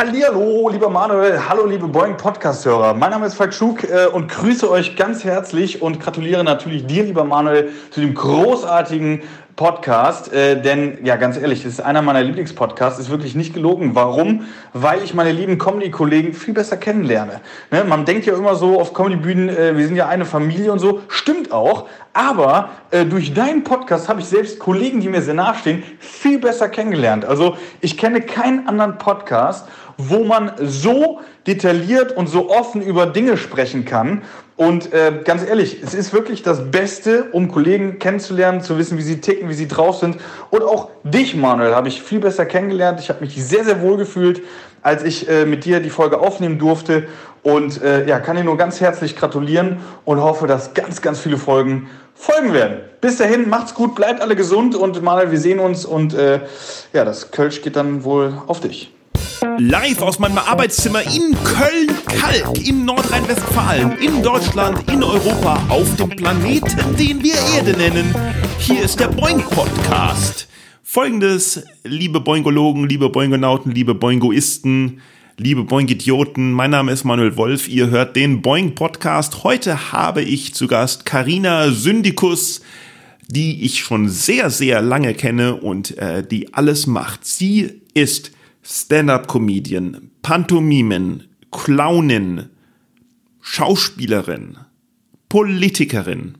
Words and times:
Hallihallo, 0.00 0.70
lieber 0.70 0.88
Manuel, 0.88 1.46
hallo 1.46 1.66
liebe 1.66 1.86
Boeing 1.86 2.16
Podcast-Hörer. 2.16 2.94
Mein 2.94 3.10
Name 3.10 3.26
ist 3.26 3.34
Falk 3.34 3.52
Schug 3.52 3.84
äh, 3.84 4.06
und 4.06 4.28
grüße 4.28 4.70
euch 4.70 4.96
ganz 4.96 5.24
herzlich 5.24 5.82
und 5.82 6.00
gratuliere 6.00 6.42
natürlich 6.42 6.86
dir, 6.86 7.02
lieber 7.02 7.22
Manuel, 7.22 7.68
zu 7.90 8.00
dem 8.00 8.14
großartigen 8.14 9.20
Podcast, 9.60 10.32
äh, 10.32 10.58
denn 10.62 11.04
ja, 11.04 11.16
ganz 11.16 11.36
ehrlich, 11.36 11.64
das 11.64 11.74
ist 11.74 11.80
einer 11.80 12.00
meiner 12.00 12.22
Lieblingspodcasts, 12.22 12.98
ist 12.98 13.10
wirklich 13.10 13.34
nicht 13.34 13.52
gelogen. 13.52 13.94
Warum? 13.94 14.46
Weil 14.72 15.02
ich 15.02 15.12
meine 15.12 15.32
lieben 15.32 15.58
Comedy-Kollegen 15.58 16.32
viel 16.32 16.54
besser 16.54 16.78
kennenlerne. 16.78 17.42
Ne? 17.70 17.84
Man 17.84 18.06
denkt 18.06 18.24
ja 18.24 18.34
immer 18.34 18.54
so 18.54 18.80
auf 18.80 18.94
Comedy-Bühnen, 18.94 19.50
äh, 19.50 19.76
wir 19.76 19.86
sind 19.86 19.96
ja 19.96 20.08
eine 20.08 20.24
Familie 20.24 20.72
und 20.72 20.78
so, 20.78 21.02
stimmt 21.08 21.52
auch, 21.52 21.88
aber 22.14 22.70
äh, 22.90 23.04
durch 23.04 23.34
deinen 23.34 23.62
Podcast 23.62 24.08
habe 24.08 24.20
ich 24.20 24.26
selbst 24.28 24.58
Kollegen, 24.60 25.02
die 25.02 25.10
mir 25.10 25.20
sehr 25.20 25.34
nahestehen, 25.34 25.82
viel 25.98 26.38
besser 26.38 26.70
kennengelernt. 26.70 27.26
Also 27.26 27.58
ich 27.82 27.98
kenne 27.98 28.22
keinen 28.22 28.66
anderen 28.66 28.96
Podcast, 28.96 29.68
wo 29.98 30.24
man 30.24 30.52
so 30.56 31.20
detailliert 31.46 32.16
und 32.16 32.28
so 32.28 32.48
offen 32.48 32.80
über 32.80 33.04
Dinge 33.04 33.36
sprechen 33.36 33.84
kann. 33.84 34.22
Und 34.60 34.92
äh, 34.92 35.22
ganz 35.24 35.42
ehrlich, 35.42 35.78
es 35.82 35.94
ist 35.94 36.12
wirklich 36.12 36.42
das 36.42 36.70
Beste, 36.70 37.28
um 37.32 37.50
Kollegen 37.50 37.98
kennenzulernen, 37.98 38.60
zu 38.60 38.76
wissen, 38.76 38.98
wie 38.98 39.02
sie 39.02 39.18
ticken, 39.22 39.48
wie 39.48 39.54
sie 39.54 39.66
drauf 39.66 39.96
sind. 39.96 40.18
Und 40.50 40.62
auch 40.62 40.90
dich, 41.02 41.34
Manuel, 41.34 41.74
habe 41.74 41.88
ich 41.88 42.02
viel 42.02 42.20
besser 42.20 42.44
kennengelernt. 42.44 43.00
Ich 43.00 43.08
habe 43.08 43.24
mich 43.24 43.42
sehr, 43.42 43.64
sehr 43.64 43.80
wohl 43.80 43.96
gefühlt, 43.96 44.42
als 44.82 45.02
ich 45.02 45.30
äh, 45.30 45.46
mit 45.46 45.64
dir 45.64 45.80
die 45.80 45.88
Folge 45.88 46.18
aufnehmen 46.18 46.58
durfte. 46.58 47.04
Und 47.42 47.82
äh, 47.82 48.06
ja, 48.06 48.20
kann 48.20 48.36
dir 48.36 48.44
nur 48.44 48.58
ganz 48.58 48.82
herzlich 48.82 49.16
gratulieren 49.16 49.78
und 50.04 50.20
hoffe, 50.20 50.46
dass 50.46 50.74
ganz, 50.74 51.00
ganz 51.00 51.20
viele 51.20 51.38
Folgen 51.38 51.88
folgen 52.14 52.52
werden. 52.52 52.80
Bis 53.00 53.16
dahin, 53.16 53.48
macht's 53.48 53.72
gut, 53.72 53.94
bleibt 53.94 54.20
alle 54.20 54.36
gesund 54.36 54.74
und 54.74 55.00
Manuel, 55.02 55.30
wir 55.30 55.40
sehen 55.40 55.58
uns 55.58 55.86
und 55.86 56.12
äh, 56.12 56.40
ja, 56.92 57.06
das 57.06 57.30
Kölsch 57.30 57.62
geht 57.62 57.76
dann 57.76 58.04
wohl 58.04 58.34
auf 58.46 58.60
dich. 58.60 58.92
Live 59.60 60.00
aus 60.00 60.18
meinem 60.18 60.38
Arbeitszimmer 60.38 61.02
in 61.02 61.36
Köln-Kalk, 61.44 62.66
in 62.66 62.86
Nordrhein-Westfalen, 62.86 63.98
in 63.98 64.22
Deutschland, 64.22 64.90
in 64.90 65.02
Europa, 65.02 65.62
auf 65.68 65.96
dem 65.96 66.08
Planeten, 66.08 66.96
den 66.96 67.22
wir 67.22 67.34
Erde 67.54 67.76
nennen. 67.76 68.14
Hier 68.58 68.82
ist 68.82 68.98
der 68.98 69.08
Boing 69.08 69.42
Podcast. 69.42 70.48
Folgendes, 70.82 71.62
liebe 71.84 72.20
Boingologen, 72.20 72.88
liebe 72.88 73.10
Boingonauten, 73.10 73.70
liebe 73.70 73.94
Boingoisten, 73.94 75.02
liebe 75.36 75.64
Boing-Idioten, 75.64 76.52
mein 76.52 76.70
Name 76.70 76.92
ist 76.92 77.04
Manuel 77.04 77.36
Wolf, 77.36 77.68
ihr 77.68 77.90
hört 77.90 78.16
den 78.16 78.40
Boing 78.40 78.74
Podcast. 78.74 79.44
Heute 79.44 79.92
habe 79.92 80.22
ich 80.22 80.54
zu 80.54 80.68
Gast 80.68 81.04
Karina 81.04 81.70
Syndikus, 81.70 82.62
die 83.28 83.62
ich 83.66 83.80
schon 83.80 84.08
sehr, 84.08 84.48
sehr 84.48 84.80
lange 84.80 85.12
kenne 85.12 85.56
und 85.56 85.98
äh, 85.98 86.26
die 86.26 86.54
alles 86.54 86.86
macht. 86.86 87.26
Sie 87.26 87.82
ist 87.92 88.32
Stand-up-Comedian, 88.62 90.10
Pantomimen, 90.22 91.28
Clownin, 91.50 92.50
Schauspielerin, 93.40 94.58
Politikerin. 95.28 96.36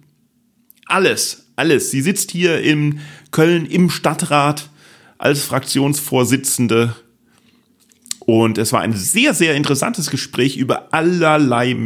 Alles, 0.87 1.47
alles. 1.57 1.91
Sie 1.91 2.03
sitzt 2.03 2.31
hier 2.31 2.61
in 2.61 3.01
Köln 3.31 3.67
im 3.67 3.91
Stadtrat 3.91 4.71
als 5.19 5.45
Fraktionsvorsitzende 5.45 6.95
und 8.31 8.59
es 8.59 8.73
war 8.73 8.81
ein 8.81 8.93
sehr, 8.93 9.35
sehr 9.35 9.57
interessantes 9.57 10.09
Gespräch 10.09 10.57
über 10.57 10.95
allerlei 10.95 11.77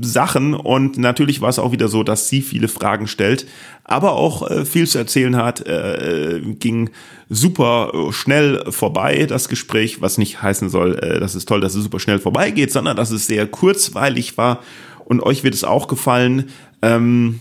Sachen. 0.00 0.54
Und 0.54 0.96
natürlich 0.96 1.40
war 1.40 1.48
es 1.48 1.58
auch 1.58 1.72
wieder 1.72 1.88
so, 1.88 2.04
dass 2.04 2.28
sie 2.28 2.40
viele 2.40 2.68
Fragen 2.68 3.08
stellt, 3.08 3.48
aber 3.82 4.12
auch 4.12 4.48
äh, 4.48 4.64
viel 4.64 4.86
zu 4.86 4.98
erzählen 4.98 5.34
hat. 5.34 5.66
Äh, 5.66 6.40
ging 6.60 6.90
super 7.28 7.90
äh, 7.94 8.12
schnell 8.12 8.62
vorbei, 8.70 9.26
das 9.28 9.48
Gespräch, 9.48 10.00
was 10.00 10.18
nicht 10.18 10.40
heißen 10.40 10.68
soll, 10.68 11.00
äh, 11.00 11.18
dass 11.18 11.34
es 11.34 11.46
toll, 11.46 11.60
dass 11.60 11.74
es 11.74 11.82
super 11.82 11.98
schnell 11.98 12.20
vorbeigeht, 12.20 12.70
sondern 12.70 12.96
dass 12.96 13.10
es 13.10 13.26
sehr 13.26 13.48
kurzweilig 13.48 14.38
war. 14.38 14.62
Und 15.04 15.20
euch 15.20 15.42
wird 15.42 15.54
es 15.54 15.64
auch 15.64 15.88
gefallen. 15.88 16.50
Ähm, 16.80 17.40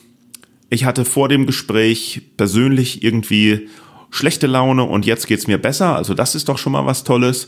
ich 0.71 0.85
hatte 0.85 1.05
vor 1.05 1.29
dem 1.29 1.45
Gespräch 1.45 2.23
persönlich 2.37 3.03
irgendwie 3.03 3.69
schlechte 4.09 4.47
Laune 4.47 4.83
und 4.83 5.05
jetzt 5.05 5.27
geht's 5.27 5.45
mir 5.45 5.59
besser. 5.59 5.95
Also 5.95 6.15
das 6.15 6.33
ist 6.33 6.49
doch 6.49 6.57
schon 6.57 6.71
mal 6.71 6.87
was 6.87 7.03
Tolles. 7.03 7.47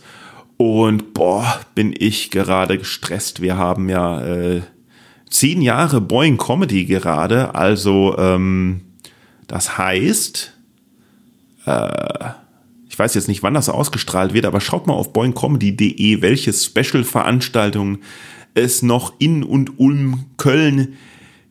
Und 0.65 1.13
boah, 1.13 1.59
bin 1.75 1.93
ich 1.97 2.31
gerade 2.31 2.77
gestresst. 2.77 3.41
Wir 3.41 3.57
haben 3.57 3.89
ja 3.89 4.21
äh, 4.21 4.61
zehn 5.29 5.61
Jahre 5.61 5.99
Boeing 5.99 6.37
Comedy 6.37 6.85
gerade. 6.85 7.53
Also 7.53 8.15
ähm, 8.17 8.79
das 9.45 9.77
heißt, 9.77 10.53
äh, 11.65 12.29
ich 12.87 12.97
weiß 12.97 13.13
jetzt 13.13 13.27
nicht, 13.27 13.43
wann 13.43 13.55
das 13.55 13.67
ausgestrahlt 13.67 14.33
wird, 14.33 14.45
aber 14.45 14.61
schaut 14.61 14.87
mal 14.87 14.93
auf 14.93 15.11
boingcomedy.de, 15.11 16.21
welche 16.21 16.53
Special-Veranstaltungen 16.53 17.97
es 18.53 18.83
noch 18.83 19.15
in 19.19 19.43
und 19.43 19.77
um 19.77 20.27
Köln 20.37 20.95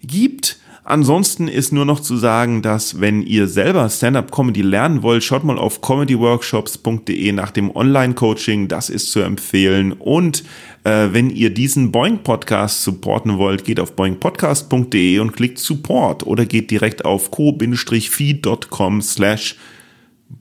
gibt. 0.00 0.58
Ansonsten 0.84 1.46
ist 1.46 1.72
nur 1.72 1.84
noch 1.84 2.00
zu 2.00 2.16
sagen, 2.16 2.60
dass 2.60 3.00
wenn 3.00 3.22
ihr 3.22 3.46
selber 3.46 3.88
Stand-up-Comedy 3.88 4.62
lernen 4.62 5.02
wollt, 5.02 5.22
schaut 5.22 5.44
mal 5.44 5.56
auf 5.56 5.80
comedyworkshops.de 5.80 7.30
nach 7.30 7.52
dem 7.52 7.74
Online-Coaching, 7.74 8.66
das 8.66 8.90
ist 8.90 9.12
zu 9.12 9.20
empfehlen. 9.20 9.92
Und 9.92 10.42
äh, 10.82 11.08
wenn 11.12 11.30
ihr 11.30 11.50
diesen 11.50 11.92
Boing-Podcast 11.92 12.82
supporten 12.82 13.38
wollt, 13.38 13.64
geht 13.64 13.78
auf 13.78 13.94
boingpodcast.de 13.94 15.20
und 15.20 15.32
klickt 15.34 15.60
Support 15.60 16.26
oder 16.26 16.46
geht 16.46 16.72
direkt 16.72 17.04
auf 17.04 17.30
co-feed.com 17.30 19.02
slash 19.02 19.56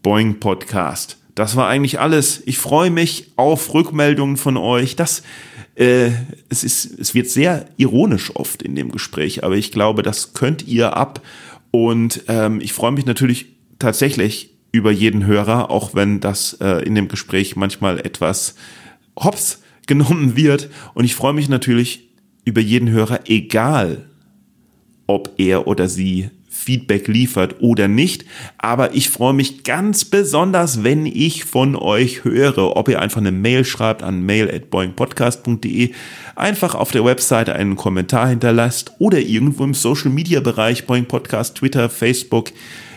boingpodcast. 0.02 1.18
Das 1.36 1.56
war 1.56 1.68
eigentlich 1.68 2.00
alles. 2.00 2.42
Ich 2.46 2.58
freue 2.58 2.90
mich 2.90 3.32
auf 3.36 3.74
Rückmeldungen 3.74 4.38
von 4.38 4.58
euch. 4.58 4.96
Das 4.96 5.24
äh, 5.82 6.12
es, 6.50 6.64
ist, 6.64 7.00
es 7.00 7.16
wird 7.16 7.28
sehr 7.28 7.66
ironisch 7.76 8.36
oft 8.36 8.62
in 8.62 8.76
dem 8.76 8.92
Gespräch, 8.92 9.44
aber 9.44 9.56
ich 9.56 9.72
glaube, 9.72 10.04
das 10.04 10.34
könnt 10.34 10.68
ihr 10.68 10.96
ab. 10.96 11.26
Und 11.72 12.24
ähm, 12.28 12.62
ich 12.62 12.74
freue 12.74 12.92
mich 12.92 13.06
natürlich 13.06 13.48
tatsächlich 13.80 14.52
über 14.72 14.92
jeden 14.92 15.26
Hörer, 15.26 15.72
auch 15.72 15.96
wenn 15.96 16.20
das 16.20 16.54
äh, 16.62 16.86
in 16.86 16.94
dem 16.94 17.08
Gespräch 17.08 17.56
manchmal 17.56 18.00
etwas 18.00 18.54
hops 19.18 19.64
genommen 19.88 20.36
wird. 20.36 20.70
Und 20.94 21.06
ich 21.06 21.16
freue 21.16 21.34
mich 21.34 21.50
natürlich 21.50 22.10
über 22.46 22.62
jeden 22.62 22.90
Hörer, 22.90 23.22
egal 23.26 24.06
ob 25.08 25.32
er 25.38 25.66
oder 25.66 25.90
sie 25.90 26.30
Feedback 26.62 27.08
liefert 27.08 27.56
oder 27.60 27.88
nicht. 27.88 28.26
Aber 28.58 28.94
ich 28.94 29.10
freue 29.10 29.34
mich 29.34 29.64
ganz 29.64 30.06
besonders, 30.06 30.84
wenn 30.84 31.06
ich 31.06 31.46
von 31.46 31.76
euch 31.76 32.24
höre, 32.24 32.78
ob 32.78 32.88
ihr 32.88 33.02
einfach 33.02 33.20
eine 33.20 33.32
Mail 33.32 33.66
schreibt 33.66 34.04
an 34.04 34.26
mail@boingpodcast.de, 34.26 35.92
einfach 36.36 36.76
auf 36.76 36.92
der 36.92 37.04
Webseite 37.04 37.54
einen 37.54 37.76
Kommentar 37.76 38.30
hinterlasst 38.30 38.92
oder 39.00 39.20
irgendwo 39.20 39.64
im 39.64 39.74
Social 39.74 40.12
Media 40.12 40.40
Bereich 40.40 40.86
Boing 40.86 41.06
Podcast, 41.06 41.56
Twitter, 41.56 41.90
Facebook, 41.90 42.52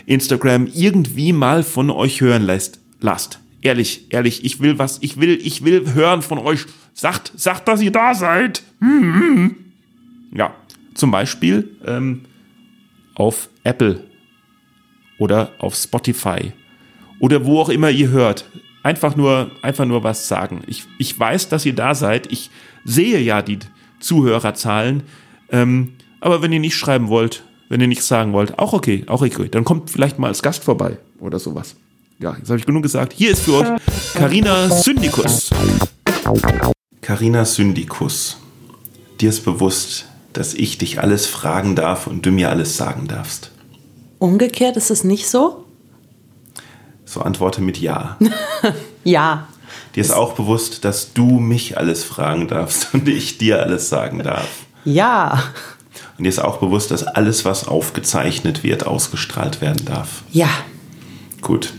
Instagram 0.05 0.67
irgendwie 0.73 1.33
mal 1.33 1.63
von 1.63 1.89
euch 1.89 2.21
hören 2.21 2.43
lässt. 2.43 2.79
Lasst. 3.01 3.39
Ehrlich, 3.61 4.05
ehrlich, 4.09 4.45
ich 4.45 4.59
will 4.59 4.77
was, 4.77 4.99
ich 5.01 5.19
will, 5.19 5.39
ich 5.41 5.63
will 5.65 5.93
hören 5.93 6.21
von 6.21 6.37
euch. 6.37 6.65
Sagt, 6.93 7.31
sagt, 7.35 7.67
dass 7.67 7.81
ihr 7.81 7.91
da 7.91 8.13
seid. 8.13 8.61
Hm. 8.79 9.55
Ja, 10.31 10.53
zum 10.93 11.11
Beispiel 11.11 11.75
ähm, 11.85 12.21
auf 13.15 13.49
Apple 13.63 14.03
oder 15.17 15.51
auf 15.59 15.75
Spotify 15.75 16.53
oder 17.19 17.45
wo 17.45 17.59
auch 17.59 17.69
immer 17.69 17.89
ihr 17.89 18.09
hört. 18.09 18.45
Einfach 18.83 19.15
nur, 19.15 19.49
einfach 19.61 19.85
nur 19.85 20.03
was 20.03 20.27
sagen. 20.27 20.61
Ich, 20.67 20.83
ich 20.99 21.17
weiß, 21.19 21.49
dass 21.49 21.65
ihr 21.65 21.73
da 21.73 21.95
seid. 21.95 22.31
Ich 22.31 22.51
sehe 22.83 23.19
ja 23.19 23.41
die 23.41 23.59
Zuhörerzahlen. 23.99 25.03
Ähm, 25.49 25.93
aber 26.19 26.41
wenn 26.41 26.51
ihr 26.51 26.59
nicht 26.59 26.75
schreiben 26.75 27.07
wollt, 27.07 27.43
wenn 27.69 27.81
ihr 27.81 27.87
nichts 27.87 28.07
sagen 28.07 28.33
wollt, 28.33 28.59
auch 28.59 28.73
okay, 28.73 29.03
auch 29.07 29.23
okay. 29.23 29.49
Dann 29.49 29.63
kommt 29.63 29.89
vielleicht 29.89 30.19
mal 30.19 30.27
als 30.27 30.43
Gast 30.43 30.63
vorbei 30.63 30.97
oder 31.19 31.39
sowas. 31.39 31.75
Ja, 32.19 32.35
jetzt 32.37 32.49
habe 32.49 32.59
ich 32.59 32.65
genug 32.65 32.83
gesagt. 32.83 33.13
Hier 33.13 33.31
ist 33.31 33.41
für 33.43 33.55
euch 33.55 33.67
Carina 34.13 34.69
Syndikus. 34.69 35.49
Carina 37.01 37.43
Syndikus. 37.43 38.37
Dir 39.19 39.29
ist 39.29 39.43
bewusst, 39.43 40.07
dass 40.37 40.53
ich 40.53 40.77
dich 40.77 40.99
alles 40.99 41.25
fragen 41.25 41.75
darf 41.75 42.07
und 42.07 42.25
du 42.25 42.31
mir 42.31 42.49
alles 42.49 42.77
sagen 42.77 43.07
darfst. 43.07 43.51
Umgekehrt 44.19 44.77
ist 44.77 44.91
es 44.91 45.03
nicht 45.03 45.27
so? 45.27 45.65
So 47.05 47.21
antworte 47.21 47.61
mit 47.61 47.77
Ja. 47.79 48.17
ja. 49.03 49.47
Dir 49.95 50.01
ist 50.01 50.11
auch 50.11 50.33
bewusst, 50.33 50.83
dass 50.83 51.13
du 51.13 51.39
mich 51.39 51.77
alles 51.77 52.03
fragen 52.03 52.47
darfst 52.47 52.89
und 52.93 53.07
ich 53.07 53.37
dir 53.37 53.61
alles 53.61 53.89
sagen 53.89 54.23
darf. 54.23 54.47
Ja. 54.83 55.43
Und 56.17 56.23
dir 56.25 56.29
ist 56.29 56.39
auch 56.39 56.57
bewusst, 56.57 56.91
dass 56.91 57.03
alles, 57.03 57.45
was 57.45 57.67
aufgezeichnet 57.67 58.63
wird, 58.63 58.85
ausgestrahlt 58.85 59.61
werden 59.61 59.85
darf. 59.85 60.23
Ja. 60.31 60.49
Gut. 61.41 61.73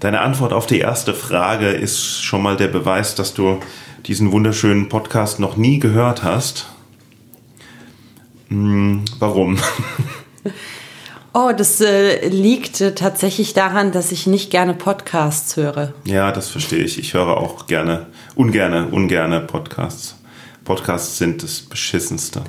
Deine 0.00 0.20
Antwort 0.20 0.52
auf 0.52 0.66
die 0.66 0.78
erste 0.78 1.14
Frage 1.14 1.68
ist 1.70 2.22
schon 2.22 2.42
mal 2.42 2.56
der 2.56 2.68
Beweis, 2.68 3.14
dass 3.14 3.34
du 3.34 3.60
diesen 4.06 4.32
wunderschönen 4.32 4.88
Podcast 4.88 5.40
noch 5.40 5.56
nie 5.56 5.78
gehört 5.78 6.22
hast. 6.22 6.66
Hm, 8.48 9.04
warum? 9.18 9.58
Oh, 11.34 11.52
das 11.56 11.80
äh, 11.80 12.28
liegt 12.28 12.80
äh, 12.80 12.94
tatsächlich 12.94 13.52
daran, 13.52 13.92
dass 13.92 14.12
ich 14.12 14.26
nicht 14.26 14.50
gerne 14.50 14.74
Podcasts 14.74 15.56
höre. 15.56 15.92
Ja, 16.04 16.32
das 16.32 16.48
verstehe 16.48 16.82
ich. 16.82 16.98
Ich 16.98 17.14
höre 17.14 17.36
auch 17.36 17.66
gerne, 17.66 18.06
ungerne, 18.34 18.88
ungerne 18.88 19.40
Podcasts. 19.40 20.16
Podcasts 20.64 21.18
sind 21.18 21.42
das 21.42 21.60
Beschissenste. 21.60 22.42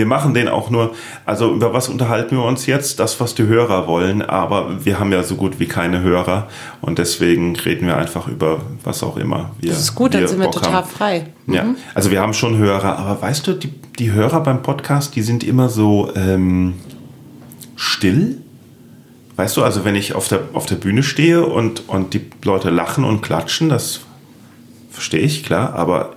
Wir 0.00 0.06
machen 0.06 0.32
den 0.32 0.48
auch 0.48 0.70
nur, 0.70 0.94
also 1.26 1.52
über 1.52 1.74
was 1.74 1.90
unterhalten 1.90 2.34
wir 2.34 2.44
uns 2.44 2.64
jetzt? 2.64 3.00
Das, 3.00 3.20
was 3.20 3.34
die 3.34 3.42
Hörer 3.42 3.86
wollen, 3.86 4.22
aber 4.22 4.82
wir 4.82 4.98
haben 4.98 5.12
ja 5.12 5.22
so 5.22 5.34
gut 5.34 5.60
wie 5.60 5.66
keine 5.66 6.00
Hörer 6.00 6.48
und 6.80 6.98
deswegen 6.98 7.54
reden 7.54 7.86
wir 7.86 7.98
einfach 7.98 8.26
über 8.26 8.62
was 8.82 9.02
auch 9.02 9.18
immer. 9.18 9.50
Wir, 9.60 9.72
Das 9.72 9.80
ist 9.80 9.94
gut, 9.94 10.14
dann 10.14 10.26
sind 10.26 10.38
wir 10.38 10.46
Bock 10.46 10.54
total 10.54 10.72
haben. 10.72 10.88
frei. 10.88 11.26
Mhm. 11.44 11.54
Ja, 11.54 11.66
also 11.94 12.10
wir 12.10 12.22
haben 12.22 12.32
schon 12.32 12.56
Hörer, 12.56 12.98
aber 12.98 13.20
weißt 13.20 13.46
du, 13.46 13.52
die, 13.52 13.68
die 13.98 14.10
Hörer 14.10 14.42
beim 14.42 14.62
Podcast, 14.62 15.14
die 15.16 15.20
sind 15.20 15.44
immer 15.44 15.68
so 15.68 16.10
ähm, 16.16 16.76
still. 17.76 18.38
Weißt 19.36 19.54
du, 19.58 19.62
also 19.62 19.84
wenn 19.84 19.96
ich 19.96 20.14
auf 20.14 20.28
der, 20.28 20.40
auf 20.54 20.64
der 20.64 20.76
Bühne 20.76 21.02
stehe 21.02 21.44
und, 21.44 21.90
und 21.90 22.14
die 22.14 22.22
Leute 22.42 22.70
lachen 22.70 23.04
und 23.04 23.20
klatschen, 23.20 23.68
das 23.68 24.00
verstehe 24.90 25.20
ich, 25.20 25.44
klar, 25.44 25.74
aber 25.74 26.14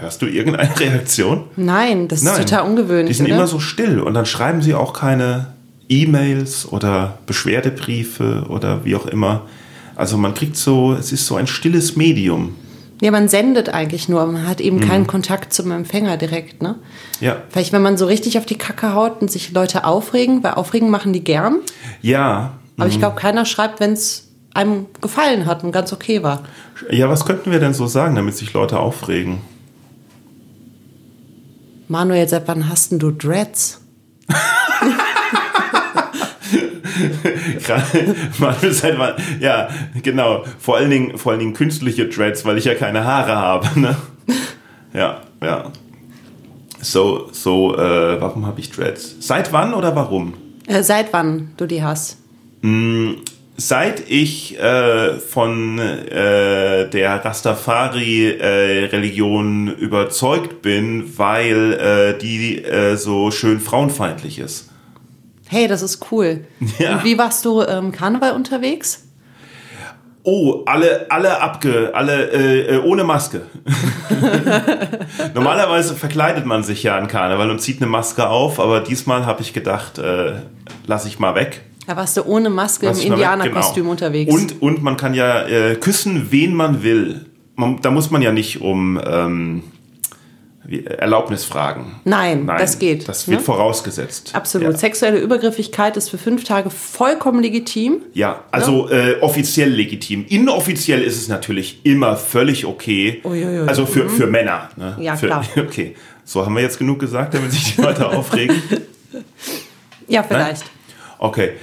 hörst 0.00 0.22
du 0.22 0.26
irgendeine 0.26 0.70
Reaktion? 0.80 1.44
Nein, 1.56 2.08
das 2.08 2.20
ist 2.20 2.24
Nein. 2.24 2.38
total 2.46 2.66
ungewöhnlich. 2.68 3.08
Die 3.08 3.14
sind 3.22 3.26
oder? 3.26 3.36
immer 3.36 3.46
so 3.46 3.60
still 3.60 4.00
und 4.00 4.14
dann 4.14 4.26
schreiben 4.26 4.62
sie 4.62 4.74
auch 4.74 4.92
keine 4.92 5.54
E-Mails 5.88 6.66
oder 6.70 7.18
Beschwerdebriefe 7.26 8.44
oder 8.48 8.84
wie 8.84 8.94
auch 8.96 9.06
immer. 9.06 9.42
Also 9.96 10.16
man 10.16 10.34
kriegt 10.34 10.56
so, 10.56 10.92
es 10.94 11.12
ist 11.12 11.26
so 11.26 11.36
ein 11.36 11.46
stilles 11.46 11.96
Medium. 11.96 12.54
Ja, 13.02 13.10
man 13.10 13.28
sendet 13.28 13.70
eigentlich 13.70 14.08
nur, 14.08 14.24
man 14.26 14.46
hat 14.46 14.60
eben 14.60 14.76
Mhm. 14.76 14.80
keinen 14.88 15.06
Kontakt 15.06 15.52
zum 15.54 15.70
Empfänger 15.70 16.16
direkt, 16.18 16.62
ne? 16.62 16.76
Ja, 17.20 17.36
Vielleicht, 17.48 17.72
wenn 17.72 17.80
man 17.82 17.96
so 17.96 18.06
richtig 18.06 18.36
auf 18.38 18.44
die 18.46 18.58
Kacke 18.58 18.94
haut 18.94 19.20
und 19.22 19.30
sich 19.30 19.52
Leute 19.52 19.84
aufregen, 19.84 20.42
weil 20.44 20.52
aufregen 20.54 20.90
machen 20.90 21.12
die 21.12 21.24
gern. 21.24 21.56
ja, 22.02 22.52
Aber 22.78 22.88
ich 22.88 22.98
glaube, 22.98 23.16
keiner 23.16 23.44
schreibt, 23.46 23.80
wenn 23.80 23.92
es 23.92 24.28
einem 24.54 24.86
gefallen 25.00 25.46
hat 25.46 25.64
und 25.64 25.72
ganz 25.72 25.92
okay 25.92 26.22
war. 26.22 26.42
Ja, 26.90 27.08
was 27.08 27.24
könnten 27.24 27.52
wir 27.52 27.58
denn 27.60 27.72
so 27.74 27.86
sagen, 27.86 28.16
damit 28.16 28.36
sich 28.36 28.52
Leute 28.52 28.78
aufregen? 28.78 29.38
Manuel, 31.90 32.28
seit 32.28 32.46
wann 32.46 32.68
hast 32.68 32.92
denn 32.92 33.00
du 33.00 33.10
Dreads? 33.10 33.80
Ja, 39.40 39.68
genau. 40.00 40.44
Vor 40.60 40.76
allen 40.76 40.90
Dingen, 40.90 41.18
vor 41.18 41.32
allen 41.32 41.40
Dingen 41.40 41.52
künstliche 41.52 42.08
Dreads, 42.08 42.44
weil 42.44 42.58
ich 42.58 42.64
ja 42.64 42.76
keine 42.76 43.04
Haare 43.04 43.34
habe. 43.34 43.80
Ne? 43.80 43.96
Ja, 44.92 45.22
ja. 45.42 45.72
So, 46.80 47.28
so, 47.32 47.76
äh, 47.76 48.20
warum 48.20 48.46
habe 48.46 48.60
ich 48.60 48.70
Dreads? 48.70 49.16
Seit 49.18 49.52
wann 49.52 49.74
oder 49.74 49.96
warum? 49.96 50.34
Äh, 50.66 50.84
seit 50.84 51.12
wann 51.12 51.50
du 51.56 51.66
die 51.66 51.82
hast? 51.82 52.18
Seit 53.60 54.08
ich 54.08 54.58
äh, 54.58 55.18
von 55.18 55.78
äh, 55.78 56.88
der 56.88 57.22
Rastafari-Religion 57.22 59.68
überzeugt 59.68 60.62
bin, 60.62 61.18
weil 61.18 61.74
äh, 61.74 62.16
die 62.18 62.64
äh, 62.64 62.96
so 62.96 63.30
schön 63.30 63.60
frauenfeindlich 63.60 64.38
ist. 64.38 64.70
Hey, 65.46 65.68
das 65.68 65.82
ist 65.82 66.10
cool. 66.10 66.46
Ja. 66.78 66.94
Und 66.94 67.04
wie 67.04 67.18
warst 67.18 67.44
du 67.44 67.60
ähm, 67.60 67.92
Karneval 67.92 68.32
unterwegs? 68.32 69.04
Oh, 70.22 70.62
alle, 70.64 71.10
alle 71.10 71.42
abge, 71.42 71.90
alle 71.92 72.30
äh, 72.30 72.76
äh, 72.76 72.78
ohne 72.78 73.04
Maske. 73.04 73.42
Normalerweise 75.34 75.96
verkleidet 75.96 76.46
man 76.46 76.62
sich 76.62 76.82
ja 76.82 76.96
an 76.96 77.08
Karneval 77.08 77.50
und 77.50 77.60
zieht 77.60 77.82
eine 77.82 77.90
Maske 77.90 78.26
auf, 78.26 78.58
aber 78.58 78.80
diesmal 78.80 79.26
habe 79.26 79.42
ich 79.42 79.52
gedacht, 79.52 79.98
äh, 79.98 80.36
lass 80.86 81.04
ich 81.04 81.18
mal 81.18 81.34
weg. 81.34 81.60
Da 81.90 81.96
warst 81.96 82.16
du 82.16 82.24
ohne 82.24 82.50
Maske 82.50 82.86
im 82.86 82.96
Indianerkostüm 82.96 83.82
genau. 83.82 83.90
unterwegs. 83.90 84.32
Und, 84.32 84.62
und 84.62 84.80
man 84.80 84.96
kann 84.96 85.12
ja 85.12 85.42
äh, 85.48 85.74
küssen, 85.74 86.28
wen 86.30 86.54
man 86.54 86.84
will. 86.84 87.26
Man, 87.56 87.80
da 87.82 87.90
muss 87.90 88.12
man 88.12 88.22
ja 88.22 88.30
nicht 88.30 88.60
um 88.60 89.00
ähm, 89.04 89.64
Erlaubnis 90.68 91.44
fragen. 91.44 91.96
Nein, 92.04 92.46
das 92.46 92.78
geht, 92.78 93.08
Das 93.08 93.26
wird 93.26 93.40
ne? 93.40 93.44
vorausgesetzt. 93.44 94.36
Absolut. 94.36 94.70
Ja. 94.70 94.78
Sexuelle 94.78 95.18
Übergriffigkeit 95.18 95.96
ist 95.96 96.10
für 96.10 96.18
fünf 96.18 96.44
Tage 96.44 96.70
vollkommen 96.70 97.42
legitim. 97.42 98.02
Ja, 98.14 98.44
also 98.52 98.88
äh, 98.88 99.16
offiziell 99.20 99.70
legitim. 99.70 100.26
Inoffiziell 100.28 101.02
ist 101.02 101.16
es 101.16 101.26
natürlich 101.26 101.80
immer 101.82 102.16
völlig 102.16 102.66
okay. 102.66 103.20
Uiuiui. 103.24 103.66
Also 103.66 103.84
für, 103.84 104.08
für 104.08 104.28
Männer. 104.28 104.68
Ne? 104.76 104.96
Ja, 105.00 105.16
für, 105.16 105.26
klar. 105.26 105.44
Okay, 105.56 105.96
so 106.24 106.46
haben 106.46 106.54
wir 106.54 106.62
jetzt 106.62 106.78
genug 106.78 107.00
gesagt, 107.00 107.34
damit 107.34 107.50
sich 107.50 107.74
die 107.74 107.82
Leute 107.82 108.08
aufregen. 108.16 108.62
Ja, 110.06 110.22
vielleicht. 110.22 110.62
Okay. 111.18 111.54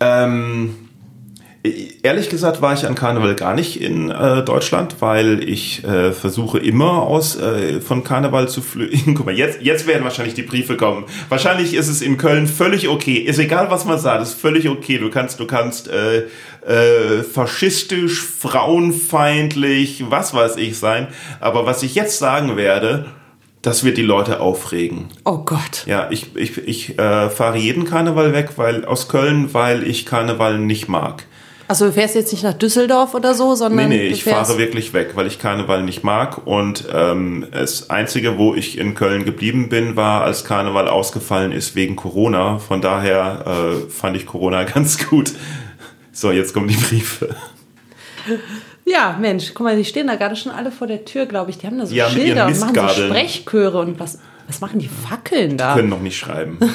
Ähm, 0.00 0.74
ehrlich 2.02 2.28
gesagt 2.28 2.60
war 2.62 2.74
ich 2.74 2.86
an 2.86 2.94
Karneval 2.94 3.34
gar 3.34 3.54
nicht 3.54 3.80
in 3.80 4.10
äh, 4.10 4.42
Deutschland, 4.42 4.96
weil 5.00 5.42
ich 5.48 5.84
äh, 5.84 6.12
versuche 6.12 6.58
immer 6.58 7.02
aus 7.02 7.36
äh, 7.36 7.80
von 7.80 8.04
Karneval 8.04 8.48
zu 8.48 8.62
flüchten. 8.62 9.14
Guck 9.16 9.26
mal, 9.26 9.34
jetzt, 9.34 9.62
jetzt 9.62 9.86
werden 9.86 10.04
wahrscheinlich 10.04 10.34
die 10.34 10.42
Briefe 10.42 10.76
kommen. 10.76 11.04
Wahrscheinlich 11.28 11.74
ist 11.74 11.88
es 11.88 12.02
in 12.02 12.16
Köln 12.16 12.46
völlig 12.46 12.88
okay. 12.88 13.16
Ist 13.16 13.38
egal, 13.38 13.70
was 13.70 13.84
man 13.84 13.98
sagt, 13.98 14.22
ist 14.22 14.34
völlig 14.34 14.68
okay. 14.68 14.98
Du 14.98 15.10
kannst, 15.10 15.40
du 15.40 15.46
kannst 15.46 15.88
äh, 15.88 16.24
äh, 16.66 17.22
faschistisch, 17.22 18.22
frauenfeindlich, 18.22 20.04
was 20.08 20.34
weiß 20.34 20.56
ich 20.56 20.78
sein. 20.78 21.08
Aber 21.40 21.66
was 21.66 21.82
ich 21.82 21.94
jetzt 21.94 22.18
sagen 22.18 22.56
werde, 22.56 23.06
das 23.66 23.82
wird 23.82 23.98
die 23.98 24.02
Leute 24.02 24.40
aufregen. 24.40 25.08
Oh 25.24 25.38
Gott. 25.38 25.84
Ja, 25.86 26.08
ich, 26.10 26.36
ich, 26.36 26.56
ich 26.58 26.98
äh, 27.00 27.28
fahre 27.30 27.58
jeden 27.58 27.84
Karneval 27.84 28.32
weg, 28.32 28.52
weil 28.56 28.84
aus 28.84 29.08
Köln, 29.08 29.52
weil 29.54 29.82
ich 29.82 30.06
Karneval 30.06 30.58
nicht 30.58 30.88
mag. 30.88 31.24
Also 31.66 31.86
du 31.86 31.92
fährst 31.92 32.14
jetzt 32.14 32.30
nicht 32.30 32.44
nach 32.44 32.54
Düsseldorf 32.54 33.14
oder 33.14 33.34
so, 33.34 33.50
Nee, 33.50 33.56
sondern 33.56 33.88
nee, 33.88 34.08
du 34.08 34.14
ich 34.14 34.22
fahre 34.22 34.56
wirklich 34.56 34.92
weg, 34.92 35.12
weil 35.16 35.26
ich 35.26 35.40
Karneval 35.40 35.82
nicht 35.82 36.04
mag. 36.04 36.46
Und 36.46 36.84
ähm, 36.94 37.48
das 37.50 37.90
Einzige, 37.90 38.38
wo 38.38 38.54
ich 38.54 38.78
in 38.78 38.94
Köln 38.94 39.24
geblieben 39.24 39.68
bin, 39.68 39.96
war, 39.96 40.22
als 40.22 40.44
Karneval 40.44 40.86
ausgefallen 40.86 41.50
ist 41.50 41.74
wegen 41.74 41.96
Corona. 41.96 42.58
Von 42.58 42.80
daher 42.80 43.46
äh, 43.46 43.90
fand 43.90 44.16
ich 44.16 44.26
Corona 44.26 44.62
ganz 44.74 45.08
gut. 45.08 45.32
So, 46.12 46.30
jetzt 46.30 46.54
kommen 46.54 46.68
die 46.68 46.76
Briefe. 46.76 47.34
Ja, 48.88 49.16
Mensch, 49.20 49.52
guck 49.52 49.64
mal, 49.64 49.76
die 49.76 49.84
stehen 49.84 50.06
da 50.06 50.14
gerade 50.14 50.36
schon 50.36 50.52
alle 50.52 50.70
vor 50.70 50.86
der 50.86 51.04
Tür, 51.04 51.26
glaube 51.26 51.50
ich. 51.50 51.58
Die 51.58 51.66
haben 51.66 51.76
da 51.78 51.86
so 51.86 51.94
Ja, 51.94 52.08
Schilder 52.08 52.46
und 52.46 52.60
machen 52.60 52.74
so. 52.74 53.02
Sprechchöre 53.02 53.78
und 53.80 53.98
was, 53.98 54.20
was 54.46 54.60
machen 54.60 54.78
die 54.78 54.88
Fackeln 54.88 55.56
da? 55.58 55.74
Können 55.74 55.88
noch 55.88 56.00
nicht 56.00 56.16
schreiben. 56.16 56.58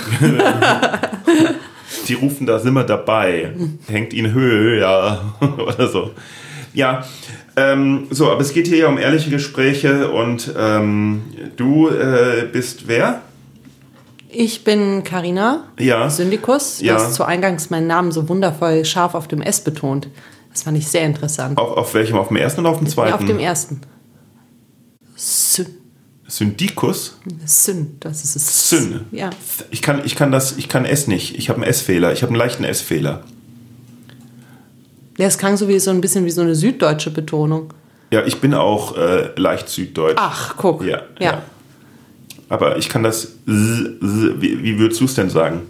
Die 2.07 2.13
rufen, 2.13 2.45
da 2.47 2.57
sind 2.59 2.73
wir 2.73 2.83
dabei. 2.83 3.53
Hängt 3.87 4.13
ihn 4.13 4.33
höher 4.33 5.33
oder 5.57 5.87
so. 5.89 6.11
Ja, 6.73 7.05
ähm, 7.57 8.07
so, 8.11 8.31
aber 8.31 8.41
es 8.41 8.53
geht 8.53 8.67
hier 8.67 8.77
ja 8.77 8.87
um 8.87 8.97
ehrliche 8.97 9.29
Gespräche 9.29 10.09
und 10.09 10.53
ähm, 10.57 11.21
du 11.57 11.89
äh, 11.89 12.45
bist 12.51 12.87
wer? 12.87 13.21
Ich 14.29 14.63
bin 14.63 15.03
Karina 15.03 15.65
Ja. 15.77 16.09
Syndikus. 16.09 16.77
Du 16.79 16.85
Ja. 16.85 16.93
hast 16.95 17.13
zu 17.13 17.25
Eingangs 17.25 17.69
meinen 17.69 17.87
Namen 17.87 18.13
so 18.13 18.29
wundervoll 18.29 18.85
scharf 18.85 19.13
auf 19.15 19.27
dem 19.27 19.41
S 19.41 19.61
betont. 19.61 20.07
Das 20.51 20.63
fand 20.63 20.77
ich 20.77 20.87
sehr 20.87 21.05
interessant. 21.05 21.57
Auf, 21.57 21.77
auf 21.77 21.93
welchem? 21.93 22.17
Auf 22.17 22.27
dem 22.27 22.37
ersten 22.37 22.61
oder 22.61 22.69
auf 22.69 22.79
dem 22.79 22.87
zweiten? 22.87 23.13
auf 23.13 23.25
dem 23.25 23.39
ersten. 23.39 23.81
Syn. 25.15 25.67
Syndikus? 26.27 27.17
Syn. 27.45 27.97
Das 27.99 28.23
ist 28.23 28.35
es. 28.35 28.69
Syn. 28.69 29.01
Ja. 29.11 29.29
Ich 29.69 29.81
kann, 29.81 30.01
ich 30.05 30.15
kann 30.15 30.31
das, 30.31 30.57
ich 30.57 30.69
kann 30.69 30.85
S 30.85 31.07
nicht. 31.07 31.37
Ich 31.37 31.49
habe 31.49 31.57
einen 31.57 31.69
S-Fehler. 31.69 32.13
Ich 32.13 32.21
habe 32.21 32.31
einen 32.31 32.39
leichten 32.39 32.63
S-Fehler. 32.63 33.23
Ja, 35.17 35.27
es 35.27 35.37
klang 35.37 35.57
so 35.57 35.67
wie 35.67 35.79
so 35.79 35.91
ein 35.91 36.01
bisschen 36.01 36.25
wie 36.25 36.31
so 36.31 36.41
eine 36.41 36.55
süddeutsche 36.55 37.11
Betonung. 37.11 37.73
Ja, 38.11 38.25
ich 38.25 38.41
bin 38.41 38.53
auch 38.53 38.97
äh, 38.97 39.29
leicht 39.35 39.69
süddeutsch. 39.69 40.17
Ach, 40.17 40.55
guck. 40.57 40.83
Ja, 40.83 41.03
ja. 41.19 41.31
ja. 41.31 41.41
Aber 42.49 42.77
ich 42.77 42.89
kann 42.89 43.03
das. 43.03 43.25
S, 43.25 43.33
S, 43.45 43.91
wie, 44.01 44.63
wie 44.63 44.79
würdest 44.79 44.99
du 44.99 45.05
es 45.05 45.13
denn 45.13 45.29
sagen? 45.29 45.61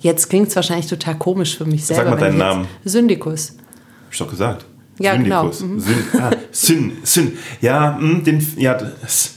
Jetzt 0.00 0.28
klingt 0.28 0.48
es 0.48 0.56
wahrscheinlich 0.56 0.86
total 0.86 1.18
komisch 1.18 1.56
für 1.56 1.64
mich 1.64 1.84
selber. 1.84 2.10
mal 2.10 2.12
wenn 2.12 2.20
deinen 2.20 2.38
Namen. 2.38 2.68
Syndikus. 2.84 3.56
Hab 4.04 4.12
ich 4.12 4.18
doch 4.18 4.30
gesagt. 4.30 4.64
Ja, 4.98 5.16
genau. 5.16 5.50
Syndikus. 5.50 5.84
Syn, 5.86 6.20
ah, 6.20 6.30
Syn, 6.50 6.92
Syn. 7.02 7.38
Ja, 7.60 7.96
hm, 7.98 8.24
den, 8.24 8.46
ja, 8.56 8.74
das, 8.74 9.34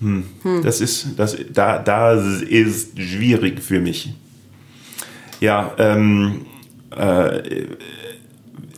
hm, 0.00 0.24
das 0.62 0.80
ist, 0.80 1.08
das, 1.16 1.36
da, 1.52 1.78
da 1.78 2.12
ist 2.12 2.98
schwierig 2.98 3.62
für 3.62 3.80
mich. 3.80 4.12
Ja, 5.40 5.72
ähm, 5.78 6.46
äh, 6.96 7.66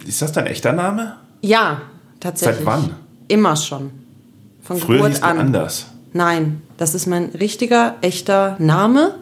ist 0.06 0.22
das 0.22 0.32
dein 0.32 0.46
echter 0.46 0.72
Name? 0.72 1.16
Ja, 1.42 1.82
tatsächlich. 2.18 2.58
Seit 2.58 2.66
wann? 2.66 2.94
Immer 3.28 3.56
schon. 3.56 3.90
Von 4.62 4.78
Früher 4.78 4.96
Geburt 4.96 5.12
hieß 5.12 5.22
an. 5.22 5.38
anders. 5.38 5.86
Nein, 6.12 6.62
das 6.76 6.94
ist 6.94 7.06
mein 7.06 7.26
richtiger, 7.26 7.96
echter 8.00 8.56
Name. 8.58 9.14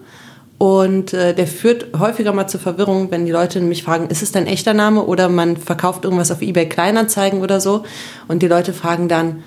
Und 0.58 1.12
äh, 1.12 1.34
der 1.34 1.46
führt 1.46 1.86
häufiger 1.98 2.32
mal 2.32 2.48
zur 2.48 2.58
Verwirrung, 2.58 3.12
wenn 3.12 3.24
die 3.24 3.30
Leute 3.30 3.60
mich 3.60 3.84
fragen, 3.84 4.08
ist 4.08 4.22
es 4.22 4.32
dein 4.32 4.46
echter 4.46 4.74
Name 4.74 5.04
oder 5.04 5.28
man 5.28 5.56
verkauft 5.56 6.04
irgendwas 6.04 6.32
auf 6.32 6.42
eBay 6.42 6.68
Kleinanzeigen 6.68 7.42
oder 7.42 7.60
so. 7.60 7.84
Und 8.26 8.42
die 8.42 8.48
Leute 8.48 8.72
fragen 8.72 9.08
dann, 9.08 9.44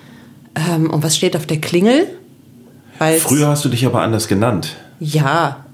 ähm, 0.54 0.88
und 0.88 1.02
was 1.02 1.14
steht 1.14 1.36
auf 1.36 1.46
der 1.46 1.60
Klingel? 1.60 2.06
Weil 2.98 3.18
Früher 3.18 3.48
hast 3.48 3.64
du 3.64 3.68
dich 3.68 3.84
aber 3.84 4.00
anders 4.00 4.26
genannt. 4.26 4.76
Ja, 5.00 5.64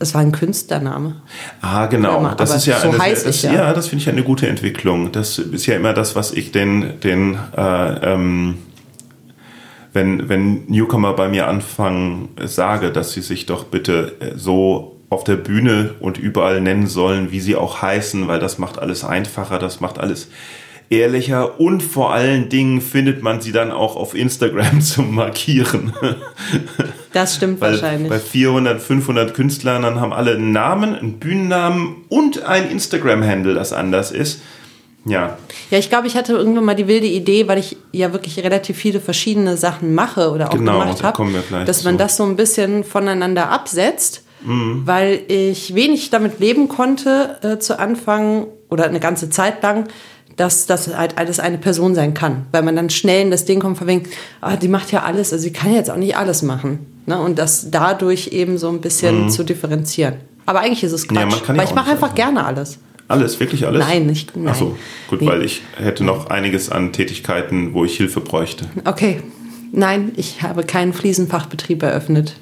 Es 0.00 0.14
war 0.14 0.20
ein 0.20 0.30
Künstlername. 0.30 1.16
Ah, 1.60 1.86
genau. 1.86 2.22
Ja, 2.22 2.34
das 2.36 2.54
ist 2.54 2.66
ja, 2.66 2.78
so 2.78 2.92
das, 2.92 3.00
heiß 3.00 3.24
das, 3.24 3.36
ich 3.36 3.42
ja. 3.42 3.52
ja. 3.52 3.72
das 3.72 3.88
finde 3.88 4.02
ich 4.02 4.08
eine 4.08 4.22
gute 4.22 4.46
Entwicklung. 4.46 5.10
Das 5.10 5.38
ist 5.38 5.66
ja 5.66 5.74
immer 5.74 5.92
das, 5.92 6.14
was 6.14 6.32
ich 6.32 6.52
den, 6.52 7.00
den 7.00 7.36
äh, 7.56 8.12
ähm, 8.14 8.58
wenn, 9.92 10.28
wenn 10.28 10.66
Newcomer 10.66 11.14
bei 11.14 11.28
mir 11.28 11.46
anfangen, 11.48 12.28
sage, 12.44 12.90
dass 12.90 13.12
sie 13.12 13.22
sich 13.22 13.46
doch 13.46 13.64
bitte 13.64 14.16
äh, 14.20 14.32
so 14.36 14.96
auf 15.10 15.24
der 15.24 15.36
Bühne 15.36 15.94
und 16.00 16.18
überall 16.18 16.60
nennen 16.60 16.86
sollen, 16.86 17.32
wie 17.32 17.40
sie 17.40 17.56
auch 17.56 17.80
heißen, 17.80 18.28
weil 18.28 18.40
das 18.40 18.58
macht 18.58 18.78
alles 18.78 19.04
einfacher, 19.04 19.58
das 19.58 19.80
macht 19.80 19.98
alles 19.98 20.28
ehrlicher 20.90 21.60
und 21.60 21.82
vor 21.82 22.12
allen 22.12 22.48
Dingen 22.48 22.80
findet 22.80 23.22
man 23.22 23.40
sie 23.40 23.52
dann 23.52 23.70
auch 23.70 23.96
auf 23.96 24.14
Instagram 24.14 24.80
zum 24.82 25.14
Markieren. 25.14 25.92
Das 27.10 27.36
stimmt 27.36 27.62
Weil 27.62 27.72
wahrscheinlich. 27.72 28.10
bei 28.10 28.18
400, 28.18 28.82
500 28.82 29.32
Künstlern 29.32 29.82
dann 29.82 29.98
haben 29.98 30.12
alle 30.12 30.32
einen 30.32 30.52
Namen, 30.52 30.94
einen 30.94 31.18
Bühnennamen 31.18 31.96
und 32.10 32.44
ein 32.44 32.70
Instagram-Handle, 32.70 33.54
das 33.54 33.72
anders 33.72 34.12
ist. 34.12 34.42
Ja, 35.08 35.38
Ja, 35.70 35.78
ich 35.78 35.88
glaube, 35.88 36.06
ich 36.06 36.16
hatte 36.16 36.32
irgendwann 36.34 36.64
mal 36.64 36.74
die 36.74 36.86
wilde 36.88 37.06
Idee, 37.06 37.48
weil 37.48 37.58
ich 37.58 37.76
ja 37.92 38.12
wirklich 38.12 38.38
relativ 38.42 38.76
viele 38.76 39.00
verschiedene 39.00 39.56
Sachen 39.56 39.94
mache 39.94 40.30
oder 40.30 40.48
auch 40.48 40.54
Genau, 40.54 40.80
gemacht 40.80 41.02
habe, 41.02 41.24
dass 41.66 41.84
man 41.84 41.94
zu. 41.94 41.98
das 41.98 42.16
so 42.16 42.24
ein 42.24 42.36
bisschen 42.36 42.84
voneinander 42.84 43.50
absetzt, 43.50 44.22
Mhm. 44.44 44.82
weil 44.84 45.22
ich 45.28 45.74
wenig 45.74 46.10
damit 46.10 46.38
leben 46.38 46.68
konnte 46.68 47.38
äh, 47.42 47.58
zu 47.58 47.78
Anfang 47.78 48.46
oder 48.70 48.84
eine 48.84 49.00
ganze 49.00 49.30
Zeit 49.30 49.62
lang, 49.64 49.88
dass 50.36 50.66
das 50.66 50.94
halt 50.96 51.18
alles 51.18 51.40
eine 51.40 51.58
Person 51.58 51.96
sein 51.96 52.14
kann, 52.14 52.46
weil 52.52 52.62
man 52.62 52.76
dann 52.76 52.90
schnell 52.90 53.22
in 53.22 53.30
das 53.32 53.44
Ding 53.44 53.58
kommt, 53.58 53.78
von 53.78 53.88
wegen, 53.88 54.04
ah, 54.40 54.54
die 54.56 54.68
macht 54.68 54.92
ja 54.92 55.02
alles, 55.02 55.32
also 55.32 55.42
sie 55.42 55.52
kann 55.52 55.74
jetzt 55.74 55.90
auch 55.90 55.96
nicht 55.96 56.16
alles 56.16 56.42
machen. 56.42 56.86
Ne? 57.06 57.18
Und 57.20 57.38
das 57.40 57.70
dadurch 57.72 58.28
eben 58.28 58.56
so 58.58 58.68
ein 58.68 58.80
bisschen 58.80 59.30
zu 59.30 59.42
differenzieren. 59.42 60.14
Aber 60.46 60.60
eigentlich 60.60 60.84
ist 60.84 60.92
es 60.92 61.08
Quatsch, 61.08 61.24
Mhm. 61.24 61.30
ja 61.48 61.56
weil 61.58 61.64
ich 61.66 61.74
mache 61.74 61.90
einfach 61.90 62.08
alles. 62.08 62.14
gerne 62.16 62.44
alles. 62.46 62.78
Alles, 63.08 63.40
wirklich 63.40 63.66
alles? 63.66 63.80
Nein, 63.86 64.06
nicht- 64.06 64.36
nein. 64.36 64.48
Ach 64.48 64.54
so, 64.54 64.78
gut, 65.08 65.20
Nee. 65.22 65.26
weil 65.28 65.42
ich 65.42 65.62
hätte 65.76 66.04
noch 66.04 66.26
einiges 66.30 66.70
an 66.70 66.92
Tätigkeiten, 66.92 67.72
wo 67.74 67.84
ich 67.84 67.96
Hilfe 67.96 68.20
bräuchte. 68.20 68.66
Okay. 68.84 69.22
Nein, 69.72 70.12
ich 70.16 70.42
habe 70.42 70.62
keinen 70.62 70.92
Fliesenfachbetrieb 70.92 71.82
eröffnet. 71.82 72.36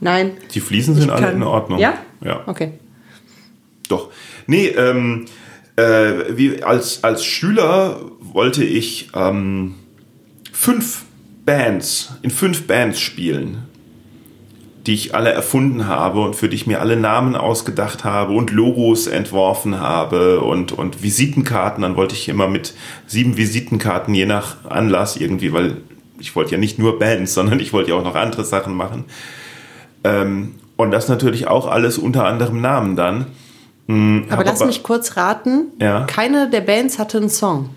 Nein. 0.00 0.32
Die 0.54 0.60
Fliesen 0.60 0.94
sind 0.94 1.10
alle 1.10 1.30
in 1.32 1.42
Ordnung. 1.42 1.78
Ja? 1.78 1.94
Ja, 2.22 2.42
Okay. 2.46 2.72
doch. 3.88 4.10
Nee, 4.46 4.68
ähm, 4.68 5.26
äh, 5.76 5.82
wie, 6.36 6.62
als, 6.62 7.04
als 7.04 7.24
Schüler 7.24 8.00
wollte 8.20 8.64
ich 8.64 9.10
ähm, 9.14 9.74
fünf 10.52 11.02
Bands, 11.44 12.12
in 12.22 12.30
fünf 12.30 12.66
Bands 12.66 13.00
spielen, 13.00 13.62
die 14.86 14.94
ich 14.94 15.14
alle 15.14 15.30
erfunden 15.30 15.86
habe 15.86 16.20
und 16.20 16.36
für 16.36 16.48
die 16.48 16.56
ich 16.56 16.66
mir 16.66 16.80
alle 16.80 16.96
Namen 16.96 17.36
ausgedacht 17.36 18.04
habe 18.04 18.32
und 18.32 18.50
Logos 18.50 19.06
entworfen 19.06 19.78
habe 19.78 20.40
und, 20.40 20.72
und 20.72 21.02
Visitenkarten. 21.02 21.82
Dann 21.82 21.96
wollte 21.96 22.14
ich 22.14 22.28
immer 22.28 22.48
mit 22.48 22.74
sieben 23.06 23.36
Visitenkarten 23.36 24.14
je 24.14 24.26
nach 24.26 24.64
Anlass 24.68 25.16
irgendwie, 25.16 25.52
weil 25.52 25.76
ich 26.18 26.34
wollte 26.34 26.52
ja 26.52 26.58
nicht 26.58 26.78
nur 26.78 26.98
Bands, 26.98 27.34
sondern 27.34 27.60
ich 27.60 27.72
wollte 27.72 27.90
ja 27.90 27.96
auch 27.96 28.04
noch 28.04 28.14
andere 28.14 28.44
Sachen 28.44 28.74
machen. 28.74 29.04
Ähm, 30.04 30.54
und 30.76 30.92
das 30.92 31.08
natürlich 31.08 31.46
auch 31.46 31.66
alles 31.66 31.98
unter 31.98 32.24
anderem 32.24 32.62
Namen 32.62 32.96
dann. 32.96 33.26
Hm, 33.86 34.24
Aber 34.30 34.44
lass 34.44 34.64
mich 34.64 34.82
kurz 34.82 35.16
raten. 35.18 35.66
Ja. 35.78 36.04
Keine 36.04 36.48
der 36.48 36.62
Bands 36.62 36.98
hatte 36.98 37.18
einen 37.18 37.28
Song. 37.28 37.68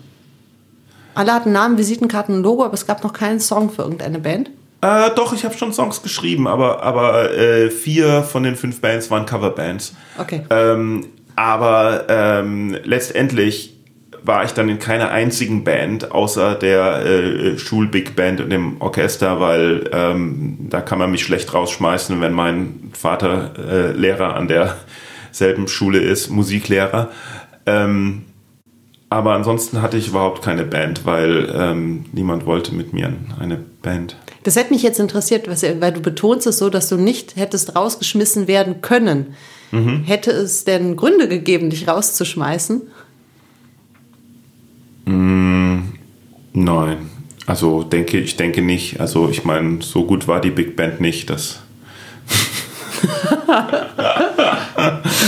Alle 1.14 1.34
hatten 1.34 1.52
Namen, 1.52 1.76
Visitenkarten, 1.76 2.36
ein 2.36 2.42
Logo, 2.42 2.64
aber 2.64 2.74
es 2.74 2.86
gab 2.86 3.04
noch 3.04 3.12
keinen 3.12 3.40
Song 3.40 3.70
für 3.70 3.82
irgendeine 3.82 4.18
Band. 4.18 4.50
Äh, 4.84 5.14
doch, 5.14 5.32
ich 5.32 5.46
habe 5.46 5.56
schon 5.56 5.72
Songs 5.72 6.02
geschrieben, 6.02 6.46
aber, 6.46 6.82
aber 6.82 7.32
äh, 7.32 7.70
vier 7.70 8.22
von 8.22 8.42
den 8.42 8.54
fünf 8.54 8.82
Bands 8.82 9.10
waren 9.10 9.24
Coverbands. 9.24 9.94
Okay. 10.18 10.42
Ähm, 10.50 11.06
aber 11.36 12.04
ähm, 12.08 12.76
letztendlich 12.84 13.78
war 14.22 14.44
ich 14.44 14.52
dann 14.52 14.68
in 14.68 14.78
keiner 14.78 15.10
einzigen 15.10 15.64
Band, 15.64 16.12
außer 16.12 16.54
der 16.54 17.04
äh, 17.04 17.58
Schul-Big 17.58 18.14
Band 18.14 18.42
und 18.42 18.50
dem 18.50 18.80
Orchester, 18.82 19.40
weil 19.40 19.88
ähm, 19.90 20.58
da 20.68 20.82
kann 20.82 20.98
man 20.98 21.10
mich 21.10 21.22
schlecht 21.22 21.54
rausschmeißen, 21.54 22.20
wenn 22.20 22.34
mein 22.34 22.90
Vater 22.92 23.52
äh, 23.58 23.92
Lehrer 23.92 24.36
an 24.36 24.48
derselben 24.48 25.66
Schule 25.66 25.98
ist, 25.98 26.28
Musiklehrer. 26.28 27.10
Ähm, 27.64 28.26
aber 29.14 29.34
ansonsten 29.34 29.80
hatte 29.80 29.96
ich 29.96 30.08
überhaupt 30.08 30.42
keine 30.42 30.64
Band, 30.64 31.06
weil 31.06 31.52
ähm, 31.54 32.06
niemand 32.12 32.46
wollte 32.46 32.74
mit 32.74 32.92
mir 32.92 33.12
eine 33.38 33.56
Band. 33.56 34.16
Das 34.42 34.56
hätte 34.56 34.72
mich 34.72 34.82
jetzt 34.82 34.98
interessiert, 34.98 35.48
weil 35.48 35.92
du 35.92 36.00
betonst 36.00 36.48
es 36.48 36.58
so, 36.58 36.68
dass 36.68 36.88
du 36.88 36.96
nicht 36.96 37.36
hättest 37.36 37.76
rausgeschmissen 37.76 38.48
werden 38.48 38.80
können. 38.82 39.34
Mhm. 39.70 40.02
Hätte 40.04 40.32
es 40.32 40.64
denn 40.64 40.96
Gründe 40.96 41.28
gegeben, 41.28 41.70
dich 41.70 41.86
rauszuschmeißen? 41.86 42.82
Nein, 46.56 47.10
also 47.46 47.84
denke 47.84 48.18
ich 48.18 48.36
denke 48.36 48.62
nicht. 48.62 49.00
Also 49.00 49.28
ich 49.28 49.44
meine, 49.44 49.80
so 49.80 50.04
gut 50.06 50.26
war 50.26 50.40
die 50.40 50.50
Big 50.50 50.76
Band 50.76 51.00
nicht, 51.00 51.30
dass 51.30 51.60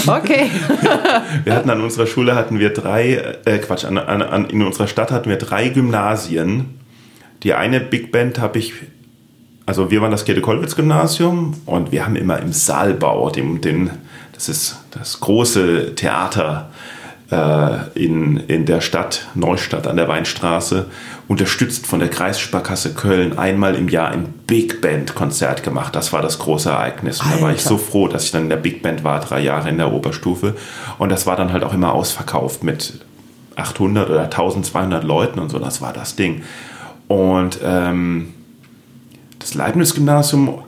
Okay. 0.07 0.51
wir 1.45 1.55
hatten 1.55 1.71
an 1.71 1.81
unserer 1.81 2.07
Schule 2.07 2.35
hatten 2.35 2.59
wir 2.59 2.71
drei 2.71 3.39
äh, 3.45 3.59
Quatsch 3.59 3.85
an, 3.85 3.99
an, 3.99 4.47
in 4.51 4.63
unserer 4.63 4.87
Stadt 4.87 5.11
hatten 5.11 5.29
wir 5.29 5.37
drei 5.37 5.69
Gymnasien. 5.69 6.81
Die 7.43 7.55
eine 7.55 7.81
Big 7.81 8.13
Band 8.13 8.39
habe 8.39 8.59
ich 8.59 8.75
also 9.67 9.91
wir 9.91 10.01
waren 10.01 10.13
das 10.13 10.25
Käthe-Kollwitz-Gymnasium 10.25 11.55
und 11.67 11.91
wir 11.91 12.05
haben 12.05 12.15
immer 12.15 12.39
im 12.39 12.53
Saalbau, 12.53 13.31
dem, 13.31 13.61
den, 13.61 13.91
das 14.33 14.49
ist 14.49 14.77
das 14.93 15.19
große 15.19 15.97
Theater 15.97 16.71
in, 17.29 18.37
in 18.37 18.67
der 18.67 18.81
Stadt, 18.81 19.27
Neustadt 19.35 19.89
an 19.89 19.97
der 19.97 20.07
Weinstraße, 20.07 20.87
unterstützt 21.27 21.87
von 21.87 21.99
der 21.99 22.09
Kreissparkasse 22.09 22.95
Köln, 22.95 23.37
einmal 23.37 23.75
im 23.75 23.89
Jahr 23.89 24.11
ein 24.11 24.33
Big 24.47 24.81
Band-Konzert 24.81 25.65
gemacht. 25.65 25.97
Das 25.97 26.13
war 26.13 26.23
das 26.23 26.39
große 26.39 26.71
Ereignis. 26.71 27.21
Und 27.21 27.33
da 27.33 27.41
war 27.41 27.53
ich 27.53 27.63
so 27.63 27.79
froh, 27.79 28.07
dass 28.07 28.25
ich 28.25 28.31
dann 28.31 28.45
in 28.45 28.49
der 28.49 28.57
Big 28.57 28.81
Band 28.81 29.03
war, 29.03 29.19
drei 29.21 29.41
Jahre 29.41 29.69
in 29.69 29.79
der 29.79 29.93
Oberstufe. 29.93 30.55
Und 30.99 31.11
das 31.11 31.27
war 31.27 31.35
dann 31.35 31.53
halt 31.53 31.65
auch 31.65 31.75
immer 31.75 31.93
ausverkauft 31.93 32.63
mit 32.63 33.01
800 33.57 34.09
oder 34.09 34.25
1200 34.25 35.03
Leuten 35.03 35.41
und 35.41 35.51
so. 35.51 35.59
Das 35.59 35.81
war 35.81 35.93
das 35.93 36.15
Ding. 36.15 36.43
Und 37.09 37.59
ähm, 37.65 38.35
das 39.41 39.55
Leibniz-Gymnasium, 39.55 40.63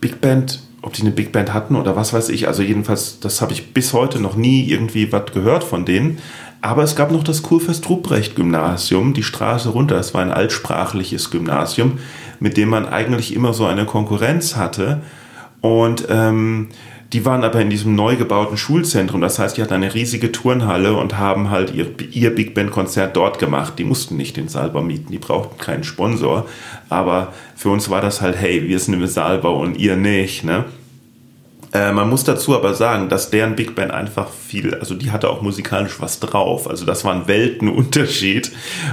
Big 0.00 0.20
Band, 0.20 0.60
ob 0.88 0.94
die 0.94 1.02
eine 1.02 1.10
Big 1.10 1.32
Band 1.32 1.52
hatten 1.52 1.76
oder 1.76 1.96
was 1.96 2.14
weiß 2.14 2.30
ich. 2.30 2.48
Also 2.48 2.62
jedenfalls, 2.62 3.20
das 3.20 3.42
habe 3.42 3.52
ich 3.52 3.74
bis 3.74 3.92
heute 3.92 4.20
noch 4.20 4.36
nie 4.36 4.66
irgendwie 4.66 5.12
was 5.12 5.32
gehört 5.32 5.62
von 5.62 5.84
denen. 5.84 6.18
Aber 6.62 6.82
es 6.82 6.96
gab 6.96 7.12
noch 7.12 7.22
das 7.22 7.42
Kurfürst-Ruprecht-Gymnasium, 7.42 9.12
die 9.12 9.22
Straße 9.22 9.68
runter. 9.68 9.96
Es 9.96 10.14
war 10.14 10.22
ein 10.22 10.32
altsprachliches 10.32 11.30
Gymnasium, 11.30 11.98
mit 12.40 12.56
dem 12.56 12.70
man 12.70 12.86
eigentlich 12.86 13.34
immer 13.34 13.52
so 13.52 13.66
eine 13.66 13.84
Konkurrenz 13.84 14.56
hatte. 14.56 15.02
Und 15.60 16.06
ähm, 16.08 16.68
die 17.12 17.24
waren 17.24 17.44
aber 17.44 17.60
in 17.60 17.68
diesem 17.68 17.94
neu 17.94 18.16
gebauten 18.16 18.56
Schulzentrum. 18.56 19.20
Das 19.20 19.38
heißt, 19.38 19.58
die 19.58 19.62
hatten 19.62 19.74
eine 19.74 19.92
riesige 19.92 20.32
Turnhalle 20.32 20.94
und 20.94 21.18
haben 21.18 21.50
halt 21.50 21.74
ihr, 21.74 21.86
ihr 22.10 22.34
Big 22.34 22.54
Band-Konzert 22.54 23.14
dort 23.14 23.38
gemacht. 23.38 23.74
Die 23.78 23.84
mussten 23.84 24.16
nicht 24.16 24.38
den 24.38 24.48
Saalbau 24.48 24.82
mieten, 24.82 25.12
die 25.12 25.18
brauchten 25.18 25.58
keinen 25.58 25.84
Sponsor. 25.84 26.46
Aber 26.88 27.34
für 27.56 27.68
uns 27.68 27.90
war 27.90 28.00
das 28.00 28.22
halt, 28.22 28.36
hey, 28.36 28.66
wir 28.66 28.78
sind 28.78 28.94
im 28.94 29.06
Saalbau 29.06 29.60
und 29.60 29.76
ihr 29.76 29.96
nicht. 29.96 30.44
Ne? 30.44 30.64
Äh, 31.72 31.92
man 31.92 32.08
muss 32.08 32.24
dazu 32.24 32.56
aber 32.56 32.74
sagen, 32.74 33.08
dass 33.08 33.30
deren 33.30 33.56
Big 33.56 33.74
Band 33.74 33.90
einfach 33.92 34.28
viel, 34.30 34.74
also 34.74 34.94
die 34.94 35.10
hatte 35.10 35.28
auch 35.28 35.42
musikalisch 35.42 36.00
was 36.00 36.20
drauf. 36.20 36.68
Also 36.68 36.86
das 36.86 37.04
war 37.04 37.14
ein 37.14 37.28
Weltenunterschied. 37.28 38.52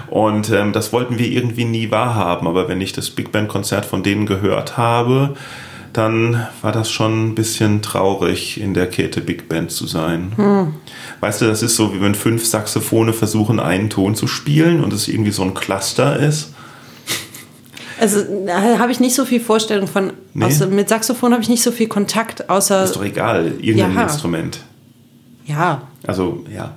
Und 0.09 0.51
ähm, 0.51 0.73
das 0.73 0.91
wollten 0.91 1.17
wir 1.17 1.27
irgendwie 1.27 1.65
nie 1.65 1.91
wahrhaben. 1.91 2.47
Aber 2.47 2.67
wenn 2.67 2.81
ich 2.81 2.93
das 2.93 3.09
Big 3.09 3.31
Band-Konzert 3.31 3.85
von 3.85 4.03
denen 4.03 4.25
gehört 4.25 4.77
habe, 4.77 5.35
dann 5.93 6.45
war 6.61 6.73
das 6.73 6.91
schon 6.91 7.27
ein 7.27 7.35
bisschen 7.35 7.81
traurig, 7.81 8.59
in 8.59 8.73
der 8.73 8.87
Käthe 8.87 9.21
Big 9.21 9.47
Band 9.47 9.71
zu 9.71 9.87
sein. 9.87 10.33
Weißt 11.21 11.41
du, 11.41 11.45
das 11.45 11.63
ist 11.63 11.77
so, 11.77 11.93
wie 11.93 12.01
wenn 12.01 12.15
fünf 12.15 12.45
Saxophone 12.45 13.13
versuchen, 13.13 13.61
einen 13.61 13.89
Ton 13.89 14.13
zu 14.15 14.27
spielen 14.27 14.83
und 14.83 14.91
es 14.91 15.07
irgendwie 15.07 15.31
so 15.31 15.43
ein 15.43 15.53
Cluster 15.53 16.19
ist. 16.19 16.53
Also 17.99 18.23
da 18.45 18.79
habe 18.79 18.91
ich 18.91 18.99
nicht 18.99 19.15
so 19.15 19.25
viel 19.25 19.39
Vorstellung 19.39 19.87
von. 19.87 20.13
Nee. 20.33 20.45
Außer, 20.45 20.67
mit 20.67 20.89
Saxophon 20.89 21.31
habe 21.31 21.41
ich 21.41 21.49
nicht 21.49 21.63
so 21.63 21.71
viel 21.71 21.87
Kontakt, 21.87 22.49
außer. 22.49 22.83
Ist 22.83 22.95
doch 22.95 23.03
egal, 23.03 23.53
irgendein 23.61 23.95
Ja. 23.95 24.03
Instrument. 24.03 24.59
ja. 25.45 25.81
Also, 26.07 26.43
ja, 26.53 26.75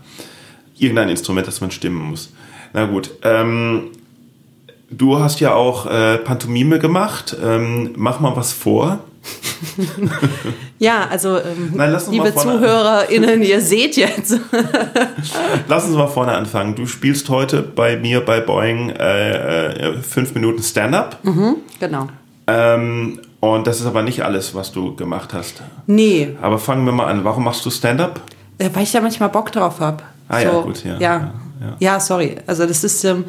irgendein 0.78 1.10
Instrument, 1.10 1.46
das 1.46 1.60
man 1.60 1.70
stimmen 1.70 1.98
muss. 2.10 2.32
Na 2.72 2.86
gut, 2.86 3.10
ähm, 3.22 3.90
du 4.90 5.18
hast 5.18 5.40
ja 5.40 5.52
auch 5.54 5.84
äh, 5.86 6.16
Pantomime 6.18 6.78
gemacht. 6.78 7.36
Ähm, 7.44 7.90
mach 7.96 8.20
mal 8.20 8.34
was 8.36 8.52
vor. 8.52 9.00
Ja, 10.78 11.08
also 11.10 11.36
ähm, 11.38 11.72
Nein, 11.74 11.96
liebe 12.10 12.32
ZuhörerInnen, 12.34 13.42
ihr 13.42 13.60
seht 13.72 13.96
jetzt. 13.96 14.38
Lass 15.68 15.86
uns 15.86 15.96
mal 15.96 16.06
vorne 16.06 16.32
anfangen. 16.32 16.74
Du 16.76 16.86
spielst 16.86 17.28
heute 17.28 17.62
bei 17.62 17.96
mir 17.96 18.24
bei 18.24 18.40
Boeing 18.40 18.90
äh, 18.90 19.70
äh, 19.72 19.98
fünf 20.02 20.34
Minuten 20.34 20.62
Stand-up. 20.62 21.18
genau. 21.80 22.06
Ähm, 22.46 23.18
und 23.40 23.66
das 23.66 23.80
ist 23.80 23.86
aber 23.86 24.02
nicht 24.02 24.22
alles, 24.24 24.54
was 24.54 24.70
du 24.72 24.94
gemacht 24.94 25.34
hast. 25.34 25.62
Nee, 25.86 26.36
Aber 26.40 26.58
fangen 26.58 26.84
wir 26.86 26.92
mal 26.92 27.06
an. 27.06 27.24
Warum 27.24 27.44
machst 27.44 27.64
du 27.66 27.70
Stand-up? 27.70 28.20
äh, 28.58 28.70
weil 28.72 28.82
ich 28.84 28.92
da 28.92 29.00
manchmal 29.00 29.28
Bock 29.28 29.50
drauf 29.52 29.80
habe. 29.80 30.02
Ah 30.28 30.40
ja, 30.40 30.50
gut, 30.60 30.84
ja, 30.84 30.92
Ja, 30.92 30.98
ja, 30.98 31.32
ja, 31.60 31.76
ja. 31.78 32.00
sorry. 32.00 32.36
Also 32.46 32.66
das 32.66 32.84
ist, 32.84 33.04
ähm, 33.04 33.24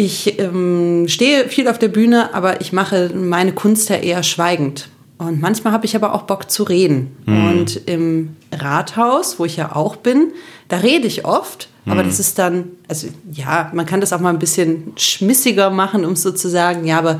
ich 0.00 0.38
ähm, 0.38 1.06
stehe 1.08 1.48
viel 1.50 1.68
auf 1.68 1.78
der 1.78 1.88
Bühne, 1.88 2.32
aber 2.32 2.62
ich 2.62 2.72
mache 2.72 3.10
meine 3.14 3.52
Kunst 3.52 3.90
ja 3.90 3.96
eher 3.96 4.22
schweigend. 4.22 4.88
Und 5.18 5.42
manchmal 5.42 5.74
habe 5.74 5.84
ich 5.84 5.94
aber 5.94 6.14
auch 6.14 6.22
Bock 6.22 6.50
zu 6.50 6.62
reden. 6.62 7.14
Hm. 7.26 7.50
Und 7.50 7.82
im 7.84 8.36
Rathaus, 8.50 9.38
wo 9.38 9.44
ich 9.44 9.58
ja 9.58 9.76
auch 9.76 9.96
bin, 9.96 10.32
da 10.68 10.78
rede 10.78 11.06
ich 11.06 11.26
oft. 11.26 11.68
Hm. 11.84 11.92
Aber 11.92 12.02
das 12.02 12.18
ist 12.18 12.38
dann, 12.38 12.70
also 12.88 13.08
ja, 13.30 13.70
man 13.74 13.84
kann 13.84 14.00
das 14.00 14.14
auch 14.14 14.20
mal 14.20 14.30
ein 14.30 14.38
bisschen 14.38 14.94
schmissiger 14.96 15.68
machen, 15.68 16.06
um 16.06 16.12
es 16.12 16.22
so 16.22 16.30
zu 16.30 16.48
sagen. 16.48 16.86
Ja, 16.86 16.98
aber 16.98 17.18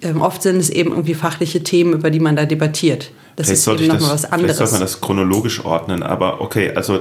ähm, 0.00 0.22
oft 0.22 0.42
sind 0.42 0.56
es 0.56 0.70
eben 0.70 0.92
irgendwie 0.92 1.14
fachliche 1.14 1.62
Themen, 1.62 1.92
über 1.92 2.10
die 2.10 2.20
man 2.20 2.34
da 2.34 2.46
debattiert. 2.46 3.10
Das 3.36 3.48
Vielleicht 3.48 3.58
ist 3.58 3.64
sollte, 3.64 3.84
eben 3.84 3.92
nochmal 3.92 4.14
was 4.14 4.20
vielleicht 4.22 4.30
sollte 4.30 4.46
anderes. 4.46 4.72
man 4.72 4.80
das 4.80 5.00
chronologisch 5.02 5.62
ordnen, 5.66 6.02
aber 6.02 6.40
okay, 6.40 6.72
also 6.74 7.00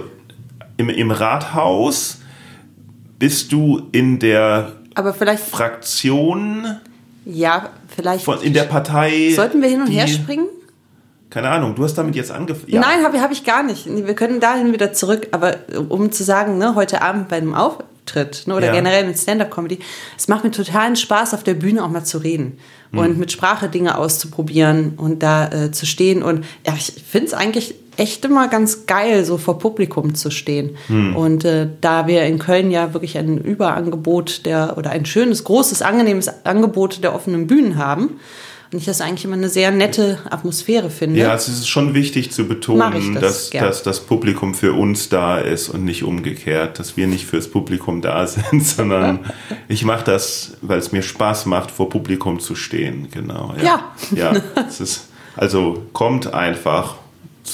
im, 0.76 0.90
im 0.90 1.12
Rathaus 1.12 2.18
bist 3.18 3.54
du 3.54 3.84
in 3.94 4.20
der 4.20 4.81
Aber 4.96 5.14
vielleicht, 5.14 5.44
Fraktion, 5.44 6.78
ja, 7.26 7.70
vielleicht. 7.96 8.26
von, 8.26 8.42
in 8.42 8.54
der 8.54 8.64
Partei. 8.64 9.32
Sollten 9.36 9.62
wir 9.62 9.70
hin 9.70 9.82
und 9.82 9.88
her 9.88 10.08
springen? 10.08 10.48
Keine 11.30 11.50
Ahnung, 11.50 11.76
du 11.76 11.84
hast 11.84 11.94
damit 11.98 12.16
jetzt 12.16 12.30
angefangen. 12.32 12.72
Ja. 12.74 12.82
Nein, 12.82 13.04
habe 13.06 13.22
hab 13.22 13.32
ich 13.32 13.46
gar 13.46 13.64
nicht. 13.64 13.86
Wir 13.88 14.16
können 14.16 14.40
dahin 14.42 14.74
wieder 14.74 14.92
zurück. 14.92 15.30
Aber 15.32 15.56
um 15.90 16.12
zu 16.12 16.24
sagen, 16.24 16.58
ne, 16.58 16.76
heute 16.76 17.02
Abend 17.02 17.30
bei 17.30 17.38
einem 17.38 17.54
Auftritt 17.56 18.44
ne, 18.48 18.56
oder 18.56 18.68
Ja. 18.68 18.74
generell 18.74 19.08
mit 19.08 19.18
Stand-Up-Comedy, 19.18 19.80
es 20.18 20.28
macht 20.28 20.44
mir 20.44 20.52
totalen 20.52 20.98
Spaß, 20.98 21.34
auf 21.34 21.44
der 21.44 21.54
Bühne 21.54 21.86
auch 21.86 21.90
mal 21.90 22.04
zu 22.04 22.18
reden 22.18 22.58
Hm. 22.92 23.00
und 23.00 23.18
mit 23.18 23.32
Sprache 23.32 23.70
Dinge 23.70 23.98
auszuprobieren 23.98 24.96
und 24.98 25.24
da 25.24 25.48
äh, 25.48 25.72
zu 25.72 25.86
stehen. 25.86 26.22
Und 26.22 26.44
ja, 26.68 26.74
ich 26.76 26.92
finde 27.10 27.28
es 27.28 27.34
eigentlich 27.34 27.76
echt 28.02 28.26
immer 28.26 28.48
ganz 28.48 28.88
geil, 28.88 29.24
so 29.26 29.38
vor 29.38 29.60
Publikum 29.60 30.16
zu 30.16 30.32
stehen. 30.32 30.76
Hm. 30.88 31.16
Und 31.16 31.46
äh, 31.46 31.68
da 31.82 32.08
wir 32.08 32.24
in 32.24 32.40
Köln 32.40 32.72
ja 32.72 32.94
wirklich 32.94 33.18
ein 33.18 33.38
Überangebot 33.38 34.46
der 34.48 34.76
oder 34.78 34.90
ein 34.90 35.06
schönes, 35.06 35.44
großes, 35.44 35.84
angenehmes 35.84 36.28
Angebot 36.44 37.04
der 37.04 37.14
offenen 37.14 37.46
Bühnen 37.46 37.78
haben. 37.78 38.20
Und 38.72 38.80
ich 38.80 38.86
das 38.86 39.02
eigentlich 39.02 39.26
immer 39.26 39.36
eine 39.36 39.50
sehr 39.50 39.70
nette 39.70 40.18
Atmosphäre 40.30 40.90
finde. 40.90 41.20
Ja, 41.20 41.36
es 41.36 41.50
ist 41.50 41.68
schon 41.68 41.94
wichtig 41.94 42.32
zu 42.32 42.48
betonen, 42.48 43.16
das 43.16 43.50
dass, 43.50 43.50
dass 43.50 43.84
das 43.84 44.00
Publikum 44.00 44.56
für 44.56 44.74
uns 44.74 45.10
da 45.10 45.38
ist 45.38 45.70
und 45.70 45.84
nicht 45.84 46.04
umgekehrt, 46.04 46.80
dass 46.80 46.96
wir 46.96 47.06
nicht 47.06 47.26
fürs 47.26 47.50
Publikum 47.50 48.02
da 48.02 48.26
sind, 48.28 48.66
sondern 48.66 49.20
ich 49.68 49.84
mache 49.84 50.06
das, 50.06 50.54
weil 50.62 50.80
es 50.80 50.92
mir 50.92 51.04
Spaß 51.04 51.46
macht, 51.46 51.70
vor 51.70 51.90
Publikum 51.90 52.40
zu 52.40 52.56
stehen. 52.56 53.10
Genau. 53.12 53.54
Ja. 53.62 53.92
Ja. 54.16 54.34
es 54.68 54.80
ist, 54.80 55.10
also 55.36 55.84
kommt 55.92 56.34
einfach 56.34 57.01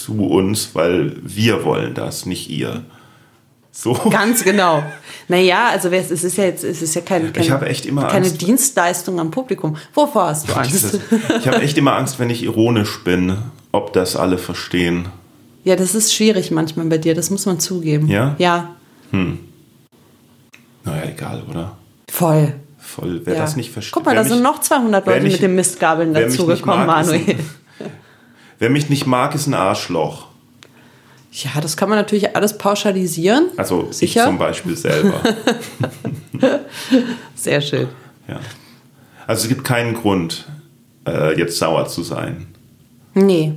zu 0.03 0.25
uns, 0.27 0.71
weil 0.73 1.15
wir 1.23 1.63
wollen 1.65 1.93
das, 1.93 2.25
nicht 2.25 2.49
ihr. 2.49 2.83
So. 3.71 3.93
Ganz 4.09 4.43
genau. 4.43 4.81
Naja, 5.27 5.67
also 5.69 5.89
es 5.89 6.09
ist 6.23 6.37
ja 6.37 6.45
jetzt, 6.45 6.63
es 6.63 6.81
ist 6.81 6.95
ja 6.95 7.01
kein, 7.01 7.31
kein, 7.31 7.43
Ich 7.43 7.51
habe 7.51 7.67
echt 7.67 7.85
immer 7.85 8.07
keine 8.07 8.25
Angst. 8.25 8.41
Dienstleistung 8.41 9.19
am 9.19 9.29
Publikum. 9.29 9.75
Wovor 9.93 10.27
hast 10.29 10.49
du 10.49 10.53
Angst? 10.53 10.99
Ich 11.39 11.47
habe 11.47 11.61
echt 11.61 11.77
immer 11.77 11.95
Angst, 11.95 12.17
wenn 12.19 12.29
ich 12.31 12.41
ironisch 12.43 13.03
bin, 13.03 13.37
ob 13.71 13.93
das 13.93 14.15
alle 14.15 14.39
verstehen. 14.39 15.09
Ja, 15.63 15.75
das 15.75 15.93
ist 15.93 16.13
schwierig 16.13 16.49
manchmal 16.49 16.85
bei 16.87 16.97
dir, 16.97 17.13
das 17.13 17.29
muss 17.29 17.45
man 17.45 17.59
zugeben. 17.59 18.07
Ja? 18.07 18.35
Ja, 18.39 18.75
Naja, 19.11 21.03
egal, 21.09 21.43
oder? 21.49 21.77
voll. 22.09 22.53
Voll. 22.79 23.21
Wer 23.25 23.33
ja. 23.35 23.41
das 23.41 23.57
nicht 23.57 23.69
versteht. 23.71 23.91
Guck 23.93 24.05
mal, 24.05 24.15
da 24.15 24.23
sind 24.23 24.41
noch 24.41 24.61
200 24.61 25.05
wer 25.05 25.13
Leute 25.15 25.23
mich- 25.25 25.33
mit 25.33 25.41
den 25.41 25.55
Mistgabeln 25.55 26.13
dazugekommen, 26.13 26.85
mag, 26.85 27.01
ist 27.01 27.11
Manuel. 27.11 27.29
ein- 27.35 27.45
Wer 28.59 28.69
mich 28.69 28.89
nicht 28.89 29.05
mag, 29.05 29.35
ist 29.35 29.47
ein 29.47 29.53
Arschloch. 29.53 30.27
Ja, 31.31 31.61
das 31.61 31.77
kann 31.77 31.89
man 31.89 31.97
natürlich 31.97 32.35
alles 32.35 32.57
pauschalisieren. 32.57 33.49
Also 33.57 33.91
Sicher? 33.91 34.21
ich 34.21 34.25
zum 34.27 34.37
Beispiel 34.37 34.75
selber. 34.75 35.21
Sehr 37.35 37.61
schön. 37.61 37.87
ja. 38.27 38.39
Also 39.27 39.43
es 39.43 39.49
gibt 39.49 39.65
keinen 39.65 39.93
Grund, 39.93 40.47
äh, 41.05 41.37
jetzt 41.37 41.57
sauer 41.57 41.87
zu 41.87 42.01
sein. 42.01 42.47
Nee. 43.13 43.53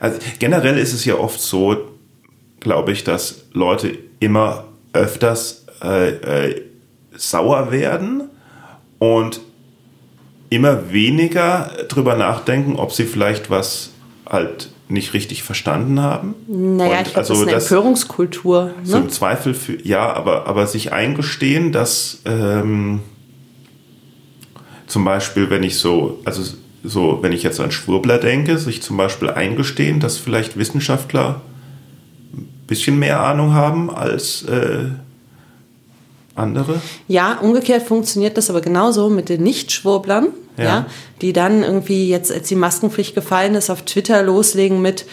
Also 0.00 0.18
generell 0.38 0.78
ist 0.78 0.94
es 0.94 1.04
ja 1.04 1.16
oft 1.16 1.40
so, 1.40 1.76
glaube 2.60 2.92
ich, 2.92 3.04
dass 3.04 3.44
Leute 3.52 3.98
immer 4.20 4.64
öfters 4.92 5.66
äh, 5.82 6.48
äh, 6.48 6.62
sauer 7.14 7.70
werden 7.70 8.30
und 8.98 9.40
immer 10.48 10.92
weniger 10.92 11.70
drüber 11.88 12.16
nachdenken, 12.16 12.76
ob 12.76 12.92
sie 12.92 13.04
vielleicht 13.04 13.50
was 13.50 13.90
halt 14.28 14.70
nicht 14.88 15.14
richtig 15.14 15.42
verstanden 15.42 16.00
haben. 16.00 16.34
Naja, 16.46 16.98
Und 17.00 17.06
ich 17.06 17.12
glaube, 17.14 17.28
das 17.28 17.30
ist 17.30 17.42
eine 17.42 17.52
Empörungskultur. 17.52 18.70
So 18.84 18.96
Ne? 18.98 19.04
im 19.04 19.10
Zweifel 19.10 19.54
für, 19.54 19.80
ja, 19.86 20.12
aber, 20.12 20.46
aber 20.46 20.66
sich 20.66 20.92
eingestehen, 20.92 21.72
dass 21.72 22.20
ähm, 22.24 23.00
zum 24.86 25.04
Beispiel, 25.04 25.50
wenn 25.50 25.62
ich 25.62 25.78
so, 25.78 26.20
also 26.24 26.42
so, 26.84 27.18
wenn 27.22 27.32
ich 27.32 27.42
jetzt 27.42 27.58
an 27.58 27.72
Schwurbler 27.72 28.18
denke, 28.18 28.58
sich 28.58 28.82
zum 28.82 28.96
Beispiel 28.96 29.30
eingestehen, 29.30 29.98
dass 29.98 30.18
vielleicht 30.18 30.56
Wissenschaftler 30.56 31.40
ein 32.32 32.48
bisschen 32.68 32.98
mehr 32.98 33.20
Ahnung 33.20 33.54
haben 33.54 33.90
als 33.90 34.44
äh, 34.44 34.90
andere. 36.36 36.80
Ja, 37.08 37.38
umgekehrt 37.40 37.82
funktioniert 37.82 38.36
das 38.36 38.50
aber 38.50 38.60
genauso 38.60 39.08
mit 39.08 39.28
den 39.28 39.42
Nichtschwurblern, 39.42 40.28
Ja. 40.56 40.64
ja. 40.64 40.86
die 41.22 41.32
dann 41.32 41.62
irgendwie 41.62 42.08
jetzt, 42.08 42.32
als 42.32 42.48
die 42.48 42.56
Maskenpflicht 42.56 43.14
gefallen 43.14 43.54
ist, 43.54 43.70
auf 43.70 43.82
Twitter 43.82 44.22
loslegen 44.22 44.80
mit, 44.82 45.06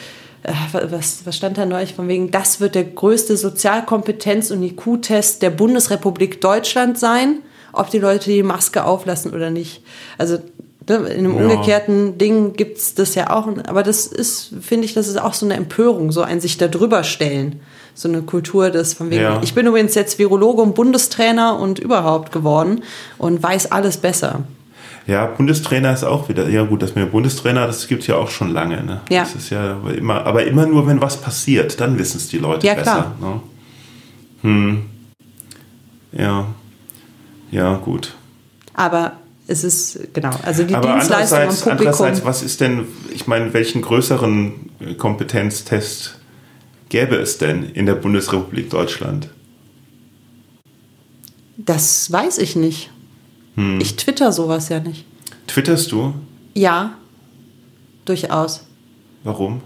äh, 0.43 0.51
was, 0.89 1.25
was 1.25 1.35
stand 1.35 1.57
da 1.57 1.65
neulich 1.65 1.93
von 1.93 2.07
wegen, 2.07 2.31
das 2.31 2.59
wird 2.59 2.75
der 2.75 2.83
größte 2.85 3.35
Sozialkompetenz- 3.35 4.51
und 4.51 4.63
IQ-Test 4.63 5.41
der 5.41 5.49
Bundesrepublik 5.49 6.41
Deutschland 6.41 6.97
sein, 6.99 7.39
ob 7.71 7.89
die 7.89 7.99
Leute 7.99 8.29
die 8.29 8.43
Maske 8.43 8.85
auflassen 8.85 9.33
oder 9.33 9.49
nicht. 9.49 9.81
Also 10.17 10.37
ne, 10.87 10.95
in 10.97 11.25
einem 11.25 11.35
Ja. 11.37 11.41
umgekehrten 11.43 12.17
Ding 12.17 12.53
gibt's 12.53 12.93
das 12.93 13.15
ja 13.15 13.29
auch, 13.31 13.47
aber 13.67 13.83
das 13.83 14.05
ist, 14.07 14.53
finde 14.61 14.85
ich, 14.85 14.93
das 14.93 15.07
ist 15.07 15.19
auch 15.19 15.33
so 15.33 15.45
eine 15.45 15.55
Empörung, 15.55 16.11
so 16.11 16.21
ein 16.21 16.39
sich 16.41 16.57
da 16.57 16.67
drüber 16.67 17.03
stellen. 17.03 17.61
So 17.95 18.09
eine 18.09 18.23
Kultur 18.23 18.71
des 18.71 18.93
von 18.95 19.11
wegen, 19.11 19.21
Ja. 19.21 19.39
ich 19.43 19.53
bin 19.53 19.67
übrigens 19.67 19.93
jetzt 19.93 20.17
Virologe 20.17 20.63
und 20.63 20.73
Bundestrainer 20.73 21.59
und 21.59 21.77
überhaupt 21.77 22.31
geworden 22.31 22.81
und 23.19 23.43
weiß 23.43 23.71
alles 23.71 23.97
besser. 23.97 24.41
Ja, 25.05 25.25
Bundestrainer 25.25 25.93
ist 25.93 26.03
auch 26.03 26.29
wieder, 26.29 26.47
ja 26.49 26.63
gut, 26.63 26.81
das 26.81 26.95
mit 26.95 27.03
dem 27.05 27.11
Bundestrainer, 27.11 27.67
das 27.67 27.87
gibt 27.87 28.01
es 28.01 28.07
ja 28.07 28.15
auch 28.15 28.29
schon 28.29 28.51
lange. 28.51 28.81
Ne? 28.83 29.01
Ja. 29.09 29.23
Das 29.23 29.35
ist 29.35 29.49
ja 29.49 29.77
immer, 29.97 30.25
aber 30.25 30.45
immer 30.45 30.65
nur, 30.65 30.87
wenn 30.87 31.01
was 31.01 31.19
passiert, 31.19 31.79
dann 31.81 31.97
wissen 31.99 32.17
es 32.17 32.29
die 32.29 32.37
Leute 32.37 32.65
Ja, 32.65 32.73
besser. 32.75 33.13
klar. 33.19 33.31
Ne? 33.31 33.41
Hm. 34.43 34.85
Ja. 36.13 36.47
Ja, 37.51 37.73
Ja, 37.73 37.81
Aber 38.73 39.13
es 39.45 39.63
ist, 39.63 39.99
genau, 40.13 40.31
also 40.43 40.63
die 40.63 40.73
Aber 40.73 40.93
Dienstleistung 40.93 41.37
am 41.37 41.43
andererseits, 41.43 41.61
Publikum. 41.61 41.71
andererseits, 41.87 42.25
was 42.25 42.41
ist 42.43 42.61
denn, 42.61 42.85
ich 43.13 43.27
meine, 43.27 43.53
welchen 43.53 43.81
größeren 43.81 44.53
äh, 44.79 44.93
Kompetenztest 44.95 46.17
gäbe 46.89 47.15
es 47.17 47.37
denn 47.37 47.63
in 47.63 47.85
der 47.85 47.95
Bundesrepublik 47.95 48.69
Deutschland? 48.69 49.29
Das 51.57 52.11
weiß 52.11 52.37
ich 52.39 52.55
nicht. 52.55 52.89
Hm. 53.55 53.79
Ich 53.81 53.95
twitter 53.95 54.31
sowas 54.31 54.69
ja 54.69 54.79
nicht. 54.79 55.05
Twitterst 55.47 55.91
du? 55.91 56.13
Ja, 56.53 56.95
durchaus. 58.05 58.65
Warum? 59.23 59.61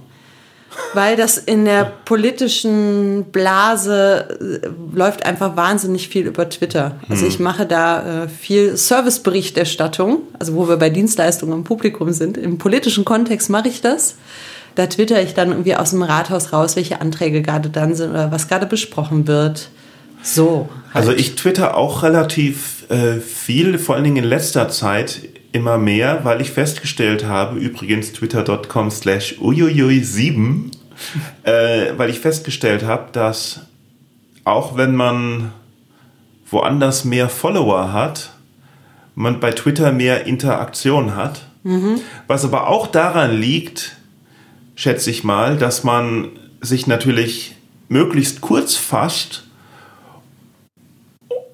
Weil 0.93 1.15
das 1.15 1.38
in 1.38 1.65
der 1.65 1.86
politischen 1.86 3.26
Blase 3.32 4.62
äh, 4.63 4.95
läuft 4.95 5.26
einfach 5.26 5.56
wahnsinnig 5.56 6.08
viel 6.10 6.28
über 6.28 6.50
Twitter. 6.50 7.00
Also 7.10 7.26
ich 7.26 7.39
mache 7.39 7.65
da 7.65 8.23
äh, 8.23 8.28
viel 8.28 8.78
Serviceberichterstattung, 8.78 10.19
also 10.38 10.56
wo 10.56 10.67
wir 10.67 10.78
bei 10.78 10.89
Dienstleistungen 10.89 11.54
im 11.54 11.63
Publikum 11.63 12.12
sind. 12.12 12.38
Im 12.38 12.58
politischen 12.58 13.06
Kontext 13.06 13.50
mache 13.50 13.69
ich 13.69 13.82
das. 13.82 14.15
Da 14.76 14.86
twitter 14.86 15.21
ich 15.21 15.34
dann 15.34 15.50
irgendwie 15.50 15.76
aus 15.76 15.89
dem 15.89 16.04
Rathaus 16.04 16.54
raus, 16.54 16.76
welche 16.76 17.02
Anträge 17.02 17.41
gerade 17.41 17.69
dann 17.69 17.95
sind 17.95 18.12
oder 18.12 18.32
was 18.32 18.47
gerade 18.47 18.67
besprochen 18.67 19.28
wird. 19.28 19.69
So. 20.21 20.69
halt. 20.93 20.95
Also 20.95 21.12
ich 21.13 21.36
twitter 21.36 21.75
auch 21.75 22.03
relativ 22.03 22.89
äh, 22.89 23.19
viel, 23.19 23.77
vor 23.77 23.95
allen 23.95 24.03
Dingen 24.03 24.17
in 24.17 24.23
letzter 24.23 24.69
Zeit 24.69 25.21
immer 25.51 25.77
mehr, 25.77 26.23
weil 26.23 26.41
ich 26.41 26.51
festgestellt 26.51 27.25
habe, 27.25 27.60
übrigens 27.60 28.13
twitter.com 28.13 28.91
slash 28.91 29.36
uiuiui7, 29.39 30.71
äh, 31.43 31.93
weil 31.97 32.10
ich 32.10 32.19
festgestellt 32.19 32.84
habe, 32.84 33.12
dass 33.12 33.62
auch 34.43 34.77
wenn 34.77 34.95
man 34.95 35.51
woanders 36.49 37.03
mehr 37.03 37.30
Follower 37.30 37.91
hat, 37.91 38.32
man 39.15 39.39
bei 39.39 39.51
Twitter 39.51 39.91
mehr 39.91 40.25
Interaktion 40.25 41.15
hat. 41.15 41.47
Was 42.27 42.45
aber 42.45 42.67
auch 42.67 42.88
daran 42.88 43.38
liegt, 43.38 43.97
schätze 44.75 45.10
ich 45.10 45.25
mal, 45.25 45.58
dass 45.58 45.84
man 45.84 46.30
sich 46.62 46.88
natürlich 46.88 47.56
möglichst 47.89 48.39
kurz 48.39 48.75
fasst 48.75 49.46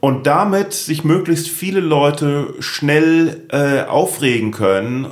und 0.04 0.28
damit 0.28 0.74
sich 0.74 1.06
möglichst 1.06 1.48
viele 1.48 1.80
Leute 1.80 2.56
schnell 2.60 3.46
äh, 3.54 3.84
aufregen 3.84 4.52
können 4.52 5.10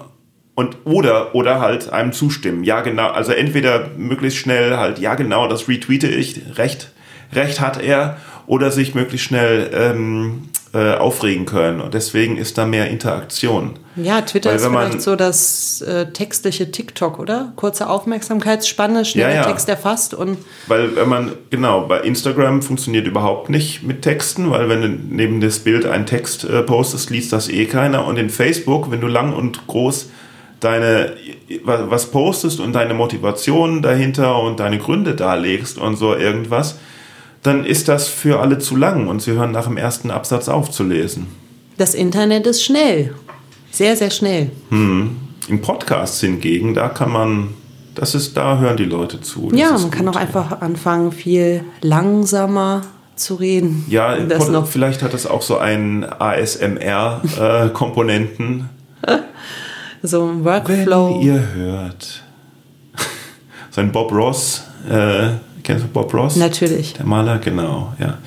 und 0.54 0.80
oder 0.84 1.34
oder 1.34 1.62
halt 1.62 1.94
einem 1.94 2.12
zustimmen. 2.12 2.66
Ja, 2.66 2.82
genau, 2.82 3.08
also 3.08 3.32
entweder 3.32 3.88
möglichst 3.96 4.40
schnell 4.40 4.76
halt 4.76 5.00
ja 5.00 5.16
genau, 5.16 5.48
das 5.48 5.70
retweete 5.70 6.10
ich, 6.10 6.58
recht 6.58 6.92
recht 7.32 7.62
hat 7.62 7.82
er 7.82 8.18
oder 8.48 8.70
sich 8.70 8.94
möglichst 8.94 9.26
schnell 9.26 9.72
ähm, 9.74 10.50
äh, 10.74 10.94
aufregen 10.96 11.46
können. 11.46 11.82
Und 11.82 11.94
deswegen 11.94 12.38
ist 12.38 12.58
da 12.58 12.66
mehr 12.66 12.90
Interaktion. 12.90 13.74
Ja, 13.98 14.22
Twitter 14.22 14.52
Weil 14.52 14.56
ist 14.56 14.66
vielleicht 14.66 15.02
so 15.02 15.16
das 15.18 15.82
äh, 15.82 16.06
textliche 16.14 16.72
TikTok, 16.72 17.20
oder? 17.20 17.52
Kurze 17.58 17.90
Aufmerksamkeitsspanne, 17.90 19.04
schneller 19.04 19.30
Ja, 19.30 19.36
ja. 19.36 19.44
Text 19.44 19.68
erfasst 19.68 20.14
und 20.14 20.38
Weil 20.68 20.96
wenn 20.96 21.10
man, 21.10 21.34
genau, 21.50 21.82
bei 21.88 22.00
Instagram 22.02 22.62
funktioniert 22.62 23.06
überhaupt 23.06 23.50
nicht 23.50 23.84
mit 23.84 24.02
Texten, 24.02 24.50
weil 24.50 24.70
wenn 24.70 24.82
du 24.82 24.88
neben 24.88 25.42
das 25.42 25.60
Bild 25.60 25.86
einen 25.86 26.06
Text 26.06 26.46
äh, 26.46 26.62
postest, 26.64 27.10
liest 27.10 27.34
das 27.34 27.50
eh 27.50 27.66
keiner. 27.66 28.06
Und 28.06 28.18
in 28.18 28.30
Facebook, 28.30 28.90
wenn 28.92 29.02
du 29.02 29.08
lang 29.08 29.34
und 29.34 29.68
groß 29.68 30.10
deine, 30.62 31.14
wa- 31.66 31.88
was 31.90 32.12
postest 32.12 32.60
und 32.62 32.74
deine 32.74 32.94
Motivation 32.94 33.82
dahinter 33.82 34.42
und 34.42 34.60
deine 34.62 34.78
Gründe 34.78 35.16
darlegst 35.16 35.78
und 35.78 35.98
so 35.98 36.16
irgendwas, 36.16 36.80
dann 37.44 37.66
ist 37.66 37.88
das 37.88 38.08
für 38.08 38.40
alle 38.40 38.58
zu 38.60 38.76
lang 38.76 39.08
und 39.08 39.22
sie 39.22 39.32
hören 39.34 39.52
nach 39.52 39.66
dem 39.66 39.78
ersten 39.78 40.10
Absatz 40.12 40.48
auf 40.48 40.70
zu 40.72 40.84
lesen. 40.84 41.28
das 41.78 41.94
Internet 41.96 42.46
ist 42.48 42.64
schnell. 42.64 43.14
Sehr, 43.72 43.96
sehr 43.96 44.10
schnell. 44.12 44.52
In 44.70 45.62
Podcasts 45.62 46.20
hingegen, 46.20 46.74
da 46.74 46.90
kann 46.90 47.10
man, 47.12 47.54
das 47.96 48.14
ist, 48.16 48.36
da 48.38 48.58
hören 48.60 48.76
die 48.78 48.84
Leute 48.86 49.22
zu. 49.22 49.50
Das 49.50 49.60
ja, 49.60 49.72
man 49.72 49.90
kann 49.90 50.06
gut. 50.06 50.16
auch 50.16 50.20
einfach 50.20 50.62
anfangen, 50.62 51.12
viel 51.14 51.64
langsamer 51.82 52.82
zu 53.16 53.36
reden. 53.36 53.86
Ja, 53.88 54.18
das 54.18 54.50
noch 54.50 54.68
vielleicht 54.68 55.02
hat 55.04 55.14
es 55.14 55.26
auch 55.26 55.42
so 55.42 55.58
einen 55.58 56.04
ASMR-Komponenten. 56.04 58.70
so 60.04 60.24
ein 60.26 60.44
Wenn 60.44 60.46
Workflow. 60.46 61.22
ihr 61.22 61.54
hört. 61.54 62.24
So 63.74 63.80
ein 63.80 63.94
Bob 63.94 64.12
Ross. 64.12 64.64
Äh, 64.90 65.30
kennst 65.72 65.86
du 65.86 65.90
Bob 65.90 66.14
Ross? 66.14 66.36
Natürlich. 66.36 66.94
Der 66.94 67.06
Maler, 67.06 67.40
genau, 67.40 67.94
ja. 68.00 68.18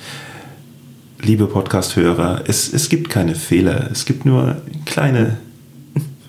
Liebe 1.21 1.47
Podcast-Hörer, 1.47 2.43
es, 2.47 2.71
es 2.71 2.89
gibt 2.89 3.09
keine 3.09 3.35
Fehler, 3.35 3.89
es 3.91 4.05
gibt 4.05 4.25
nur 4.25 4.57
kleine 4.85 5.37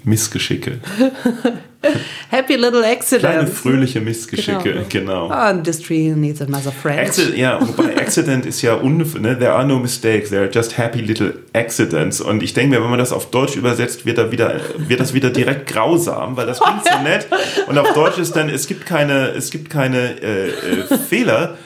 Missgeschicke. 0.07 0.79
Happy 2.31 2.55
little 2.55 2.85
accidents. 2.85 3.21
Kleine 3.21 3.47
fröhliche 3.49 4.01
Missgeschicke, 4.01 4.85
genau. 4.89 5.29
Ah, 5.29 5.51
industry 5.51 6.13
needs 6.17 6.41
another 6.41 6.71
friend. 6.71 7.01
Accident, 7.01 7.37
ja, 7.37 7.59
wobei 7.61 7.97
Accident 8.01 8.47
ist 8.47 8.63
ja 8.63 8.75
unf 8.75 9.19
ne? 9.19 9.37
There 9.37 9.53
are 9.53 9.67
no 9.67 9.81
mistakes, 9.81 10.31
there 10.31 10.43
are 10.43 10.51
just 10.51 10.79
happy 10.79 11.01
little 11.01 11.35
accidents. 11.55 12.21
Und 12.21 12.45
ich 12.45 12.55
denke 12.55 12.77
mir, 12.77 12.83
wenn 12.83 12.91
man 12.91 13.01
das 13.01 13.13
auf 13.13 13.31
Deutsch 13.31 13.57
übersetzt, 13.57 14.07
wird, 14.07 14.19
da 14.19 14.31
wieder, 14.31 14.61
wird 14.79 15.01
das 15.01 15.13
wieder 15.13 15.31
direkt 15.31 15.67
grausam, 15.67 16.37
weil 16.37 16.47
das 16.47 16.61
klingt 16.61 16.85
so 16.85 17.03
nett. 17.03 17.27
Und 17.67 17.77
auf 17.77 17.93
Deutsch 17.93 18.19
ist 18.19 18.37
dann, 18.37 18.49
es 18.49 18.69
gibt 18.69 18.87
keine, 18.87 19.31
es 19.31 19.51
gibt 19.51 19.71
keine 19.71 20.23
äh, 20.23 20.49
äh, 20.49 20.99
Fehler, 21.09 21.59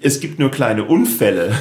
es 0.00 0.20
gibt 0.20 0.38
nur 0.38 0.50
kleine 0.50 0.84
Unfälle. 0.84 1.52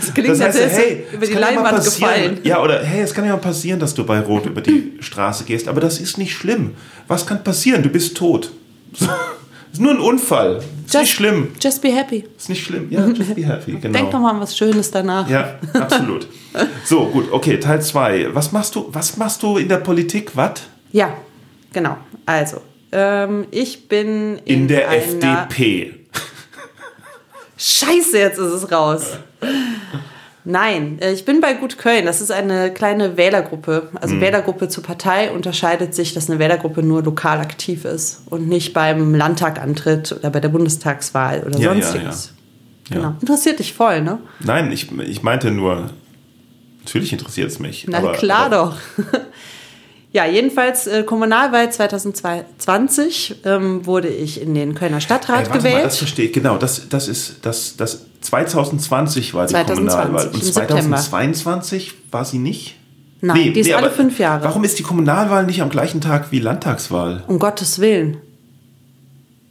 das 0.00 0.14
klingt, 0.14 0.28
als 0.30 0.38
wärst 0.38 0.78
du 0.78 1.16
über 1.16 1.22
es 1.22 1.28
die 1.30 1.34
Leinwand 1.34 1.70
passieren. 1.76 2.12
gefallen. 2.12 2.38
Ja, 2.44 2.62
oder 2.62 2.82
hey, 2.84 3.02
es 3.02 3.12
kann 3.14 3.24
ja 3.24 3.32
mal 3.32 3.38
passieren, 3.38 3.80
dass 3.80 3.94
du 3.94 4.04
bei 4.04 4.20
Rot 4.20 4.46
über 4.46 4.60
die 4.60 4.92
Straße 5.00 5.44
gehst, 5.44 5.68
aber 5.68 5.80
das 5.80 5.98
ist 5.98 6.18
nicht 6.18 6.32
schlimm. 6.34 6.74
Was 7.08 7.26
kann 7.26 7.42
passieren? 7.42 7.82
Du 7.82 7.88
bist 7.88 8.16
tot. 8.16 8.52
ist 8.92 9.80
nur 9.80 9.92
ein 9.92 9.98
Unfall. 10.00 10.62
Ist 10.86 10.94
nicht 10.94 11.12
schlimm. 11.12 11.48
Just 11.60 11.82
be 11.82 11.88
happy. 11.88 12.24
Ist 12.36 12.48
nicht 12.48 12.64
schlimm. 12.64 12.86
Ja, 12.90 13.06
just 13.06 13.34
be 13.34 13.44
happy. 13.46 13.72
Genau. 13.80 13.98
Denk 13.98 14.10
doch 14.10 14.20
mal 14.20 14.30
an 14.30 14.40
was 14.40 14.56
Schönes 14.56 14.90
danach. 14.90 15.28
Ja, 15.28 15.58
absolut. 15.72 16.28
So, 16.84 17.06
gut, 17.06 17.32
okay, 17.32 17.58
Teil 17.58 17.82
2. 17.82 18.28
Was 18.34 18.52
machst 18.52 18.76
du, 18.76 18.86
was 18.92 19.16
machst 19.16 19.42
du 19.42 19.56
in 19.56 19.68
der 19.68 19.78
Politik? 19.78 20.30
Was? 20.36 20.62
Ja, 20.92 21.16
genau. 21.72 21.96
Also, 22.26 22.58
ähm, 22.92 23.46
ich 23.50 23.88
bin 23.88 24.38
in, 24.44 24.62
In 24.62 24.68
der 24.68 24.92
FDP. 24.92 25.94
Scheiße, 27.56 28.18
jetzt 28.18 28.38
ist 28.38 28.52
es 28.52 28.72
raus. 28.72 29.18
Nein, 30.46 30.98
äh, 31.00 31.12
ich 31.12 31.24
bin 31.24 31.40
bei 31.40 31.54
Gut 31.54 31.78
Köln. 31.78 32.04
Das 32.04 32.20
ist 32.20 32.30
eine 32.30 32.70
kleine 32.72 33.16
Wählergruppe. 33.16 33.88
Also 34.00 34.20
Wählergruppe 34.20 34.68
zur 34.68 34.82
Partei 34.82 35.30
unterscheidet 35.30 35.94
sich, 35.94 36.12
dass 36.12 36.28
eine 36.28 36.38
Wählergruppe 36.38 36.82
nur 36.82 37.02
lokal 37.02 37.38
aktiv 37.40 37.84
ist 37.86 38.22
und 38.28 38.46
nicht 38.48 38.74
beim 38.74 39.14
Landtag 39.14 39.60
antritt 39.60 40.12
oder 40.12 40.28
bei 40.30 40.40
der 40.40 40.50
Bundestagswahl 40.50 41.44
oder 41.44 41.58
Ja, 41.58 41.70
sonstiges. 41.72 42.32
ja. 42.90 42.94
Genau. 42.96 43.02
Ja. 43.08 43.16
Interessiert 43.20 43.58
dich 43.58 43.72
voll, 43.72 44.02
ne? 44.02 44.18
Nein, 44.40 44.70
ich, 44.70 44.92
ich 45.00 45.22
meinte 45.22 45.50
nur, 45.50 45.90
natürlich 46.84 47.12
interessiert 47.14 47.50
es 47.50 47.58
mich. 47.58 47.86
Na 47.88 47.98
aber, 47.98 48.12
klar 48.12 48.46
aber, 48.52 48.76
doch. 49.02 49.04
Ja, 50.14 50.24
jedenfalls 50.26 50.86
äh, 50.86 51.02
Kommunalwahl 51.02 51.72
2020 51.72 53.40
ähm, 53.44 53.84
wurde 53.84 54.06
ich 54.06 54.40
in 54.40 54.54
den 54.54 54.76
Kölner 54.76 55.00
Stadtrat 55.00 55.48
Ey, 55.48 55.52
gewählt. 55.52 55.74
Mal, 55.74 55.82
das 55.82 55.98
verstehe 55.98 56.26
ich, 56.26 56.32
genau. 56.32 56.56
Das, 56.56 56.88
das 56.88 57.08
ist, 57.08 57.44
das, 57.44 57.76
das 57.76 58.06
2020 58.20 59.34
war 59.34 59.46
die 59.46 59.54
2020, 59.54 59.74
Kommunalwahl. 59.74 60.26
Und 60.28 60.34
im 60.34 60.40
September. 60.40 60.96
2022 60.96 61.94
war 62.12 62.24
sie 62.24 62.38
nicht? 62.38 62.76
Nein, 63.22 63.54
die 63.54 63.60
ist 63.60 63.72
alle 63.72 63.86
aber 63.86 63.94
fünf 63.94 64.20
Jahre. 64.20 64.44
Warum 64.44 64.62
ist 64.62 64.78
die 64.78 64.84
Kommunalwahl 64.84 65.46
nicht 65.46 65.60
am 65.60 65.68
gleichen 65.68 66.00
Tag 66.00 66.30
wie 66.30 66.38
Landtagswahl? 66.38 67.24
um 67.26 67.40
Gottes 67.40 67.80
Willen. 67.80 68.18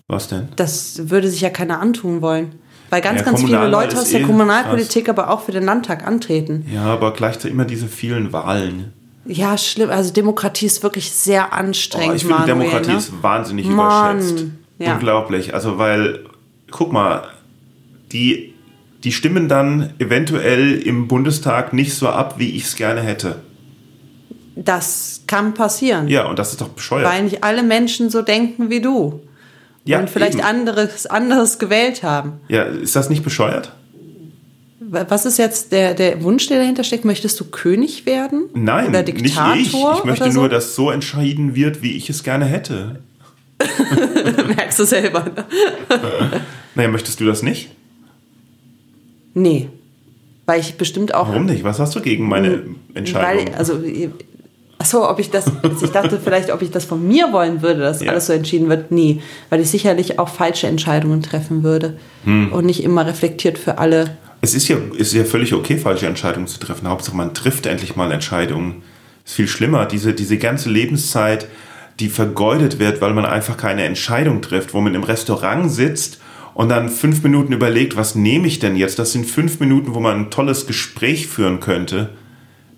Was 0.08 0.30
denn? 0.30 0.48
Das 0.56 1.10
würde 1.10 1.30
sich 1.30 1.42
ja 1.42 1.50
keiner 1.50 1.82
antun 1.82 2.22
wollen. 2.22 2.54
Weil 2.90 3.02
ganz, 3.02 3.20
Ja, 3.20 3.26
ganz 3.26 3.42
viele 3.42 3.68
Leute 3.68 3.98
aus 3.98 4.12
der 4.12 4.22
eh 4.22 4.24
Kommunalpolitik 4.24 5.10
aber 5.10 5.30
auch 5.30 5.42
für 5.42 5.52
den 5.52 5.64
Landtag 5.64 6.08
antreten. 6.08 6.66
Ja, 6.74 6.86
aber 6.86 7.12
gleichzeitig 7.12 7.52
immer 7.52 7.66
diese 7.66 7.88
vielen 7.88 8.32
Wahlen. 8.32 8.94
Ja, 9.26 9.58
schlimm. 9.58 9.90
Also 9.90 10.12
Demokratie 10.12 10.66
ist 10.66 10.84
wirklich 10.84 11.12
sehr 11.12 11.50
Oh, 11.52 11.56
anstrengend. 11.56 12.16
ich 12.18 12.22
finde, 12.24 12.40
Manuel, 12.40 12.58
Demokratie 12.58 12.92
ne? 12.92 12.98
ist 12.98 13.24
wahnsinnig 13.24 13.66
Mann, 13.68 14.18
überschätzt. 14.20 14.46
ja. 14.80 14.94
Unglaublich. 14.96 15.54
Also, 15.54 15.78
weil, 15.78 16.26
guck 16.72 16.92
mal, 16.92 17.24
die, 18.12 18.54
die 19.04 19.12
stimmen 19.12 19.48
dann 19.48 19.94
eventuell 20.00 20.74
im 20.74 21.08
Bundestag 21.08 21.72
nicht 21.74 21.94
so 21.94 22.10
ab, 22.10 22.36
wie 22.38 22.50
ich 22.56 22.66
es 22.66 22.76
gerne 22.76 23.02
hätte. 23.02 23.38
Das 24.56 25.22
kann 25.26 25.54
passieren. 25.54 26.08
Ja, 26.10 26.26
und 26.28 26.38
das 26.38 26.52
ist 26.52 26.62
doch 26.62 26.70
bescheuert. 26.70 27.06
Weil 27.10 27.24
nicht 27.24 27.44
alle 27.44 27.64
Menschen 27.64 28.10
so 28.10 28.22
denken 28.22 28.70
wie 28.70 28.82
du. 28.82 29.22
ja, 29.86 30.00
und 30.00 30.10
vielleicht 30.10 30.36
eben. 30.36 30.44
anderes, 30.44 31.06
anderes 31.08 31.58
gewählt 31.60 32.04
haben. 32.04 32.34
Ja, 32.50 32.64
ist 32.64 32.96
das 32.96 33.10
nicht 33.10 33.24
bescheuert? 33.24 33.72
Was 35.10 35.26
ist 35.26 35.38
jetzt 35.38 35.72
der, 35.72 35.94
der 35.94 36.24
Wunsch, 36.24 36.48
der 36.48 36.60
dahinter 36.60 36.84
steckt? 36.84 37.06
Möchtest 37.06 37.40
du 37.40 37.46
König 37.46 38.06
werden? 38.06 38.44
Nein, 38.54 38.90
Oder 38.90 39.04
nicht 39.04 39.20
Diktator? 39.20 39.56
ich. 39.56 39.74
Ich 40.00 40.04
möchte 40.06 40.32
so? 40.32 40.40
nur, 40.40 40.50
dass 40.50 40.76
so 40.76 40.92
entschieden 40.92 41.56
wird, 41.56 41.82
wie 41.82 41.98
ich 41.98 42.10
es 42.10 42.24
gerne 42.24 42.46
hätte. 42.46 43.02
Merkst 44.56 44.80
du 44.80 44.86
selber. 44.86 45.26
Ne? 45.26 45.46
Naja, 46.76 46.90
möchtest 46.90 47.20
du 47.20 47.26
das 47.26 47.44
nicht? 47.44 47.70
Nee. 49.36 49.70
Weil 50.46 50.60
ich 50.60 50.76
bestimmt 50.76 51.14
auch. 51.14 51.28
Warum 51.30 51.46
nicht? 51.46 51.64
Was 51.64 51.80
hast 51.80 51.96
du 51.96 52.02
gegen 52.02 52.28
meine 52.28 52.64
Entscheidung? 52.96 53.46
Weil, 53.48 53.56
also, 53.56 53.80
achso, 54.80 55.08
ob 55.10 55.20
ich 55.20 55.30
das, 55.30 55.46
ich 55.84 55.92
dachte 55.92 56.20
vielleicht, 56.22 56.52
ob 56.52 56.62
ich 56.62 56.72
das 56.72 56.86
von 56.86 57.08
mir 57.08 57.32
wollen 57.32 57.62
würde, 57.62 57.82
dass 57.82 58.02
Ja. 58.02 58.12
alles 58.12 58.26
so 58.26 58.34
entschieden 58.34 58.70
wird. 58.70 58.92
Nie. 58.92 59.22
Weil 59.50 59.62
ich 59.62 59.70
sicherlich 59.70 60.20
auch 60.20 60.30
falsche 60.30 60.68
Entscheidungen 60.68 61.22
treffen 61.22 61.64
würde. 61.64 61.98
Hm. 62.26 62.52
Und 62.52 62.66
nicht 62.66 62.84
immer 62.84 63.06
reflektiert 63.06 63.58
für 63.58 63.78
alle. 63.78 64.18
Es 64.44 64.54
ist 64.54 64.68
ja, 64.68 64.76
ist 64.98 65.14
ja 65.14 65.24
völlig 65.24 65.54
okay, 65.54 65.78
falsche 65.78 66.06
Entscheidungen 66.06 66.48
zu 66.48 66.60
treffen. 66.60 66.90
Hauptsache, 66.90 67.16
man 67.16 67.34
trifft 67.34 67.66
endlich 67.66 67.96
mal 67.96 68.12
Entscheidungen. 68.12 68.84
Ist 69.24 69.36
viel 69.36 69.48
schlimmer. 69.48 69.86
Diese, 69.86 70.14
diese 70.14 70.38
ganze 70.38 70.70
Lebenszeit, 70.70 71.48
die 72.02 72.10
vergeudet 72.10 72.78
wird, 72.78 73.00
weil 73.00 73.14
man 73.14 73.26
einfach 73.26 73.56
keine 73.56 73.86
Entscheidung 73.86 74.42
trifft, 74.42 74.74
wo 74.74 74.82
man 74.82 74.96
im 74.96 75.04
Restaurant 75.06 75.72
sitzt 75.72 76.20
und 76.56 76.68
dann 76.68 76.90
fünf 76.90 77.24
Minuten 77.24 77.54
überlegt, 77.54 77.96
was 77.96 78.16
nehme 78.16 78.48
ich 78.48 78.60
denn 78.60 78.76
jetzt? 78.76 79.00
Das 79.00 79.14
sind 79.14 79.28
fünf 79.28 79.62
Minuten, 79.62 79.94
wo 79.96 80.02
man 80.02 80.26
ein 80.26 80.30
tolles 80.30 80.68
Gespräch 80.68 81.28
führen 81.28 81.62
könnte. 81.62 82.10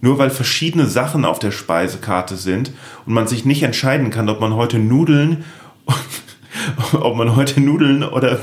Nur 0.02 0.20
weil 0.20 0.30
verschiedene 0.30 0.86
Sachen 0.86 1.26
auf 1.26 1.40
der 1.40 1.50
Speisekarte 1.50 2.36
sind 2.36 2.74
und 3.08 3.14
man 3.14 3.26
sich 3.26 3.44
nicht 3.44 3.64
entscheiden 3.64 4.12
kann, 4.12 4.30
ob 4.30 4.40
man 4.40 4.54
heute 4.54 4.78
Nudeln, 4.78 5.44
ob 7.00 7.16
man 7.16 7.36
heute 7.36 7.62
Nudeln 7.62 8.04
oder, 8.04 8.40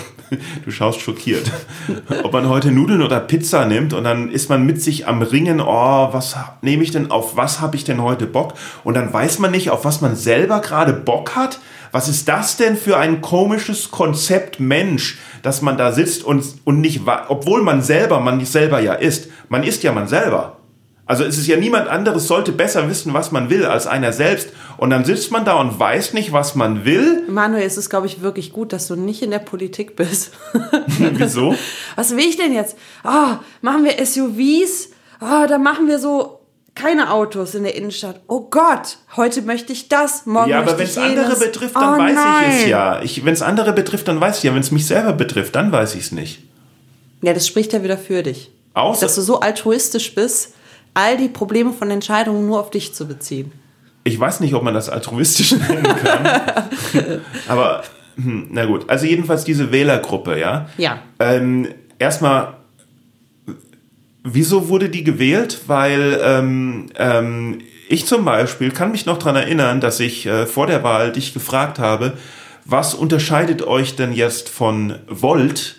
du 0.65 0.71
schaust 0.71 1.01
schockiert, 1.01 1.51
ob 2.23 2.33
man 2.33 2.49
heute 2.49 2.71
Nudeln 2.71 3.03
oder 3.03 3.21
Pizza 3.21 3.67
nimmt 3.67 3.93
und 3.93 4.05
dann 4.05 4.31
ist 4.31 4.49
man 4.49 4.65
mit 4.65 4.83
sich 4.83 5.07
am 5.07 5.23
Ringen, 5.23 5.61
oh, 5.61 6.09
was 6.13 6.37
nehme 6.61 6.83
ich 6.83 6.91
denn, 6.91 7.11
auf 7.11 7.37
was 7.37 7.61
habe 7.61 7.77
ich 7.77 7.85
denn 7.85 8.03
heute 8.03 8.27
Bock? 8.27 8.55
Und 8.85 8.95
dann 8.95 9.13
weiß 9.13 9.39
man 9.39 9.51
nicht, 9.51 9.71
auf 9.71 9.85
was 9.85 10.01
man 10.01 10.17
selber 10.17 10.61
gerade 10.61 10.93
Bock 10.93 11.37
hat. 11.37 11.59
Was 11.91 12.09
ist 12.09 12.27
das 12.27 12.57
denn 12.57 12.77
für 12.77 12.97
ein 12.97 13.21
komisches 13.21 13.91
Konzept 13.91 14.59
Mensch, 14.59 15.19
dass 15.43 15.61
man 15.61 15.77
da 15.77 15.93
sitzt 15.93 16.25
und, 16.25 16.43
und 16.65 16.81
nicht, 16.81 17.03
obwohl 17.29 17.63
man 17.63 17.83
selber, 17.83 18.21
man 18.21 18.39
nicht 18.39 18.51
selber 18.51 18.81
ja 18.81 18.95
ist, 18.95 19.29
man 19.51 19.63
ist 19.63 19.83
ja 19.83 19.93
man 19.93 20.09
selber. 20.09 20.57
Also 21.13 21.25
es 21.25 21.37
ist 21.37 21.47
ja 21.47 21.59
niemand 21.59 21.89
anderes 21.89 22.27
sollte 22.27 22.53
besser 22.53 22.89
wissen, 22.89 23.13
was 23.13 23.33
man 23.33 23.51
will, 23.51 23.67
als 23.67 23.87
einer 23.87 24.15
selbst. 24.15 24.49
Und 24.79 24.89
dann 24.89 25.05
sitzt 25.05 25.31
man 25.31 25.45
da 25.45 25.57
und 25.57 25.79
weiß 25.79 26.15
nicht, 26.15 26.33
was 26.33 26.55
man 26.55 26.87
will. 26.87 27.25
Manuel, 27.29 27.67
es 27.67 27.77
ist, 27.77 27.91
glaube 27.91 28.07
ich, 28.07 28.23
wirklich 28.23 28.51
gut, 28.51 28.73
dass 28.73 28.89
du 28.89 28.97
nicht 28.97 29.21
in 29.21 29.31
der 29.31 29.39
Politik 29.39 29.95
bist. 29.95 30.33
Wieso? 30.99 31.55
Was 31.97 32.13
will 32.13 32.25
ich 32.25 32.39
denn 32.39 32.55
jetzt? 32.55 32.79
Ah, 33.05 33.41
machen 33.61 33.85
wir 33.85 34.03
SUVs? 34.03 34.89
oh, 35.23 35.47
da 35.47 35.59
machen 35.59 35.87
wir 35.87 35.99
so 35.99 36.41
keine 36.75 37.13
Autos 37.13 37.55
in 37.55 37.65
der 37.65 37.75
Innenstadt. 37.75 38.21
Oh 38.27 38.49
Gott, 38.49 38.97
heute 39.17 39.43
möchte 39.43 39.75
ich 39.75 39.91
das, 39.91 40.25
morgen 40.25 40.49
Ja, 40.49 40.61
aber 40.61 40.77
möchte 40.77 40.79
wenn 40.79 40.87
ich 40.87 40.93
es 40.93 40.99
andere 40.99 41.37
betrifft, 41.37 41.77
dann 41.77 41.95
oh, 41.95 41.99
weiß 41.99 42.15
nein. 42.15 42.51
ich 42.51 42.63
es 42.63 42.69
ja. 42.69 43.01
Wenn 43.25 43.35
es 43.35 43.43
andere 43.43 43.73
betrifft, 43.75 44.09
dann 44.09 44.19
weiß 44.19 44.39
ich 44.39 44.45
ja. 44.45 44.55
Wenn 44.55 44.63
es 44.63 44.71
mich 44.71 44.87
selber 44.87 45.13
betrifft, 45.13 45.55
dann 45.55 45.71
weiß 45.71 45.95
ich 45.95 46.05
es 46.05 46.13
nicht. 46.13 46.43
Ja, 47.21 47.35
das 47.35 47.47
spricht 47.47 47.75
ja 47.75 47.83
wieder 47.83 47.99
für 47.99 48.23
dich. 48.23 48.51
Außer, 48.75 49.03
Dass 49.03 49.15
du 49.17 49.21
so 49.21 49.41
altruistisch 49.41 50.15
bist, 50.15 50.55
all 50.95 51.17
die 51.17 51.29
Probleme 51.29 51.73
von 51.73 51.91
Entscheidungen 51.91 52.47
nur 52.47 52.61
auf 52.61 52.71
dich 52.71 52.95
zu 52.95 53.07
beziehen. 53.07 53.53
ich 54.05 54.19
weiß 54.19 54.41
nicht, 54.41 54.55
ob 54.55 54.63
man 54.63 54.75
das 54.75 54.89
altruistisch 54.89 55.53
nennen 55.69 55.83
kann. 55.83 57.21
aber, 57.49 57.83
hm, 58.17 58.49
na 58.51 58.65
gut. 58.67 58.89
Also 58.91 59.07
jedenfalls 59.07 59.45
diese 59.45 59.71
Wählergruppe, 59.73 60.39
ja. 60.39 60.69
Ja. 60.77 60.99
Ähm, 61.19 61.69
erstmal, 61.99 62.55
wieso 64.25 64.69
wurde 64.69 64.89
die 64.89 65.05
gewählt? 65.05 65.63
Weil 65.67 66.21
ähm, 66.23 66.87
ähm, 66.97 67.59
ich 67.89 68.07
zum 68.07 68.25
Beispiel 68.25 68.71
kann 68.71 68.91
mich 68.91 69.07
noch 69.07 69.19
dran 69.19 69.37
erinnern, 69.37 69.81
dass 69.81 70.01
ich 70.01 70.27
äh, 70.27 70.47
vor 70.47 70.67
der 70.67 70.83
Wahl 70.83 71.13
dich 71.13 71.33
gefragt 71.33 71.79
habe, 71.79 72.15
was 72.65 72.95
unterscheidet 72.95 73.63
euch 73.63 73.97
denn 73.97 74.13
jetzt 74.13 74.49
von 74.49 74.97
Volt? 75.09 75.77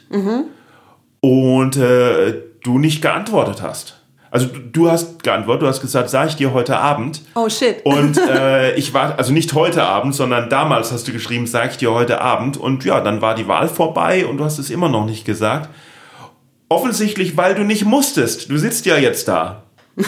Und 1.21 1.77
äh, 1.77 2.33
du 2.61 2.77
nicht 2.77 3.01
geantwortet 3.01 3.61
hast. 3.61 4.02
Also 4.33 4.47
du, 4.47 4.61
du 4.61 4.89
hast 4.89 5.21
geantwortet, 5.21 5.61
du 5.61 5.67
hast 5.67 5.79
gesagt, 5.79 6.09
sag 6.09 6.29
ich 6.29 6.35
dir 6.35 6.53
heute 6.53 6.79
Abend. 6.79 7.21
Oh 7.35 7.47
shit. 7.49 7.85
Und 7.85 8.17
äh, 8.29 8.73
ich 8.73 8.91
war, 8.91 9.19
also 9.19 9.31
nicht 9.31 9.53
heute 9.53 9.83
Abend, 9.83 10.15
sondern 10.15 10.49
damals 10.49 10.91
hast 10.91 11.07
du 11.07 11.11
geschrieben, 11.11 11.45
sag 11.45 11.69
ich 11.69 11.77
dir 11.77 11.91
heute 11.91 12.19
Abend. 12.19 12.57
Und 12.57 12.83
ja, 12.83 12.99
dann 12.99 13.21
war 13.21 13.35
die 13.35 13.47
Wahl 13.47 13.67
vorbei 13.69 14.25
und 14.25 14.37
du 14.37 14.43
hast 14.43 14.57
es 14.57 14.71
immer 14.71 14.89
noch 14.89 15.05
nicht 15.05 15.23
gesagt. 15.23 15.69
Offensichtlich, 16.67 17.37
weil 17.37 17.53
du 17.53 17.63
nicht 17.63 17.85
musstest. 17.85 18.49
Du 18.49 18.57
sitzt 18.57 18.87
ja 18.87 18.97
jetzt 18.97 19.27
da. 19.27 19.65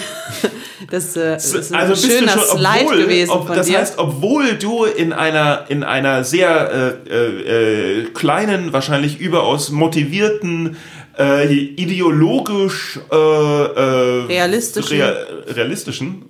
Das, 0.91 1.15
äh, 1.15 1.33
das 1.33 1.53
ist 1.53 1.71
ein 1.73 1.79
also 1.79 1.93
bist 1.93 2.05
du 2.05 2.09
schöner 2.09 2.31
schon, 2.33 2.59
Slide 2.59 2.85
obwohl, 2.85 2.97
gewesen 2.97 3.31
ob, 3.31 3.47
von 3.47 3.55
das 3.55 3.67
dir. 3.67 3.79
heißt, 3.79 3.97
obwohl 3.97 4.55
du 4.55 4.83
in 4.83 5.13
einer 5.13 5.65
in 5.69 5.83
einer 5.83 6.23
sehr 6.23 6.99
äh, 7.07 7.09
äh, 7.09 8.01
äh, 8.01 8.03
kleinen, 8.13 8.73
wahrscheinlich 8.73 9.19
überaus 9.19 9.71
motivierten, 9.71 10.77
äh, 11.17 11.53
ideologisch 11.53 12.99
äh, 13.11 13.15
äh, 13.15 14.25
Realistischen. 14.27 14.97
rea 14.97 15.15
realistischen, 15.47 16.25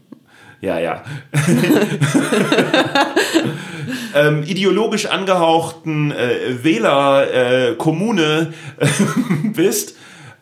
ja 0.61 0.79
ja, 0.79 1.03
ähm, 4.15 4.43
ideologisch 4.43 5.05
angehauchten 5.07 6.11
äh, 6.11 6.63
Wählerkommune 6.63 7.71
äh, 7.71 7.75
Kommune, 7.75 8.53
äh, 8.79 8.87
bist, 9.53 9.95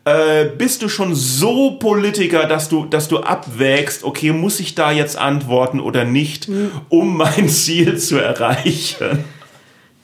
äh, 0.06 0.46
bist 0.58 0.82
du 0.82 0.90
schon 0.90 1.16
so 1.16 1.72
Politiker, 1.80 2.46
dass 2.48 2.70
du, 2.70 2.86
dass 2.86 3.08
du 3.08 3.20
abwägst, 3.20 4.04
okay, 4.04 4.32
muss 4.32 4.60
ich 4.60 4.76
da 4.76 4.92
jetzt 4.92 5.18
antworten 5.18 5.80
oder 5.80 6.06
nicht, 6.06 6.48
Hm. 6.48 6.72
um 6.90 7.18
mein 7.18 7.50
Ziel 7.50 7.98
zu 7.98 8.18
erreichen? 8.18 9.24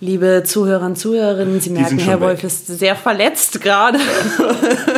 Liebe 0.01 0.43
Zuhörer 0.45 0.85
und 0.85 0.97
Zuhörerinnen, 0.97 1.59
Sie 1.59 1.71
merken, 1.71 1.99
Herr 1.99 2.21
Wolf 2.21 2.38
weg. 2.39 2.45
ist 2.45 2.67
sehr 2.67 2.95
verletzt 2.95 3.59
gerade. 3.62 3.99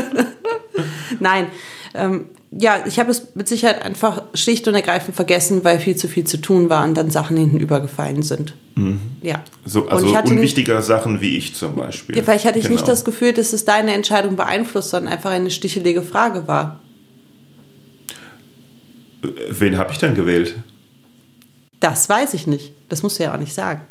Nein. 1.19 1.47
Ähm, 1.93 2.25
ja, 2.51 2.83
ich 2.85 2.99
habe 2.99 3.09
es 3.11 3.33
mit 3.33 3.47
Sicherheit 3.47 3.81
einfach 3.83 4.23
schlicht 4.33 4.67
und 4.67 4.75
ergreifend 4.75 5.15
vergessen, 5.15 5.63
weil 5.63 5.79
viel 5.79 5.95
zu 5.95 6.07
viel 6.07 6.25
zu 6.25 6.37
tun 6.37 6.69
war 6.69 6.83
und 6.83 6.95
dann 6.95 7.09
Sachen 7.09 7.35
hinten 7.37 7.59
übergefallen 7.59 8.21
sind. 8.23 8.53
Ja. 9.21 9.43
So, 9.65 9.83
Und 9.83 9.91
also 9.91 10.07
ich 10.07 10.15
hatte 10.15 10.29
nicht- 10.29 10.37
unwichtiger 10.37 10.81
Sachen 10.81 11.19
wie 11.21 11.37
ich 11.37 11.55
zum 11.55 11.75
Beispiel. 11.75 12.15
Ja, 12.17 12.23
vielleicht 12.23 12.45
hatte 12.45 12.59
ich 12.59 12.69
nicht 12.69 12.79
Genau. 12.79 12.91
das 12.91 13.03
Gefühl, 13.05 13.33
dass 13.33 13.53
es 13.53 13.65
deine 13.65 13.93
Entscheidung 13.93 14.35
beeinflusst, 14.35 14.89
sondern 14.91 15.13
einfach 15.13 15.31
eine 15.31 15.49
stichelige 15.51 16.01
Frage 16.01 16.47
war. 16.47 16.79
Wen 19.49 19.77
habe 19.77 19.91
ich 19.91 19.97
denn 19.99 20.15
gewählt? 20.15 20.55
Das 21.79 22.07
weiß 22.09 22.33
ich 22.33 22.47
nicht. 22.47 22.73
Das 22.89 23.03
musst 23.03 23.19
du 23.19 23.23
ja 23.23 23.33
auch 23.33 23.39
nicht 23.39 23.53
sagen. 23.53 23.81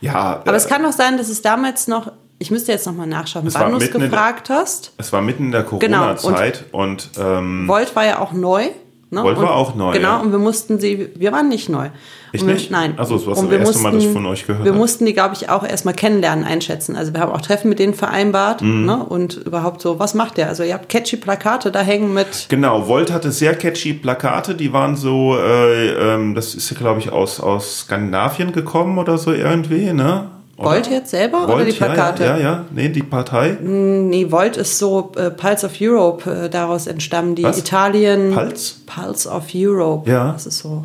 Ja, 0.00 0.14
Aber 0.14 0.52
äh, 0.52 0.56
es 0.56 0.68
kann 0.68 0.82
doch 0.82 0.92
sein, 0.92 1.16
dass 1.18 1.28
es 1.28 1.42
damals 1.42 1.88
noch, 1.88 2.12
ich 2.38 2.50
müsste 2.50 2.72
jetzt 2.72 2.86
nochmal 2.86 3.06
nachschauen, 3.06 3.48
wann 3.52 3.70
du 3.72 3.76
es 3.78 3.88
in 3.88 3.98
der- 4.00 4.08
gefragt 4.08 4.48
hast. 4.50 4.92
es 4.96 5.12
war 5.12 5.20
mitten 5.22 5.46
in 5.46 5.52
der 5.52 5.62
Genau, 5.64 6.14
Corona-Zeit 6.14 6.64
und, 6.72 7.10
ähm, 7.18 7.66
Volt 7.66 7.94
war 7.96 8.04
ja 8.06 8.18
auch 8.20 8.32
neu. 8.32 8.68
Ne? 9.10 9.22
Volt 9.22 9.38
war 9.40 9.54
auch 9.56 9.74
neu, 9.74 9.92
Genau, 9.94 10.08
ja. 10.08 10.16
und 10.18 10.32
wir 10.32 10.38
mussten 10.38 10.78
sie, 10.78 11.08
wir 11.16 11.32
waren 11.32 11.48
nicht 11.48 11.68
neu. 11.70 11.88
Ich 12.32 12.44
wir, 12.46 12.52
nicht? 12.52 12.70
Nein. 12.70 12.92
Ach 12.98 13.06
so, 13.06 13.14
das 13.16 13.26
war 13.26 13.34
das 13.36 13.44
erste 13.50 13.78
Mal, 13.82 13.92
dass 13.92 14.04
ich 14.04 14.10
von 14.12 14.26
euch 14.26 14.46
gehört 14.46 14.64
Wir 14.64 14.72
habe. 14.72 14.78
mussten 14.78 15.06
die, 15.06 15.14
glaube 15.14 15.34
ich, 15.34 15.48
auch 15.48 15.64
erstmal 15.64 15.94
kennenlernen, 15.94 16.44
einschätzen. 16.44 16.94
Also 16.94 17.14
wir 17.14 17.20
haben 17.20 17.32
auch 17.32 17.40
Treffen 17.40 17.70
mit 17.70 17.78
denen 17.78 17.94
vereinbart 17.94 18.60
Mhm. 18.60 18.84
ne? 18.84 19.02
und 19.02 19.36
überhaupt 19.46 19.80
so, 19.80 19.98
was 19.98 20.12
macht 20.12 20.36
der? 20.36 20.48
Also 20.48 20.62
ihr 20.62 20.74
habt 20.74 20.90
catchy 20.90 21.16
Plakate 21.16 21.70
da 21.70 21.80
hängen 21.80 22.12
mit 22.12 22.46
Genau, 22.50 22.86
Volt 22.86 23.10
hatte 23.10 23.32
sehr 23.32 23.54
catchy 23.54 23.94
Plakate, 23.94 24.54
die 24.54 24.74
waren 24.74 24.94
so, 24.94 25.38
äh, 25.38 26.14
ähm, 26.14 26.34
das 26.34 26.54
ist 26.54 26.70
ja 26.70 26.76
glaube 26.76 27.00
ich 27.00 27.10
aus, 27.10 27.40
aus 27.40 27.80
Skandinavien 27.80 28.52
gekommen 28.52 28.98
oder 28.98 29.16
so 29.16 29.32
irgendwie, 29.32 29.94
ne? 29.94 30.28
Oder? 30.58 30.70
Volt 30.70 30.90
jetzt 30.90 31.10
selber 31.10 31.44
oder 31.44 31.54
Volt, 31.54 31.68
die 31.68 31.72
Plakate? 31.72 32.24
Ja, 32.24 32.36
ja, 32.36 32.42
ja, 32.42 32.64
nee, 32.72 32.88
die 32.88 33.02
Partei. 33.04 33.56
Nee, 33.62 34.26
Volt 34.30 34.56
ist 34.56 34.76
so 34.78 35.12
äh, 35.16 35.30
Pulse 35.30 35.66
of 35.66 35.72
Europe 35.80 36.28
äh, 36.30 36.50
daraus 36.50 36.86
entstammen, 36.88 37.34
die 37.36 37.44
Was? 37.44 37.58
Italien. 37.58 38.32
Pulse? 38.34 38.74
Pulse 38.86 39.28
of 39.30 39.44
Europe. 39.54 40.10
Ja. 40.10 40.32
Das 40.32 40.46
ist 40.46 40.58
so. 40.58 40.84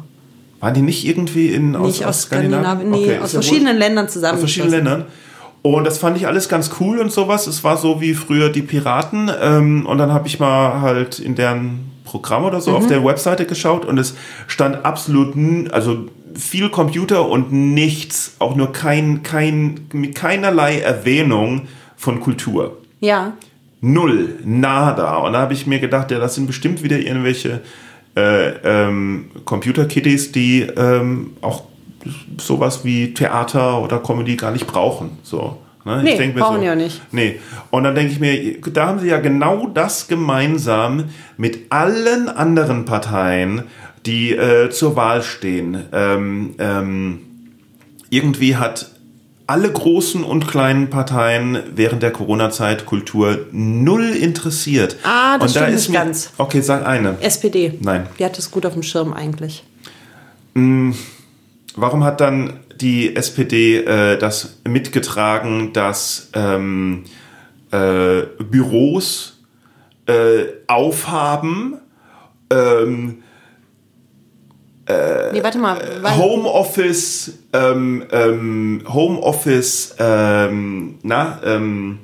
Waren 0.60 0.76
die 0.76 0.82
nicht 0.82 1.06
irgendwie 1.06 1.48
in, 1.50 1.76
aus, 1.76 1.88
Nicht 1.88 2.06
aus 2.06 2.22
Skandinavien, 2.22 2.90
nee, 2.92 2.98
Okay, 3.04 3.18
aus 3.20 3.26
ist 3.30 3.34
ja 3.34 3.42
verschiedenen 3.42 3.74
wurscht. 3.76 3.80
Ländern 3.88 4.06
Aus 4.06 4.14
zusammengeschlossen. 4.14 4.70
verschiedenen 4.72 4.98
Ländern. 5.00 5.12
Und 5.64 5.86
das 5.86 5.98
fand 5.98 6.18
ich 6.18 6.28
alles 6.28 6.50
ganz 6.50 6.72
cool 6.80 7.00
und 7.00 7.12
sowas. 7.12 7.48
Es 7.48 7.64
war 7.64 7.78
so 7.78 8.00
wie 8.00 8.14
früher 8.14 8.50
die 8.50 8.62
Piraten. 8.62 9.32
Ähm, 9.42 9.86
und 9.86 9.98
dann 9.98 10.14
habe 10.14 10.28
ich 10.28 10.40
mal 10.40 10.82
halt 10.82 11.20
in 11.20 11.36
deren 11.36 11.92
Programm 12.06 12.44
oder 12.46 12.62
so 12.62 12.72
Mhm. 12.72 12.78
auf 12.78 12.88
der 12.88 13.04
Webseite 13.04 13.46
geschaut 13.46 13.86
und 13.86 13.98
es 13.98 14.14
stand 14.48 14.86
absolut, 14.86 15.34
also 15.72 16.06
viel 16.36 16.70
Computer 16.70 17.30
und 17.30 17.52
nichts, 17.52 18.36
auch 18.40 18.56
nur 18.56 18.72
kein, 18.72 19.24
kein, 19.24 19.88
mit 19.94 20.16
keinerlei 20.16 20.80
Erwähnung 20.80 21.68
von 21.96 22.20
Kultur. 22.20 22.78
Ja. 23.00 23.34
Null, 23.82 24.40
nada. 24.46 25.18
Und 25.18 25.34
da 25.34 25.40
habe 25.40 25.54
ich 25.54 25.68
mir 25.68 25.80
gedacht, 25.80 26.12
ja, 26.12 26.20
das 26.20 26.36
sind 26.36 26.48
bestimmt 26.48 26.84
wieder 26.84 26.98
irgendwelche 26.98 27.62
äh, 28.16 28.50
ähm, 28.64 29.32
Computer-Kiddies, 29.46 30.32
die 30.32 30.62
ähm, 30.62 31.32
auch 31.42 31.64
sowas 32.38 32.84
wie 32.84 33.14
Theater 33.14 33.82
oder 33.82 34.00
Comedy 34.00 34.36
gar 34.36 34.52
nicht 34.52 34.68
brauchen. 34.68 35.18
So. 35.24 35.58
Ne? 35.86 36.02
Nee, 36.04 36.18
denk 36.18 36.36
mir 36.36 36.42
brauchen 36.42 36.62
die 36.62 36.70
auch 36.70 36.76
nicht. 36.76 37.02
Nee. 37.12 37.40
Und 37.72 37.84
dann 37.84 37.96
denke 37.96 38.14
ich 38.14 38.20
mir, 38.20 38.62
da 38.72 38.88
haben 38.88 39.00
sie 39.00 39.08
ja 39.08 39.20
genau 39.20 39.68
das 39.68 40.08
gemeinsam 40.08 41.06
mit 41.38 41.72
allen 41.72 42.30
anderen 42.30 42.86
Parteien, 42.86 43.64
die 44.06 44.32
äh, 44.32 44.70
zur 44.70 44.96
Wahl 44.96 45.22
stehen. 45.22 45.86
Ähm, 45.92 46.56
ähm, 46.60 47.20
irgendwie 48.10 48.56
hat 48.58 48.92
alle 49.48 49.72
großen 49.72 50.24
und 50.24 50.48
kleinen 50.48 50.90
Parteien 50.90 51.60
während 51.76 52.02
der 52.02 52.12
Corona-Zeit 52.12 52.86
Kultur 52.86 53.48
null 53.52 54.10
interessiert. 54.10 54.98
Ah, 55.04 55.38
das 55.38 55.52
und 55.52 55.56
da 55.56 55.62
stimmt 55.66 55.78
ist 55.78 55.90
nicht 55.90 55.98
ganz. 56.00 56.32
Okay, 56.38 56.62
sag 56.62 56.86
eine. 56.86 57.18
SPD. 57.22 57.78
Nein. 57.82 58.08
Die 58.20 58.26
hat 58.26 58.38
es 58.40 58.52
gut 58.52 58.66
auf 58.66 58.74
dem 58.74 58.84
Schirm 58.84 59.14
eigentlich. 59.14 59.64
Warum 60.54 62.04
hat 62.04 62.22
dann 62.22 62.60
die 62.80 63.16
SPD 63.16 63.78
äh, 63.78 64.18
das 64.18 64.60
mitgetragen, 64.68 65.74
dass 65.74 66.30
ähm, 66.34 67.04
äh, 67.72 68.24
Büros 68.44 69.40
äh, 70.06 70.46
aufhaben, 70.68 71.76
ähm, 72.50 73.24
nee, 75.32 75.44
warte 75.44 75.58
mal. 75.58 75.80
Weil, 76.02 76.18
Homeoffice, 76.18 77.34
ähm, 77.54 78.04
ähm, 78.12 78.84
Homeoffice, 78.88 79.96
ähm, 80.00 80.96
na, 81.04 81.40
ähm, 81.46 82.00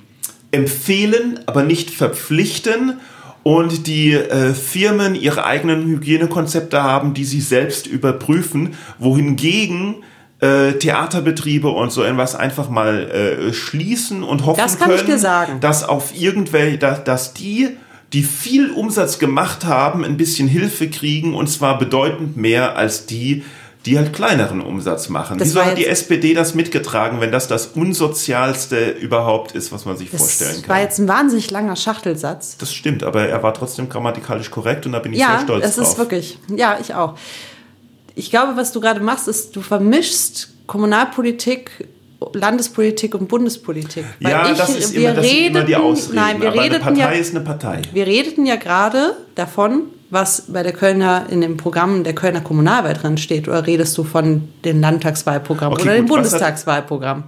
empfehlen, 0.52 1.40
aber 1.46 1.64
nicht 1.64 1.92
verpflichten 1.92 3.00
und 3.44 3.88
die 3.88 4.14
äh, 4.14 4.54
Firmen 4.54 5.16
ihre 5.16 5.46
eigenen 5.46 5.86
Hygienekonzepte 5.86 6.82
haben, 6.84 7.14
die 7.14 7.26
sie 7.26 7.42
selbst 7.42 7.88
überprüfen, 7.88 8.76
wohingegen 8.98 9.96
äh, 10.40 10.74
Theaterbetriebe 10.74 11.70
und 11.70 11.92
so 11.92 12.04
etwas 12.04 12.36
einfach 12.36 12.70
mal 12.70 13.10
äh, 13.10 13.54
schließen 13.54 14.24
und 14.24 14.46
hoffen 14.46 14.60
Das 14.60 14.78
kann 14.78 14.90
können, 14.90 15.02
ich 15.02 15.06
dir 15.06 15.20
sagen. 15.20 15.60
dass 15.60 15.84
auf 15.84 16.14
irgendwelche, 16.16 16.78
dass, 16.78 17.04
dass 17.04 17.34
die, 17.34 17.70
die 18.14 18.24
viel 18.24 18.72
Umsatz 18.72 19.20
gemacht 19.20 19.66
haben, 19.66 20.04
ein 20.04 20.18
bisschen 20.18 20.48
Hilfe 20.48 20.90
kriegen 20.90 21.36
und 21.36 21.48
zwar 21.48 21.78
bedeutend 21.78 22.38
mehr 22.38 22.76
als 22.76 23.06
die, 23.06 23.44
die 23.86 23.98
halt 23.98 24.12
kleineren 24.14 24.62
Umsatz 24.62 25.10
machen. 25.10 25.38
Das 25.38 25.50
Wieso 25.50 25.64
hat 25.64 25.78
die 25.78 25.86
SPD 25.86 26.34
das 26.34 26.54
mitgetragen, 26.54 27.22
wenn 27.22 27.32
das 27.32 27.48
das 27.48 27.68
unsozialste 27.68 28.90
überhaupt 28.90 29.54
ist, 29.54 29.72
was 29.72 29.86
man 29.86 29.96
sich 29.96 30.10
vorstellen 30.10 30.56
das 30.60 30.68
war 30.70 30.76
kann? 30.78 30.84
jetzt 30.86 31.00
ein 31.00 31.08
wahnsinnig 31.08 31.50
langer 31.52 31.76
Schachtelsatz. 31.76 32.58
Das 32.58 32.74
stimmt, 32.74 33.04
aber 33.04 33.28
er 33.28 33.42
war 33.44 33.54
trotzdem 33.54 33.88
grammatikalisch 33.88 34.52
korrekt 34.52 34.86
und 34.86 34.92
da 34.94 35.00
bin 35.00 35.14
ich 35.14 35.20
sehr 35.20 35.28
Ja, 35.30 35.42
stolz 35.42 35.66
es 35.66 35.76
drauf. 35.76 35.88
ist 35.88 35.98
wirklich. 35.98 36.40
Ja, 36.56 36.78
ich 36.82 36.94
auch. 36.94 37.16
Ich 38.16 38.30
glaube, 38.32 38.58
was 38.58 38.74
du 38.74 38.82
gerade 38.82 39.00
machst, 39.00 39.28
ist, 39.30 39.56
du 39.56 39.62
vermischst 39.62 40.50
Kommunalpolitik, 40.68 41.88
Landespolitik 42.34 43.16
und 43.16 43.28
Bundespolitik. 43.28 44.04
Weil 44.20 44.32
ja, 44.32 44.52
ich- 44.52 44.58
das 44.58 44.76
ist 44.76 44.94
wir 44.94 45.02
immer, 45.10 45.14
das 45.16 45.26
sind 45.28 45.38
immer 45.38 45.62
die 45.64 45.74
redeten- 45.74 45.82
Ausreden. 45.92 46.16
Nein, 46.16 46.42
wir 46.42 46.48
aber 46.50 46.60
eine 46.62 46.72
redeten 46.74 46.84
Partei 46.84 47.00
ja, 47.00 47.10
ist 47.20 47.36
eine 47.36 47.44
Partei. 47.46 47.82
wir 47.94 48.08
redeten 48.08 48.46
ja 48.46 48.56
gerade 48.58 49.16
davon, 49.36 49.84
was 50.10 50.46
bei 50.48 50.64
der 50.64 50.74
Kölner 50.74 51.28
in 51.30 51.42
dem 51.42 51.56
Programm 51.58 52.04
der 52.04 52.14
Kölner 52.16 52.42
Kommunalwahl 52.42 52.94
drin 52.96 53.18
steht? 53.18 53.48
Oder 53.48 53.66
redest 53.68 53.98
du 53.98 54.04
von 54.04 54.50
dem 54.66 54.82
Landtagswahlprogramm 54.82 55.74
Okay, 55.74 55.84
oder 55.84 55.94
dem 55.94 56.08
gut, 56.08 56.18
hat- 56.18 56.24
Bundestagswahlprogramm? 56.24 57.24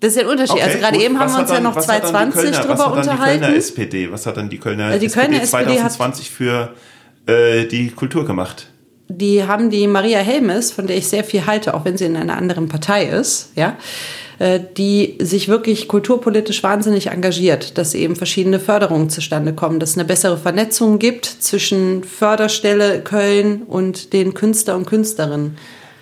Das 0.00 0.10
ist 0.10 0.16
ja 0.16 0.22
ein 0.24 0.28
Unterschied. 0.28 0.56
Okay, 0.56 0.62
also 0.62 0.78
gerade 0.78 0.96
gut. 0.96 1.04
eben 1.06 1.18
haben 1.18 1.30
wir 1.32 1.38
uns 1.40 1.42
hat 1.42 1.48
ja 1.48 1.54
dann- 1.54 1.62
noch 1.64 1.76
was 1.76 1.88
hat 1.88 2.02
dann 2.04 2.30
die 2.30 2.34
2020 2.34 2.42
Kölner- 2.42 2.60
drüber 2.60 2.74
was 2.74 2.78
hat 2.80 2.86
dann 2.86 2.92
Die 3.02 3.08
unterhalten. 3.10 3.40
Kölner 3.40 3.56
SPD, 3.56 4.12
was 4.12 4.26
hat 4.26 4.36
dann 4.36 4.50
die 4.50 4.58
Kölner, 4.58 4.84
Also 4.86 4.98
die 5.00 5.06
SPD, 5.06 5.26
Kölner 5.26 5.42
SPD 5.42 5.70
hat- 5.82 5.92
2020 5.92 6.30
für 6.30 6.74
äh, 7.26 7.64
die 7.64 7.90
Kultur 7.90 8.26
gemacht? 8.26 8.66
Die 9.08 9.44
haben 9.44 9.70
die 9.70 9.86
Maria 9.86 10.18
Helmes, 10.18 10.72
von 10.72 10.86
der 10.86 10.96
ich 10.96 11.08
sehr 11.08 11.24
viel 11.24 11.46
halte, 11.46 11.74
auch 11.74 11.84
wenn 11.84 11.96
sie 11.96 12.06
in 12.06 12.16
einer 12.16 12.36
anderen 12.36 12.68
Partei 12.68 13.06
ist, 13.06 13.50
ja, 13.54 13.76
äh, 14.38 14.60
die 14.76 15.18
sich 15.20 15.48
wirklich 15.48 15.88
kulturpolitisch 15.88 16.62
wahnsinnig 16.62 17.08
engagiert, 17.08 17.76
dass 17.78 17.94
eben 17.94 18.16
verschiedene 18.16 18.60
Förderungen 18.60 19.10
zustande 19.10 19.52
kommen, 19.52 19.78
dass 19.78 19.90
es 19.90 19.98
eine 19.98 20.06
bessere 20.06 20.38
Vernetzung 20.38 20.98
gibt 20.98 21.26
zwischen 21.26 22.02
Förderstelle 22.02 23.00
Köln 23.00 23.62
und 23.62 24.12
den 24.12 24.34
Künstler 24.34 24.76
und 24.76 24.86
Künstlerinnen. 24.86 25.56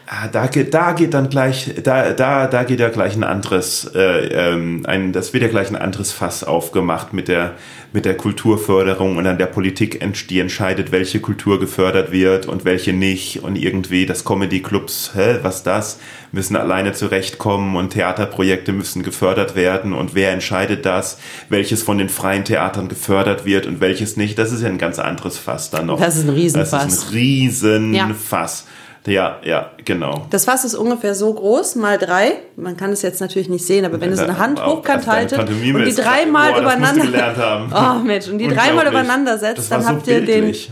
Ah, 0.07 0.27
da 0.27 0.47
geht, 0.49 0.75
da 0.75 0.93
geht 0.93 1.15
dann 1.15 1.29
gleich, 1.29 1.75
da, 1.83 2.13
da, 2.13 2.49
da 2.49 2.65
geht 2.65 2.81
ja 2.81 2.89
gleich 2.89 3.15
ein 3.15 3.23
anderes, 3.23 3.91
äh, 3.95 4.27
ähm, 4.27 4.83
ein, 4.85 5.13
das 5.13 5.33
wird 5.33 5.45
ja 5.45 5.49
gleich 5.49 5.71
ein 5.71 5.77
anderes 5.77 6.11
Fass 6.11 6.43
aufgemacht 6.43 7.13
mit 7.13 7.29
der, 7.29 7.53
mit 7.93 8.05
der 8.05 8.17
Kulturförderung 8.17 9.17
und 9.17 9.25
dann 9.25 9.39
der 9.39 9.47
Politik, 9.47 10.01
die 10.29 10.41
entscheidet, 10.41 10.91
welche 10.91 11.21
Kultur 11.21 11.61
gefördert 11.61 12.11
wird 12.11 12.47
und 12.47 12.65
welche 12.65 12.93
nicht 12.93 13.45
und 13.45 13.55
irgendwie 13.55 14.05
das 14.05 14.25
Comedy-Clubs, 14.25 15.13
hä, 15.15 15.39
was 15.43 15.63
das, 15.63 16.01
müssen 16.33 16.57
alleine 16.57 16.93
zurechtkommen 16.95 17.77
und 17.77 17.91
Theaterprojekte 17.91 18.73
müssen 18.73 19.05
gefördert 19.05 19.55
werden 19.55 19.93
und 19.93 20.15
wer 20.15 20.33
entscheidet 20.33 20.85
das, 20.85 21.19
welches 21.49 21.83
von 21.83 21.99
den 21.99 22.09
freien 22.09 22.45
Theatern 22.45 22.89
gefördert 22.89 23.45
wird 23.45 23.67
und 23.67 23.81
welches 23.81 24.17
nicht, 24.17 24.37
das 24.39 24.51
ist 24.51 24.63
ja 24.63 24.69
ein 24.69 24.79
ganz 24.79 24.99
anderes 24.99 25.39
Fass 25.39 25.71
dann 25.71 25.87
noch. 25.87 26.01
Das 26.01 26.17
ist 26.17 26.25
ein 26.25 26.31
Riesenfass. 26.31 26.71
Das 26.71 26.93
ist 26.93 27.09
ein 27.09 27.15
Riesenfass. 27.15 28.65
Ja. 28.67 28.72
Ja, 29.07 29.41
ja, 29.45 29.71
genau. 29.85 30.27
Das 30.31 30.45
Fass 30.45 30.65
ist 30.65 30.75
ungefähr 30.75 31.15
so 31.15 31.35
groß, 31.35 31.75
mal 31.77 31.99
drei. 31.99 32.35
Man 32.57 32.77
kann 32.77 32.93
es 32.93 33.03
jetzt 33.03 33.21
natürlich 33.21 33.49
nicht 33.49 33.67
sehen, 33.67 33.85
aber 33.85 34.01
wenn 34.01 34.11
du 34.11 34.17
so 34.17 34.23
eine 34.23 34.39
Hand 34.39 34.65
hochkant 34.65 35.07
haltet 35.07 35.41
und 35.41 35.61
die 35.61 35.95
dreimal 35.95 36.61
übereinander. 36.61 37.67
Oh 37.73 38.05
Mensch, 38.05 38.29
und 38.29 38.39
die 38.39 38.49
dreimal 38.49 38.87
übereinander 38.87 39.39
setzt, 39.39 39.71
dann 39.73 39.83
so 39.83 39.89
habt 39.89 40.07
ihr 40.07 40.21
den 40.21 40.27
bildlich. 40.27 40.71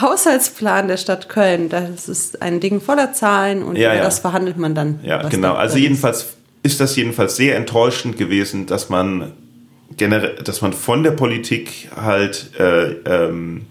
Haushaltsplan 0.00 0.88
der 0.88 0.96
Stadt 0.96 1.28
Köln. 1.28 1.68
Das 1.68 2.08
ist 2.08 2.42
ein 2.42 2.60
Ding 2.60 2.80
voller 2.80 3.12
Zahlen 3.12 3.62
und 3.62 3.76
Ja, 3.76 3.94
ja. 3.94 4.02
das 4.02 4.18
verhandelt 4.18 4.58
man 4.58 4.74
dann. 4.74 5.00
Ja, 5.02 5.22
genau. 5.28 5.54
Also 5.54 5.78
jedenfalls 5.78 6.34
ist 6.62 6.80
das 6.80 6.96
jedenfalls 6.96 7.36
sehr 7.36 7.56
enttäuschend 7.56 8.18
gewesen, 8.18 8.66
dass 8.66 8.88
man 8.88 9.32
generell, 9.96 10.34
dass 10.42 10.60
man 10.60 10.72
von 10.72 11.02
der 11.04 11.12
Politik 11.12 11.88
halt 11.94 12.50
äh, 12.58 12.92
ähm, 13.06 13.66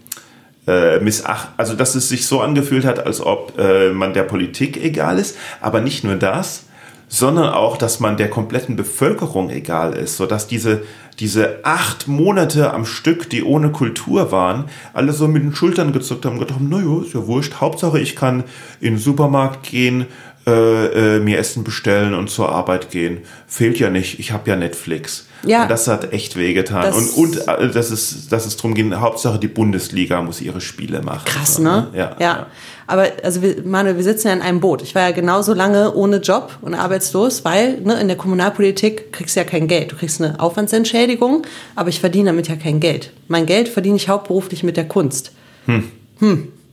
äh, 0.66 0.98
missach, 1.00 1.48
also 1.56 1.74
dass 1.74 1.94
es 1.94 2.08
sich 2.08 2.26
so 2.26 2.40
angefühlt 2.40 2.84
hat, 2.84 3.04
als 3.06 3.20
ob 3.20 3.58
äh, 3.58 3.90
man 3.92 4.12
der 4.14 4.24
Politik 4.24 4.82
egal 4.82 5.18
ist, 5.18 5.36
aber 5.60 5.80
nicht 5.80 6.04
nur 6.04 6.16
das, 6.16 6.64
sondern 7.08 7.50
auch, 7.50 7.76
dass 7.76 8.00
man 8.00 8.16
der 8.16 8.30
kompletten 8.30 8.74
Bevölkerung 8.76 9.50
egal 9.50 9.92
ist, 9.94 10.16
so 10.16 10.26
dass 10.26 10.48
diese 10.48 10.82
diese 11.18 11.64
acht 11.64 12.08
Monate 12.08 12.72
am 12.74 12.84
Stück, 12.84 13.30
die 13.30 13.42
ohne 13.42 13.70
Kultur 13.70 14.32
waren, 14.32 14.66
alle 14.92 15.12
so 15.12 15.28
mit 15.28 15.42
den 15.42 15.54
Schultern 15.54 15.92
gezuckt 15.92 16.26
haben 16.26 16.34
und 16.34 16.40
gedacht 16.40 16.58
haben, 16.58 16.68
naja, 16.68 17.02
ist 17.02 17.14
ja 17.14 17.26
wurscht, 17.26 17.54
Hauptsache 17.54 17.98
ich 17.98 18.16
kann 18.16 18.44
in 18.80 18.94
den 18.94 18.98
Supermarkt 18.98 19.62
gehen, 19.62 20.06
äh, 20.46 21.16
äh, 21.16 21.20
mir 21.20 21.38
Essen 21.38 21.64
bestellen 21.64 22.14
und 22.14 22.28
zur 22.28 22.50
Arbeit 22.50 22.90
gehen. 22.90 23.22
Fehlt 23.46 23.78
ja 23.78 23.90
nicht, 23.90 24.20
ich 24.20 24.32
habe 24.32 24.48
ja 24.50 24.56
Netflix. 24.56 25.26
Ja. 25.46 25.62
Und 25.62 25.70
das 25.70 25.88
hat 25.88 26.12
echt 26.12 26.36
wehgetan. 26.36 26.92
Und 26.92 27.10
und 27.10 27.48
äh, 27.48 27.70
dass, 27.70 27.90
es, 27.90 28.28
dass 28.28 28.46
es 28.46 28.56
darum 28.56 28.74
ging, 28.74 28.94
Hauptsache 28.94 29.38
die 29.38 29.48
Bundesliga 29.48 30.20
muss 30.22 30.40
ihre 30.40 30.60
Spiele 30.60 31.02
machen. 31.02 31.24
Krass, 31.24 31.54
So, 31.54 31.62
ne? 31.62 31.88
Ja. 31.94 32.16
ja. 32.18 32.46
Aber 32.86 33.06
also 33.22 33.42
wir, 33.42 33.62
Manuel, 33.64 33.96
wir 33.96 34.04
sitzen 34.04 34.28
ja 34.28 34.34
in 34.34 34.42
einem 34.42 34.60
Boot. 34.60 34.82
Ich 34.82 34.94
war 34.94 35.02
ja 35.02 35.10
genauso 35.10 35.54
lange 35.54 35.92
ohne 35.94 36.18
Job 36.18 36.58
und 36.62 36.74
arbeitslos, 36.74 37.44
weil 37.44 37.80
ne, 37.80 38.00
in 38.00 38.08
der 38.08 38.16
Kommunalpolitik 38.16 39.12
kriegst 39.12 39.36
du 39.36 39.40
ja 39.40 39.44
kein 39.44 39.66
Geld. 39.66 39.92
Du 39.92 39.96
kriegst 39.96 40.22
eine 40.22 40.38
Aufwandsentschädigung, 40.38 41.42
aber 41.74 41.88
ich 41.88 42.00
verdiene 42.00 42.30
damit 42.30 42.48
ja 42.48 42.56
kein 42.56 42.80
Geld. 42.80 43.12
Mein 43.28 43.46
Geld 43.46 43.68
verdiene 43.68 43.96
ich 43.96 44.08
hauptberuflich 44.08 44.62
mit 44.62 44.76
der 44.76 44.86
Kunst. 44.86 45.32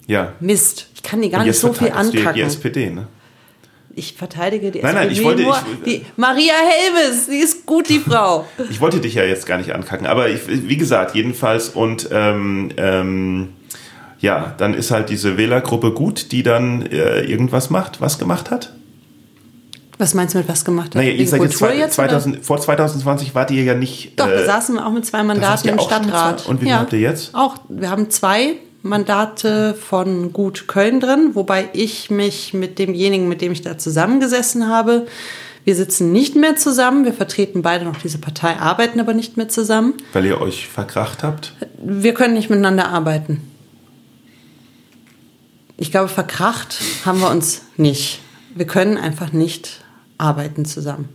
ja. 0.07 0.33
Mist, 0.39 0.87
ich 0.93 1.03
kann 1.03 1.21
die 1.21 1.29
gar 1.29 1.43
nicht 1.43 1.57
so 1.57 1.73
viel 1.73 1.89
du 1.89 2.11
die, 2.11 2.25
die 2.35 2.41
SPD, 2.41 2.89
ne? 2.89 3.07
Ich 3.95 4.13
verteidige 4.13 4.71
die 4.71 4.81
Nein, 4.81 4.95
nein, 4.95 5.11
ich 5.11 5.23
wollte- 5.23 5.43
nur. 5.43 5.55
ich- 5.55 5.83
die 5.83 6.05
Maria 6.17 6.53
Helmes, 6.55 7.27
die 7.27 7.37
ist 7.37 7.65
gut, 7.65 7.89
die 7.89 7.99
Frau. 7.99 8.45
Ich 8.71 8.81
wollte 8.81 8.99
dich 8.99 9.13
ja 9.13 9.23
jetzt 9.23 9.45
gar 9.45 9.57
nicht 9.59 9.71
ankacken, 9.73 10.07
aber 10.07 10.29
ich, 10.29 10.41
wie 10.47 10.77
gesagt, 10.77 11.13
jedenfalls 11.15 11.69
und 11.69 12.09
ähm, 12.11 12.69
ähm, 12.77 13.49
ja, 14.19 14.55
dann 14.57 14.73
ist 14.73 14.89
halt 14.89 15.09
diese 15.09 15.37
Wählergruppe 15.37 15.91
gut, 15.91 16.31
die 16.31 16.41
dann 16.43 16.85
äh, 16.87 17.21
irgendwas 17.21 17.69
macht, 17.69 18.01
was 18.01 18.17
gemacht 18.17 18.49
hat. 18.49 18.73
Was 19.99 20.15
meinst 20.15 20.33
du 20.33 20.39
mit 20.39 20.47
was 20.49 20.65
gemacht 20.65 20.87
hat? 20.87 20.95
Naja, 20.95 21.09
Wegen 21.13 21.27
seid 21.27 21.41
jetzt, 21.41 21.59
Kultur 21.59 21.67
zwei, 21.69 21.77
jetzt, 21.77 21.99
oder? 21.99 22.07
2000, 22.09 22.43
vor 22.45 22.59
2020 22.59 23.35
wart 23.35 23.51
ihr 23.51 23.63
ja 23.63 23.75
nicht. 23.75 24.19
Doch, 24.19 24.27
wir 24.27 24.35
äh, 24.37 24.45
saßen 24.45 24.79
auch 24.79 24.91
mit 24.91 25.05
zwei 25.05 25.21
Mandaten 25.23 25.69
im 25.69 25.79
Stadtrat. 25.79 26.39
zwei? 26.41 26.49
Und 26.49 26.61
wie 26.61 26.65
viel 26.65 26.73
habt 26.73 26.93
ihr 26.93 26.99
jetzt? 26.99 27.35
Auch, 27.35 27.57
wir 27.69 27.89
haben 27.91 28.09
zwei 28.09 28.55
Mandate 28.83 29.73
von 29.73 30.33
Gut 30.33 30.67
Köln 30.67 30.99
drin, 30.99 31.31
wobei 31.33 31.69
ich 31.73 32.11
mich 32.11 32.53
mit 32.53 32.77
demjenigen, 32.79 33.29
mit 33.29 33.41
dem 33.41 33.53
ich 33.53 33.61
da 33.61 33.77
zusammengesessen 33.77 34.67
habe, 34.67 35.07
wir 35.63 35.75
sitzen 35.75 36.11
nicht 36.11 36.35
mehr 36.35 36.57
zusammen, 36.57 37.05
wir 37.05 37.13
vertreten 37.13 37.61
beide 37.61 37.85
noch 37.85 37.95
diese 37.95 38.17
Partei, 38.17 38.57
arbeiten 38.57 38.99
aber 38.99 39.13
nicht 39.13 39.37
mehr 39.37 39.47
zusammen. 39.47 39.93
weil 40.11 40.25
ihr 40.25 40.41
euch 40.41 40.67
verkracht 40.67 41.23
habt. 41.23 41.53
Wir 41.81 42.13
können 42.13 42.33
nicht 42.33 42.49
miteinander 42.49 42.89
arbeiten. 42.89 43.41
Ich 45.77 45.89
glaube, 45.89 46.09
verkracht 46.09 46.79
haben 47.05 47.21
wir 47.21 47.31
uns 47.31 47.61
nicht. 47.77 48.19
Wir 48.53 48.67
können 48.67 48.97
einfach 48.97 49.31
nicht 49.31 49.81
arbeiten 50.17 50.65
zusammen. 50.65 51.07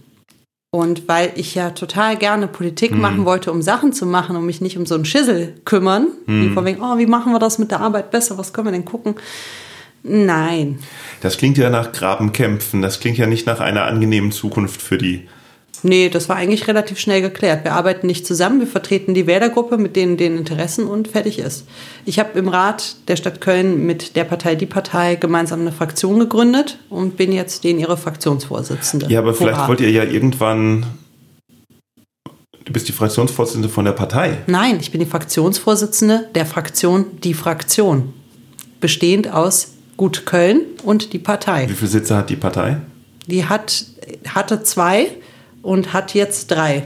Und 0.71 1.09
weil 1.09 1.33
ich 1.37 1.55
ja 1.55 1.71
total 1.71 2.17
gerne 2.17 2.47
Politik 2.47 2.95
machen 2.95 3.25
wollte, 3.25 3.51
um 3.51 3.63
Sachen 3.63 3.95
zu 3.95 4.05
machen 4.05 4.37
und 4.37 4.45
mich 4.45 4.61
nicht 4.61 4.77
um 4.77 4.85
so 4.85 4.97
einen 4.97 5.07
Schissel 5.07 5.55
kümmern, 5.65 6.09
wie 6.27 6.51
von 6.51 6.65
wegen, 6.67 6.83
oh, 6.83 6.99
wie 6.99 7.07
machen 7.07 7.33
wir 7.33 7.39
das 7.39 7.59
mit 7.59 7.71
der 7.71 7.81
Arbeit 7.81 8.11
besser, 8.11 8.37
was 8.37 8.53
können 8.53 8.67
wir 8.67 8.73
denn 8.73 8.85
gucken? 8.85 9.15
Nein. 10.03 10.79
Das 11.23 11.39
klingt 11.39 11.57
ja 11.57 11.71
nach 11.71 11.93
Grabenkämpfen. 11.93 12.83
Das 12.83 13.01
klingt 13.01 13.17
ja 13.19 13.27
nicht 13.27 13.47
nach 13.47 13.61
einer 13.61 13.85
angenehmen 13.85 14.31
Zukunft 14.31 14.83
für 14.83 14.99
die. 14.99 15.27
Nee, 15.83 16.09
das 16.09 16.29
war 16.29 16.37
eigentlich 16.37 16.67
relativ 16.69 16.99
schnell 16.99 17.23
geklärt. 17.23 17.65
Wir 17.65 17.75
arbeiten 17.75 18.07
nicht 18.07 18.27
zusammen, 18.27 18.61
wir 18.61 18.67
vertreten 18.67 19.15
die 19.15 19.27
Wählergruppe 19.27 19.79
mit 19.79 19.97
denen 19.97 20.17
den 20.17 20.37
Interessen 20.37 20.87
und 20.87 21.09
fertig 21.09 21.39
ist. 21.39 21.67
Ich 22.05 22.19
habe 22.19 22.39
im 22.39 22.49
Rat 22.49 22.97
der 23.09 23.17
Stadt 23.17 23.41
Köln 23.41 23.87
mit 23.87 24.17
der 24.17 24.25
Partei 24.25 24.55
Die 24.55 24.67
Partei 24.67 25.15
gemeinsam 25.17 25.61
eine 25.61 25.73
Fraktion 25.73 26.19
gegründet 26.19 26.79
und 26.91 27.17
bin 27.17 27.33
jetzt 27.33 27.65
denen 27.65 27.79
ihre 27.79 27.97
Fraktionsvorsitzende. 27.97 29.07
Ja, 29.09 29.21
aber 29.21 29.35
vielleicht 29.35 29.59
Hurra. 29.59 29.69
wollt 29.69 29.81
ihr 29.81 29.91
ja 29.91 30.05
irgendwann. 30.05 30.87
Du 32.65 32.73
bist 32.73 32.89
die 32.89 32.93
Fraktionsvorsitzende 32.93 33.69
von 33.69 33.85
der 33.85 33.93
Partei. 33.93 34.39
Nein, 34.47 34.79
ich 34.81 34.91
bin 34.91 35.01
die 35.01 35.07
Fraktionsvorsitzende 35.07 36.29
der 36.35 36.45
Fraktion 36.45 37.07
Die 37.23 37.35
Fraktion. 37.35 38.13
Bestehend 38.81 39.33
aus 39.33 39.73
Gut 39.97 40.27
Köln 40.27 40.61
und 40.85 41.13
die 41.13 41.19
Partei. 41.19 41.69
Wie 41.69 41.75
viele 41.75 41.91
Sitze 41.91 42.17
hat 42.17 42.31
die 42.31 42.37
Partei? 42.37 42.77
Die 43.27 43.47
hat, 43.47 43.85
hatte 44.29 44.63
zwei 44.63 45.09
und 45.63 45.93
hat 45.93 46.15
jetzt 46.15 46.51
drei. 46.51 46.85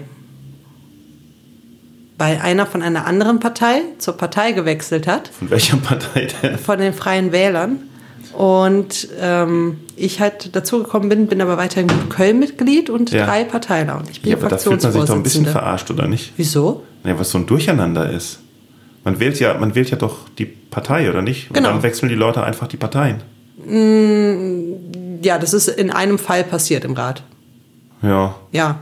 Weil 2.19 2.39
einer 2.39 2.67
von 2.67 2.83
einer 2.83 3.07
anderen 3.07 3.41
Partei 3.41 3.81
zur 3.99 4.17
Partei 4.17 4.53
gewechselt 4.53 5.07
hat, 5.07 5.29
Von 5.29 5.51
welcher 5.51 5.77
Partei 5.79 6.29
denn? 6.43 6.59
von 6.59 6.79
den 6.79 6.93
Freien 6.93 7.33
Wählern. 7.33 7.79
Und 8.37 9.09
ähm, 9.21 9.79
ich 9.97 10.21
halt 10.21 10.55
dazugekommen 10.57 11.09
bin, 11.11 11.27
bin 11.27 11.41
aber 11.43 11.59
weiterhin 11.59 11.89
Köln-Mitglied 12.09 12.89
und 12.89 13.11
Ja. 13.11 13.27
drei 13.27 13.45
Parteiler. 13.45 13.99
Und 13.99 14.09
ich 14.11 14.23
bin 14.23 14.31
Ja, 14.31 14.39
aber 14.39 14.49
da 14.49 14.57
fühlt 14.57 14.83
man 14.83 14.93
sich 14.93 15.05
doch 15.05 15.15
ein 15.17 15.23
bisschen 15.23 15.45
verarscht, 15.47 15.91
oder 15.91 16.07
nicht? 16.07 16.33
Wieso? 16.39 16.83
Ja, 17.05 17.19
was 17.19 17.31
so 17.31 17.39
ein 17.39 17.47
Durcheinander 17.47 18.11
ist. 18.11 18.39
Man 19.05 19.19
wählt 19.21 19.39
ja, 19.41 19.55
man 19.59 19.75
wählt 19.75 19.91
ja 19.91 19.97
doch 19.99 20.29
die 20.39 20.47
Partei, 20.47 21.11
oder 21.11 21.21
nicht? 21.21 21.51
Und 21.51 21.55
Genau. 21.57 21.71
dann 21.71 21.83
wechseln 21.83 22.09
die 22.09 22.15
Leute 22.15 22.43
einfach 22.43 22.69
die 22.69 22.77
Parteien. 22.79 23.21
Ja, 25.23 25.39
das 25.39 25.53
ist 25.53 25.69
in 25.69 25.91
einem 25.91 26.19
Fall 26.19 26.45
passiert 26.45 26.85
im 26.85 26.93
Rat. 26.95 27.23
Ja. 28.03 28.35
Ja. 28.51 28.81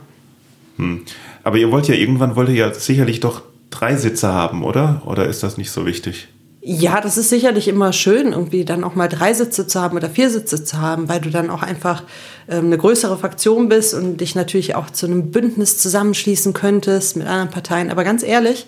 Aber 1.43 1.59
ihr 1.59 1.71
wollt 1.71 1.89
ja 1.89 1.95
irgendwann 1.95 2.37
wollt 2.37 2.49
ihr 2.49 2.55
ja 2.55 2.75
sicherlich 2.75 3.21
doch 3.21 3.43
drei 3.71 3.97
Sitze 3.97 4.29
haben, 4.33 4.65
oder? 4.65 5.03
Oder 5.07 5.27
ist 5.27 5.43
das 5.43 5.57
nicht 5.57 5.71
so 5.71 5.87
wichtig? 5.87 6.29
Ja, 6.63 7.01
das 7.01 7.17
ist 7.17 7.31
sicherlich 7.31 7.69
immer 7.69 7.93
schön, 7.93 8.33
irgendwie 8.33 8.67
dann 8.67 8.85
auch 8.85 8.95
mal 8.95 9.09
drei 9.09 9.33
Sitze 9.33 9.67
zu 9.67 9.81
haben 9.81 9.97
oder 9.97 10.11
vier 10.11 10.29
Sitze 10.29 10.63
zu 10.63 10.79
haben, 10.79 11.09
weil 11.09 11.21
du 11.21 11.31
dann 11.31 11.49
auch 11.49 11.63
einfach 11.63 12.03
ähm, 12.49 12.67
eine 12.67 12.77
größere 12.77 13.17
Fraktion 13.17 13.71
bist 13.71 13.95
und 13.95 14.19
dich 14.19 14.35
natürlich 14.35 14.75
auch 14.75 14.91
zu 14.91 15.07
einem 15.07 15.31
Bündnis 15.31 15.79
zusammenschließen 15.79 16.53
könntest 16.53 17.17
mit 17.17 17.27
anderen 17.27 17.49
Parteien. 17.49 17.91
Aber 17.91 18.05
ganz 18.05 18.23
ehrlich, 18.23 18.67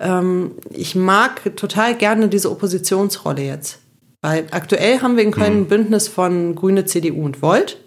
ähm, 0.00 0.52
ich 0.70 0.96
mag 0.96 1.56
total 1.56 1.94
gerne 1.94 2.28
diese 2.28 2.50
Oppositionsrolle 2.50 3.42
jetzt. 3.42 3.78
Weil 4.22 4.46
aktuell 4.50 5.00
haben 5.00 5.16
wir 5.16 5.22
in 5.22 5.30
Köln 5.30 5.58
ein 5.58 5.66
Bündnis 5.66 6.08
von 6.08 6.56
Grüne, 6.56 6.84
CDU 6.84 7.24
und 7.24 7.42
Volt. 7.42 7.78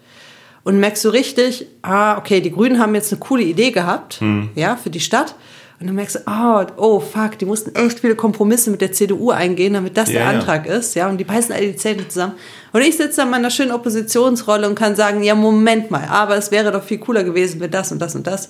Und 0.64 0.80
merkst 0.80 1.04
du 1.04 1.10
richtig, 1.10 1.66
ah, 1.82 2.16
okay, 2.16 2.40
die 2.40 2.50
Grünen 2.50 2.80
haben 2.80 2.94
jetzt 2.94 3.12
eine 3.12 3.20
coole 3.20 3.42
Idee 3.42 3.70
gehabt, 3.70 4.20
ja, 4.54 4.76
für 4.76 4.90
die 4.90 5.00
Stadt. 5.00 5.34
Und 5.80 5.88
dann 5.88 5.96
merkst 5.96 6.16
du, 6.16 6.20
oh, 6.26 6.64
oh 6.76 7.00
fuck, 7.00 7.36
die 7.38 7.44
mussten 7.44 7.74
echt 7.74 8.00
viele 8.00 8.14
Kompromisse 8.14 8.70
mit 8.70 8.80
der 8.80 8.92
CDU 8.92 9.30
eingehen, 9.30 9.74
damit 9.74 9.96
das 9.96 10.08
Ja, 10.08 10.14
der 10.14 10.22
ja. 10.22 10.28
Antrag 10.30 10.66
ist, 10.66 10.94
ja, 10.94 11.08
und 11.08 11.18
die 11.18 11.24
beißen 11.24 11.54
alle 11.54 11.66
die 11.66 11.76
Zähne 11.76 12.08
zusammen. 12.08 12.34
Und 12.72 12.80
ich 12.80 12.96
sitze 12.96 13.16
da 13.16 13.22
in 13.24 13.30
meiner 13.30 13.50
schönen 13.50 13.72
Oppositionsrolle 13.72 14.66
und 14.68 14.76
kann 14.76 14.96
sagen, 14.96 15.22
ja, 15.22 15.34
Moment 15.34 15.90
mal, 15.90 16.06
aber 16.08 16.36
es 16.36 16.50
wäre 16.50 16.72
doch 16.72 16.82
viel 16.82 16.98
cooler 16.98 17.24
gewesen, 17.24 17.60
wenn 17.60 17.70
das 17.70 17.92
und 17.92 17.98
das 17.98 18.14
und 18.14 18.26
das. 18.26 18.48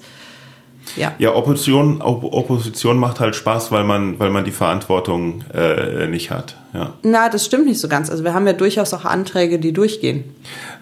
Ja. 0.96 1.12
Ja, 1.18 1.34
Opposition, 1.34 2.00
Op 2.02 2.24
Opposition 2.24 2.98
macht 2.98 3.20
halt 3.20 3.34
Spaß, 3.36 3.70
weil 3.72 3.84
man, 3.84 4.18
weil 4.18 4.30
man 4.30 4.44
die 4.44 4.50
Verantwortung 4.52 5.42
äh, 5.52 6.06
nicht 6.06 6.30
hat. 6.30 6.56
Ja. 6.72 6.92
Na, 7.02 7.28
das 7.28 7.44
stimmt 7.44 7.66
nicht 7.66 7.80
so 7.80 7.88
ganz. 7.88 8.10
Also 8.10 8.24
wir 8.24 8.34
haben 8.34 8.46
ja 8.46 8.52
durchaus 8.52 8.92
auch 8.94 9.04
Anträge, 9.04 9.58
die 9.58 9.72
durchgehen. 9.72 10.24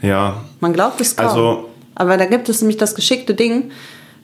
ja. 0.03 0.43
Man 0.61 0.73
glaubt 0.73 1.01
es 1.01 1.17
kaum. 1.17 1.27
Also- 1.29 1.69
Aber 1.95 2.17
da 2.17 2.25
gibt 2.27 2.49
es 2.49 2.61
nämlich 2.61 2.77
das 2.79 2.95
geschickte 2.95 3.35
Ding, 3.35 3.71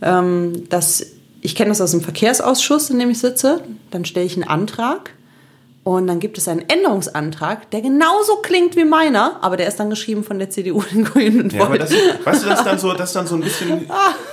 ähm, 0.03 0.69
dass 0.69 1.05
ich 1.41 1.55
kenne 1.55 1.69
das 1.71 1.81
aus 1.81 1.93
dem 1.93 2.01
Verkehrsausschuss, 2.01 2.91
in 2.91 2.99
dem 2.99 3.11
ich 3.11 3.19
sitze. 3.21 3.61
Dann 3.91 4.05
stelle 4.05 4.27
ich 4.27 4.35
einen 4.35 4.49
Antrag 4.49 5.11
und 5.97 6.07
dann 6.07 6.21
gibt 6.21 6.37
es 6.37 6.47
einen 6.49 6.69
Änderungsantrag, 6.69 7.71
der 7.71 7.81
genauso 7.81 8.37
klingt 8.43 8.77
wie 8.77 8.85
meiner, 8.85 9.39
aber 9.41 9.57
der 9.57 9.69
ist 9.69 9.81
dann 9.81 9.89
geschrieben 9.89 10.23
von 10.23 10.39
der 10.39 10.51
CDU, 10.51 10.83
den 10.93 11.05
Grünen 11.05 11.43
und 11.43 11.53
Ja, 11.55 11.65
aber 11.65 11.79
das, 11.79 11.91
weißt 12.25 12.45
du, 12.45 12.49
das 12.51 12.59
ist 12.59 12.67
dann 12.67 12.79
so, 12.79 12.93
das 12.93 13.13
dann 13.15 13.27
so 13.27 13.37
ein 13.37 13.41
bisschen, 13.41 13.87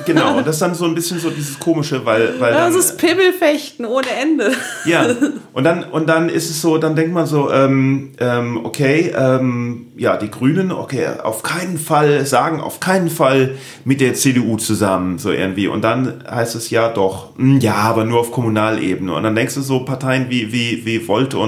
genau, 0.05 0.41
das 0.41 0.55
ist 0.55 0.61
dann 0.61 0.75
so 0.75 0.83
ein 0.83 0.93
bisschen 0.93 1.19
so 1.19 1.29
dieses 1.29 1.57
komische, 1.57 2.05
weil, 2.05 2.39
weil 2.39 2.53
dann, 2.53 2.73
Das 2.73 2.83
ist 2.83 2.97
Pibbelfechten 2.97 3.85
ohne 3.85 4.09
Ende. 4.21 4.51
ja, 4.85 5.05
und 5.53 5.63
dann, 5.63 5.85
und 5.85 6.09
dann 6.09 6.27
ist 6.27 6.49
es 6.49 6.61
so, 6.61 6.77
dann 6.77 6.95
denkt 6.95 7.13
man 7.13 7.25
so, 7.25 7.49
ähm, 7.49 8.11
ähm, 8.19 8.65
okay, 8.65 9.13
ähm, 9.17 9.93
ja, 9.95 10.17
die 10.17 10.29
Grünen, 10.29 10.73
okay, 10.73 11.07
auf 11.23 11.41
keinen 11.41 11.77
Fall, 11.77 12.25
sagen 12.25 12.59
auf 12.59 12.81
keinen 12.81 13.09
Fall 13.09 13.55
mit 13.85 14.01
der 14.01 14.13
CDU 14.13 14.57
zusammen, 14.57 15.19
so 15.19 15.31
irgendwie, 15.31 15.69
und 15.69 15.83
dann 15.83 16.21
heißt 16.29 16.55
es 16.55 16.69
ja 16.69 16.89
doch, 16.89 17.37
hm, 17.37 17.61
ja, 17.61 17.75
aber 17.75 18.03
nur 18.03 18.19
auf 18.19 18.31
Kommunalebene, 18.31 19.13
und 19.13 19.23
dann 19.23 19.35
denkst 19.35 19.55
du 19.55 19.61
so, 19.61 19.85
Parteien 19.85 20.25
wie, 20.29 20.51
wie, 20.51 20.85
wie 20.85 21.07
Volt 21.07 21.33
und, 21.33 21.44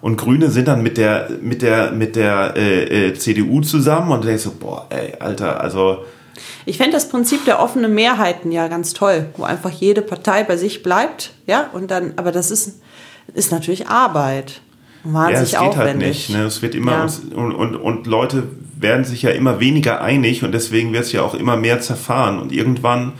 und 0.00 0.16
Grüne 0.18 0.50
sind 0.50 0.68
dann 0.68 0.82
mit 0.82 0.98
der, 0.98 1.28
mit 1.40 1.62
der, 1.62 1.90
mit 1.92 2.16
der 2.16 2.54
äh, 2.56 3.08
äh, 3.08 3.14
CDU 3.14 3.60
zusammen 3.62 4.12
und 4.12 4.24
denkst 4.24 4.42
so, 4.44 4.52
boah, 4.58 4.86
ey, 4.90 5.14
Alter, 5.18 5.60
also, 5.60 6.04
Ich 6.64 6.76
fände 6.76 6.92
das 6.92 7.08
Prinzip 7.08 7.44
der 7.44 7.60
offenen 7.60 7.94
Mehrheiten 7.94 8.52
ja 8.52 8.68
ganz 8.68 8.92
toll, 8.92 9.26
wo 9.36 9.44
einfach 9.44 9.70
jede 9.70 10.02
Partei 10.02 10.44
bei 10.44 10.56
sich 10.56 10.82
bleibt, 10.82 11.32
ja, 11.46 11.70
und 11.72 11.90
dann, 11.90 12.12
aber 12.16 12.30
das 12.30 12.50
ist, 12.50 12.80
ist 13.34 13.50
natürlich 13.52 13.88
Arbeit. 13.88 14.60
Ja, 15.04 15.12
Wahnsinnig 15.14 15.42
es 15.42 15.50
geht 15.50 15.58
aufwendig. 15.60 15.86
halt 15.86 15.98
nicht. 15.98 16.30
Ne? 16.30 16.42
Es 16.44 16.62
wird 16.62 16.74
immer 16.74 16.92
Ja. 16.92 17.08
und, 17.36 17.52
und, 17.54 17.76
und 17.76 18.06
Leute 18.06 18.42
werden 18.78 19.04
sich 19.04 19.22
ja 19.22 19.30
immer 19.30 19.60
weniger 19.60 20.00
einig 20.02 20.44
und 20.44 20.52
deswegen 20.52 20.92
wird 20.92 21.04
es 21.04 21.12
ja 21.12 21.22
auch 21.22 21.34
immer 21.34 21.56
mehr 21.56 21.80
zerfahren 21.80 22.38
und 22.38 22.52
irgendwann 22.52 23.12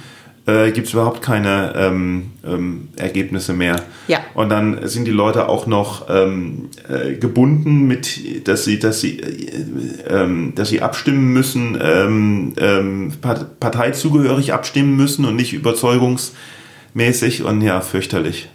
äh, 0.46 0.70
gibt 0.70 0.86
es 0.86 0.92
überhaupt 0.92 1.22
keine 1.22 1.72
ähm, 1.76 2.32
ähm, 2.46 2.88
Ergebnisse 2.96 3.52
mehr. 3.52 3.82
Ja. 4.08 4.20
Und 4.34 4.48
dann 4.48 4.86
sind 4.88 5.04
die 5.06 5.10
Leute 5.10 5.48
auch 5.48 5.66
noch 5.66 6.08
ähm, 6.08 6.70
äh, 6.88 7.14
gebunden 7.14 7.86
mit, 7.86 8.46
dass 8.46 8.64
sie, 8.64 8.78
dass 8.78 9.00
sie, 9.00 9.18
äh, 9.20 9.64
ähm, 10.08 10.52
dass 10.54 10.68
sie 10.68 10.82
abstimmen 10.82 11.32
müssen, 11.32 11.76
ähm, 11.82 12.54
ähm, 12.58 13.12
Part- 13.20 13.58
parteizugehörig 13.60 14.52
abstimmen 14.52 14.96
müssen 14.96 15.24
und 15.24 15.34
nicht 15.36 15.52
überzeugungsmäßig 15.52 17.42
und 17.42 17.60
ja, 17.62 17.80
fürchterlich. 17.80 18.48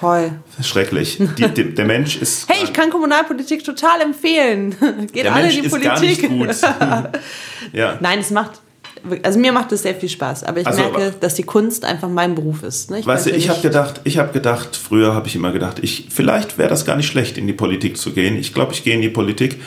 Voll. 0.00 0.30
Schrecklich. 0.62 1.18
Die, 1.38 1.48
die, 1.48 1.74
der 1.74 1.84
Mensch 1.84 2.16
ist. 2.16 2.48
Hey, 2.48 2.62
ich 2.62 2.72
kann 2.72 2.88
Kommunalpolitik 2.90 3.64
total 3.64 4.00
empfehlen. 4.02 4.76
Geht 5.12 5.24
der 5.24 5.34
alle 5.34 5.42
Mensch 5.44 5.56
in 5.56 5.62
die 5.62 5.66
ist 5.66 5.72
Politik. 5.72 5.92
gar 5.92 6.00
nicht 6.00 6.28
gut. 6.28 6.50
ja. 7.72 7.98
Nein, 8.00 8.20
es 8.20 8.30
macht, 8.30 8.60
also 9.22 9.38
mir 9.38 9.52
macht 9.52 9.72
es 9.72 9.82
sehr 9.82 9.94
viel 9.94 10.08
Spaß, 10.08 10.44
aber 10.44 10.60
ich 10.60 10.66
Also, 10.66 10.80
merke, 10.82 11.14
dass 11.20 11.34
die 11.34 11.42
Kunst 11.42 11.84
einfach 11.84 12.08
mein 12.08 12.34
Beruf 12.34 12.62
ist. 12.62 12.90
Ne? 12.90 13.00
Weißt 13.04 13.26
du, 13.26 13.30
ich 13.30 13.48
habe 13.48 13.60
gedacht, 13.60 14.00
ich 14.04 14.18
habe 14.18 14.32
gedacht, 14.32 14.76
früher 14.76 15.14
habe 15.14 15.26
ich 15.28 15.34
immer 15.36 15.52
gedacht, 15.52 15.78
ich 15.82 16.06
vielleicht 16.10 16.58
wäre 16.58 16.68
das 16.68 16.84
gar 16.84 16.96
nicht 16.96 17.06
schlecht, 17.06 17.38
in 17.38 17.46
die 17.46 17.52
Politik 17.52 17.96
zu 17.96 18.12
gehen. 18.12 18.36
Ich 18.38 18.54
glaube, 18.54 18.72
ich 18.72 18.84
gehe 18.84 18.94
in 18.94 19.02
die 19.02 19.08
Politik. 19.08 19.60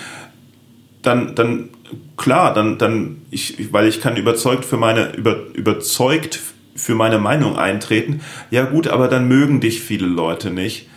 Dann, 1.01 1.33
dann 1.35 1.69
klar, 2.17 2.53
dann, 2.53 2.77
dann, 2.77 3.17
ich, 3.31 3.73
weil 3.73 3.87
ich 3.87 4.01
kann 4.01 4.17
überzeugt 4.17 4.65
für 4.65 4.77
meine 4.77 5.13
über, 5.15 5.37
überzeugt 5.53 6.39
für 6.75 6.95
meine 6.95 7.17
Meinung 7.17 7.57
eintreten. 7.57 8.21
Ja 8.51 8.63
gut, 8.65 8.87
aber 8.87 9.07
dann 9.07 9.27
mögen 9.27 9.61
dich 9.61 9.81
viele 9.81 10.07
Leute 10.07 10.51
nicht. 10.51 10.87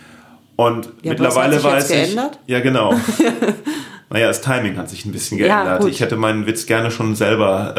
Und 0.55 0.85
Ja, 1.01 1.11
mittlerweile 1.11 1.61
weiß 1.61 1.89
ich. 1.89 1.95
geändert? 1.95 2.39
Ja, 2.47 2.59
genau. 2.61 2.93
naja, 4.15 4.27
das 4.29 4.39
Timing 4.39 4.77
hat 4.77 4.89
sich 4.89 5.03
ein 5.03 5.11
bisschen 5.11 5.37
Ja, 5.39 5.63
geändert. 5.63 5.81
gut. 5.81 5.91
ich 5.91 5.99
hätte 5.99 6.15
meinen 6.15 6.45
Witz 6.45 6.65
gerne 6.67 6.89
schon 6.89 7.17
selber 7.17 7.75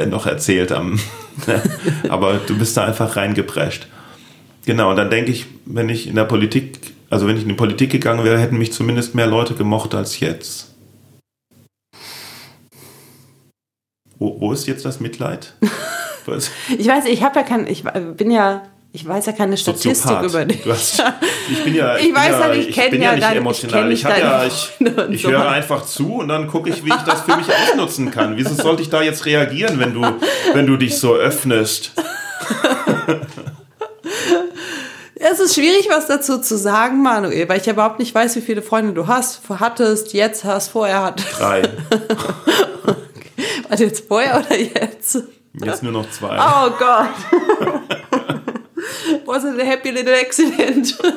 äh, 0.00 0.06
noch 0.06 0.24
erzählt, 0.24 0.72
am, 0.72 0.98
aber 2.08 2.40
du 2.46 2.58
bist 2.58 2.74
da 2.78 2.86
einfach 2.86 3.16
reingeprescht. 3.16 3.86
Genau, 4.64 4.88
und 4.88 4.96
dann 4.96 5.10
denke 5.10 5.30
ich, 5.30 5.44
wenn 5.66 5.90
ich 5.90 6.06
in 6.06 6.14
der 6.14 6.24
Politik, 6.24 6.94
also 7.10 7.26
wenn 7.26 7.36
ich 7.36 7.42
in 7.42 7.50
die 7.50 7.54
Politik 7.54 7.90
gegangen 7.90 8.24
wäre, 8.24 8.38
hätten 8.38 8.56
mich 8.56 8.72
zumindest 8.72 9.14
mehr 9.14 9.26
Leute 9.26 9.52
gemocht 9.52 9.94
als 9.94 10.20
jetzt. 10.20 10.74
Wo, 14.18 14.40
wo 14.40 14.54
ist 14.54 14.66
jetzt 14.66 14.86
das 14.86 15.00
Mitleid? 15.00 15.52
Ich 16.78 16.86
weiß, 16.86 17.06
ich 17.06 17.22
habe 17.22 17.40
ja 17.40 17.42
kein, 17.42 17.66
ich 17.66 17.84
bin 18.18 18.30
ja, 18.30 18.60
ich 19.00 19.06
weiß 19.06 19.26
ja 19.26 19.32
keine 19.32 19.56
Statistik 19.56 19.94
Soziopath. 19.94 20.24
über 20.24 20.44
dich. 20.44 20.66
Hast, 20.66 21.04
ich 21.48 21.62
bin 21.62 21.72
ja, 21.72 21.96
Ich 21.98 22.06
bin 22.06 22.16
weiß 22.16 22.30
ja, 22.30 22.52
ich 22.52 22.74
kenn 22.74 22.90
bin 22.90 23.02
ja 23.02 23.10
ja 23.12 23.16
nicht 23.16 23.30
ich 23.30 23.36
emotional. 23.36 23.92
Ich, 23.92 24.04
hab 24.04 24.18
ja, 24.18 24.44
ich, 24.44 24.72
ich 25.10 25.22
so. 25.22 25.30
höre 25.30 25.48
einfach 25.48 25.86
zu 25.86 26.16
und 26.16 26.26
dann 26.26 26.48
gucke 26.48 26.68
ich, 26.68 26.84
wie 26.84 26.88
ich 26.88 27.02
das 27.06 27.20
für 27.20 27.36
mich 27.36 27.46
ausnutzen 27.46 28.10
kann. 28.10 28.36
Wieso 28.36 28.54
sollte 28.54 28.82
ich 28.82 28.90
da 28.90 29.00
jetzt 29.00 29.24
reagieren, 29.24 29.78
wenn 29.78 29.94
du, 29.94 30.02
wenn 30.52 30.66
du 30.66 30.76
dich 30.76 30.98
so 30.98 31.14
öffnest? 31.14 31.92
Es 35.20 35.40
ist 35.40 35.56
schwierig, 35.56 35.88
was 35.90 36.06
dazu 36.06 36.38
zu 36.40 36.56
sagen, 36.56 37.02
Manuel, 37.02 37.48
weil 37.48 37.58
ich 37.58 37.66
ja 37.66 37.72
überhaupt 37.72 37.98
nicht 37.98 38.14
weiß, 38.14 38.36
wie 38.36 38.40
viele 38.40 38.62
Freunde 38.62 38.92
du 38.92 39.08
hast, 39.08 39.40
hattest, 39.48 40.12
jetzt 40.12 40.44
hast, 40.44 40.68
vorher 40.68 41.02
hattest. 41.02 41.40
Drei. 41.40 41.62
Warte, 43.68 43.84
jetzt 43.84 44.06
vorher 44.06 44.38
oder 44.38 44.56
jetzt? 44.56 45.18
Jetzt 45.54 45.82
nur 45.82 45.90
noch 45.90 46.08
zwei. 46.10 46.38
Oh 46.38 46.70
Gott. 46.78 47.08
Was 49.26 49.44
a 49.44 49.52
happy 49.64 49.90
little 49.90 50.14
accident. 50.14 50.96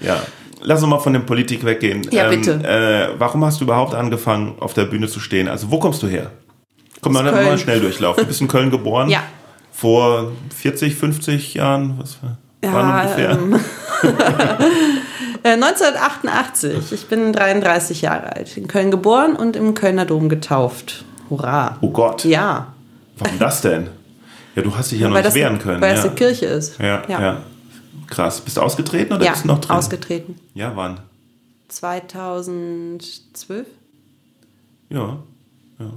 Ja. 0.00 0.20
Lass 0.60 0.82
uns 0.82 0.88
mal 0.90 0.98
von 0.98 1.12
der 1.12 1.20
Politik 1.20 1.64
weggehen. 1.64 2.06
Ja, 2.10 2.28
bitte. 2.28 2.52
Äh, 2.64 3.18
warum 3.18 3.44
hast 3.44 3.60
du 3.60 3.64
überhaupt 3.64 3.94
angefangen, 3.94 4.54
auf 4.60 4.72
der 4.72 4.84
Bühne 4.84 5.08
zu 5.08 5.20
stehen? 5.20 5.48
Also, 5.48 5.70
wo 5.70 5.78
kommst 5.78 6.02
du 6.02 6.06
her? 6.06 6.30
Komm 7.02 7.12
mal, 7.12 7.22
mal 7.30 7.58
schnell 7.58 7.80
durchlaufen. 7.80 8.22
Du 8.22 8.28
bist 8.28 8.40
in 8.40 8.48
Köln 8.48 8.70
geboren? 8.70 9.10
Ja. 9.10 9.24
Vor 9.72 10.32
40, 10.56 10.94
50 10.94 11.54
Jahren? 11.54 11.98
Was 11.98 12.16
war 12.22 12.38
Ja, 12.64 13.02
ungefähr? 13.02 13.30
ähm, 13.32 13.54
äh, 15.42 15.48
1988. 15.50 16.92
Ich 16.92 17.06
bin 17.08 17.32
33 17.34 18.00
Jahre 18.00 18.34
alt. 18.34 18.56
In 18.56 18.66
Köln 18.66 18.90
geboren 18.90 19.36
und 19.36 19.56
im 19.56 19.74
Kölner 19.74 20.06
Dom 20.06 20.30
getauft. 20.30 21.04
Hurra. 21.28 21.76
Oh 21.82 21.90
Gott. 21.90 22.24
Ja, 22.24 22.68
Warum 23.18 23.38
das 23.38 23.60
denn? 23.60 23.88
Ja, 24.54 24.62
du 24.62 24.76
hast 24.76 24.92
dich 24.92 25.00
ja 25.00 25.08
noch 25.08 25.14
weil 25.14 25.22
nicht 25.22 25.28
das, 25.28 25.34
wehren 25.34 25.58
können. 25.58 25.80
weil 25.80 25.94
ja. 25.94 25.98
es 25.98 26.04
eine 26.04 26.14
Kirche 26.14 26.46
ist. 26.46 26.78
Ja, 26.78 27.02
ja, 27.08 27.42
Krass. 28.06 28.40
Bist 28.40 28.56
du 28.56 28.60
ausgetreten 28.60 29.14
oder 29.14 29.24
Ja, 29.24 29.32
bist 29.32 29.44
du 29.44 29.48
noch 29.48 29.60
drin? 29.60 29.76
ausgetreten. 29.76 30.36
Ja, 30.54 30.76
wann? 30.76 31.00
2012? 31.68 33.66
Ja. 34.90 35.18
ja. 35.78 35.92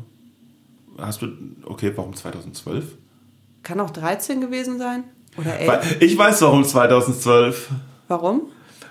Hast 0.98 1.22
du, 1.22 1.28
okay, 1.66 1.92
warum 1.96 2.16
2012? 2.16 2.98
Kann 3.64 3.80
auch 3.80 3.92
13 3.92 4.42
gewesen 4.42 4.80
sein? 4.80 5.04
Oder 5.38 5.60
11? 5.60 5.68
Weil, 5.68 5.82
ich 6.04 6.18
weiß 6.18 6.42
warum 6.42 6.64
2012. 6.64 7.70
Warum? 8.08 8.44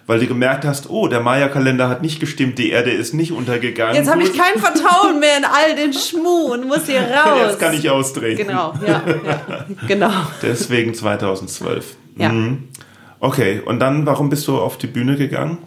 Weil 0.06 0.20
du 0.20 0.26
gemerkt 0.28 0.64
hast, 0.64 0.88
oh, 0.88 1.08
der 1.08 1.20
Maya-Kalender 1.20 1.88
hat 1.88 2.00
nicht 2.00 2.20
gestimmt, 2.20 2.58
die 2.58 2.70
Erde 2.70 2.92
ist 2.92 3.12
nicht 3.12 3.32
untergegangen. 3.32 3.96
Jetzt 3.96 4.08
habe 4.08 4.22
ich 4.22 4.32
kein 4.32 4.60
Vertrauen 4.60 5.18
mehr 5.18 5.38
in 5.38 5.44
all 5.44 5.74
den 5.74 5.92
Schmuh 5.92 6.52
und 6.52 6.66
muss 6.66 6.86
hier 6.86 7.00
raus. 7.26 7.40
Jetzt 7.40 7.58
kann 7.58 7.74
ich 7.74 7.90
austreten. 7.90 8.46
Genau, 8.46 8.72
ja, 8.86 9.02
ja 9.04 9.66
genau. 9.88 10.10
Deswegen 10.42 10.94
2012. 10.94 11.96
Ja. 12.16 12.28
Mhm. 12.28 12.68
Okay, 13.18 13.60
und 13.64 13.80
dann, 13.80 14.06
warum 14.06 14.30
bist 14.30 14.46
du 14.46 14.58
auf 14.58 14.78
die 14.78 14.86
Bühne 14.86 15.16
gegangen? 15.16 15.58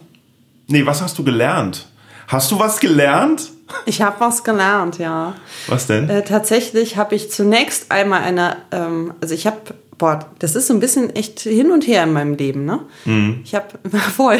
Nee, 0.68 0.86
was 0.86 1.02
hast 1.02 1.18
du 1.18 1.24
gelernt? 1.24 1.88
Hast 2.28 2.50
du 2.50 2.58
was 2.58 2.78
gelernt? 2.80 3.50
Ich 3.86 4.02
habe 4.02 4.20
was 4.20 4.44
gelernt, 4.44 4.98
ja. 4.98 5.34
Was 5.66 5.86
denn? 5.86 6.08
Äh, 6.08 6.22
tatsächlich 6.22 6.96
habe 6.96 7.14
ich 7.14 7.30
zunächst 7.30 7.90
einmal 7.90 8.22
eine, 8.22 8.56
ähm, 8.70 9.14
also 9.20 9.34
ich 9.34 9.46
habe, 9.46 9.58
boah, 10.00 10.18
das 10.40 10.56
ist 10.56 10.66
so 10.66 10.74
ein 10.74 10.80
bisschen 10.80 11.14
echt 11.14 11.38
hin 11.40 11.70
und 11.70 11.86
her 11.86 12.02
in 12.02 12.12
meinem 12.12 12.34
Leben, 12.34 12.64
ne? 12.64 12.80
Mhm. 13.04 13.40
Ich 13.44 13.54
habe, 13.54 13.66
voll. 14.16 14.38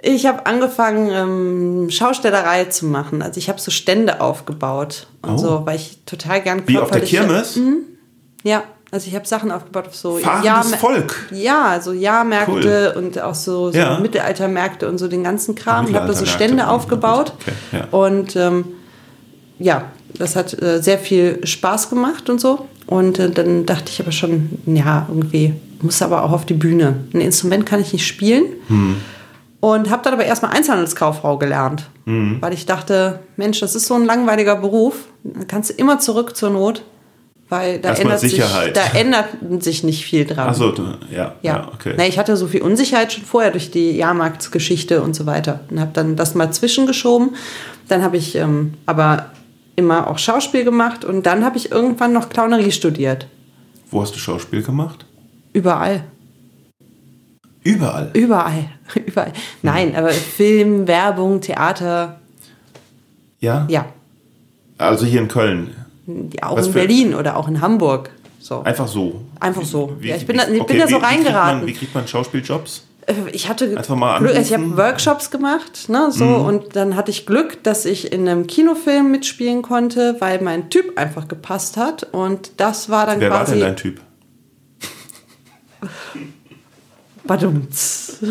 Ich 0.00 0.26
habe 0.26 0.44
angefangen, 0.46 1.10
ähm, 1.10 1.90
Schaustellerei 1.90 2.64
zu 2.66 2.86
machen. 2.86 3.22
Also 3.22 3.38
ich 3.38 3.48
habe 3.48 3.60
so 3.60 3.70
Stände 3.70 4.20
aufgebaut 4.20 5.06
und 5.22 5.34
Oh. 5.34 5.36
so, 5.38 5.62
weil 5.66 5.76
ich 5.76 5.98
total 6.04 6.42
gern 6.42 6.62
Wie 6.66 6.78
auf 6.78 6.90
der 6.90 7.00
Kirmes? 7.00 7.58
Ja, 8.42 8.64
also 8.90 9.08
ich 9.08 9.14
habe 9.14 9.26
Sachen 9.26 9.50
aufgebaut 9.50 9.86
auf 9.88 9.96
so 9.96 10.18
Jahrmär- 10.18 10.76
Volk. 10.76 11.26
Ja, 11.32 11.80
so 11.80 11.92
Jahrmärkte 11.92 12.94
und 12.98 13.18
auch 13.20 13.34
so, 13.34 13.70
so 13.72 13.78
Ja. 13.78 13.98
Mittelaltermärkte 13.98 14.88
und 14.88 14.98
so 14.98 15.08
den 15.08 15.24
ganzen 15.24 15.54
Kram. 15.54 15.88
Ich 15.88 15.94
habe 15.94 16.06
da 16.06 16.12
so. 16.12 16.26
Stände 16.26 16.68
aufgebaut. 16.68 17.32
Okay, 17.40 17.52
ja. 17.72 17.88
Und 17.90 18.36
ähm, 18.36 18.66
ja, 19.58 19.86
das 20.18 20.36
hat 20.36 20.60
äh, 20.62 20.82
sehr 20.82 20.98
viel 20.98 21.44
Spaß 21.46 21.88
gemacht 21.88 22.28
und 22.28 22.40
so. 22.40 22.68
Und 22.86 23.18
äh, 23.18 23.30
dann 23.30 23.66
dachte 23.66 23.90
ich 23.90 24.00
aber 24.00 24.12
schon, 24.12 24.50
ja, 24.66 25.06
irgendwie 25.08 25.54
muss 25.80 26.00
aber 26.02 26.22
auch 26.24 26.32
auf 26.32 26.44
die 26.46 26.54
Bühne. 26.54 26.94
Ein 27.12 27.20
Instrument 27.20 27.66
kann 27.66 27.80
ich 27.80 27.92
nicht 27.92 28.06
spielen. 28.06 28.44
Und 29.60 29.90
habe 29.90 30.02
dann 30.02 30.12
aber 30.14 30.24
erstmal 30.24 30.52
Einzelhandelskauffrau 30.52 31.38
gelernt. 31.38 31.88
Weil 32.06 32.52
ich 32.52 32.66
dachte, 32.66 33.20
Mensch, 33.36 33.60
das 33.60 33.74
ist 33.74 33.86
so 33.86 33.94
ein 33.94 34.04
langweiliger 34.04 34.56
Beruf. 34.56 35.06
Da 35.22 35.44
kannst 35.48 35.70
du 35.70 35.74
immer 35.74 35.98
zurück 36.00 36.36
zur 36.36 36.50
Not. 36.50 36.82
Weil 37.50 37.78
da 37.78 37.90
Erstmal 37.90 38.06
ändert, 38.14 38.20
sich, 38.20 38.30
Sicherheit. 38.32 38.76
da 38.76 38.98
ändert 38.98 39.26
sich 39.62 39.84
nicht 39.84 40.04
viel 40.04 40.24
dran. 40.24 40.48
Achso, 40.48 40.70
du- 40.72 40.82
ja, 41.10 41.34
ja, 41.42 41.56
Ja, 41.56 41.68
okay. 41.74 41.94
Na, 41.96 42.06
ich 42.06 42.18
hatte 42.18 42.36
so 42.38 42.46
viel 42.46 42.62
Unsicherheit 42.62 43.12
schon 43.12 43.24
vorher 43.24 43.50
durch 43.50 43.70
die 43.70 43.92
Jahrmarktsgeschichte 43.92 45.02
und 45.02 45.14
so 45.14 45.26
weiter. 45.26 45.60
Und 45.70 45.78
habe 45.80 45.90
dann 45.92 46.16
das 46.16 46.34
mal 46.34 46.50
zwischengeschoben. 46.52 47.30
Dann 47.88 48.02
habe 48.02 48.16
ich 48.16 48.34
ähm, 48.36 48.74
aber 48.86 49.26
immer 49.76 50.08
auch 50.08 50.18
Schauspiel 50.18 50.64
gemacht 50.64 51.04
und 51.04 51.24
dann 51.26 51.44
habe 51.44 51.56
ich 51.56 51.70
irgendwann 51.72 52.12
noch 52.12 52.28
Clownerie 52.28 52.72
studiert. 52.72 53.26
Wo 53.90 54.02
hast 54.02 54.14
du 54.14 54.18
Schauspiel 54.18 54.62
gemacht? 54.62 55.04
Überall. 55.52 56.04
Überall. 57.62 58.10
Überall. 58.12 58.68
Überall. 59.06 59.32
Nein, 59.62 59.94
aber 59.96 60.10
Film, 60.10 60.86
Werbung, 60.86 61.40
Theater, 61.40 62.20
Ja? 63.40 63.66
ja. 63.68 63.86
Also 64.78 65.06
hier 65.06 65.20
in 65.20 65.28
Köln. 65.28 65.74
Auch 66.42 66.56
Was 66.58 66.66
in 66.66 66.72
Berlin 66.74 67.14
oder 67.14 67.36
auch 67.36 67.48
in 67.48 67.60
Hamburg. 67.60 68.10
So. 68.40 68.60
Einfach 68.62 68.88
so. 68.88 69.22
Einfach 69.40 69.64
so. 69.64 69.96
Wie- 70.00 70.08
ja, 70.08 70.16
ich 70.16 70.26
bin 70.26 70.36
da, 70.36 70.46
ich 70.48 70.60
okay, 70.60 70.72
bin 70.74 70.80
da 70.80 70.86
so 70.88 70.96
wie- 70.96 71.00
wie 71.00 71.06
kriegt 71.06 71.12
reingeraten. 71.26 71.58
Man, 71.60 71.66
wie 71.66 71.72
kriegt 71.72 71.94
man 71.94 72.06
Schauspieljobs? 72.06 72.84
Äh, 73.06 73.14
Ich 73.32 73.48
hatte 73.48 73.66
Glück, 73.68 73.78
also 73.78 73.94
ich. 73.94 74.50
Mhm. 74.50 74.54
habe 74.54 74.76
Workshops 74.76 75.30
gemacht, 75.30 75.88
ne, 75.88 76.08
so 76.10 76.24
und 76.26 76.76
dann 76.76 76.96
hatte 76.96 77.10
ich 77.10 77.26
Glück, 77.26 77.62
dass 77.62 77.84
ich 77.84 78.12
in 78.12 78.28
einem 78.28 78.46
Kinofilm 78.46 79.10
mitspielen 79.10 79.62
konnte, 79.62 80.16
weil 80.20 80.40
mein 80.42 80.70
Typ 80.70 80.98
einfach 80.98 81.28
gepasst 81.28 81.76
hat 81.76 82.04
und 82.12 82.52
das 82.58 82.90
war 82.90 83.06
dann 83.06 83.20
Wer 83.20 83.30
war 83.30 83.38
quasi 83.44 83.52
denn 83.52 83.60
dein 83.62 83.76
Typ? 83.76 84.00
Badumts. 87.24 88.18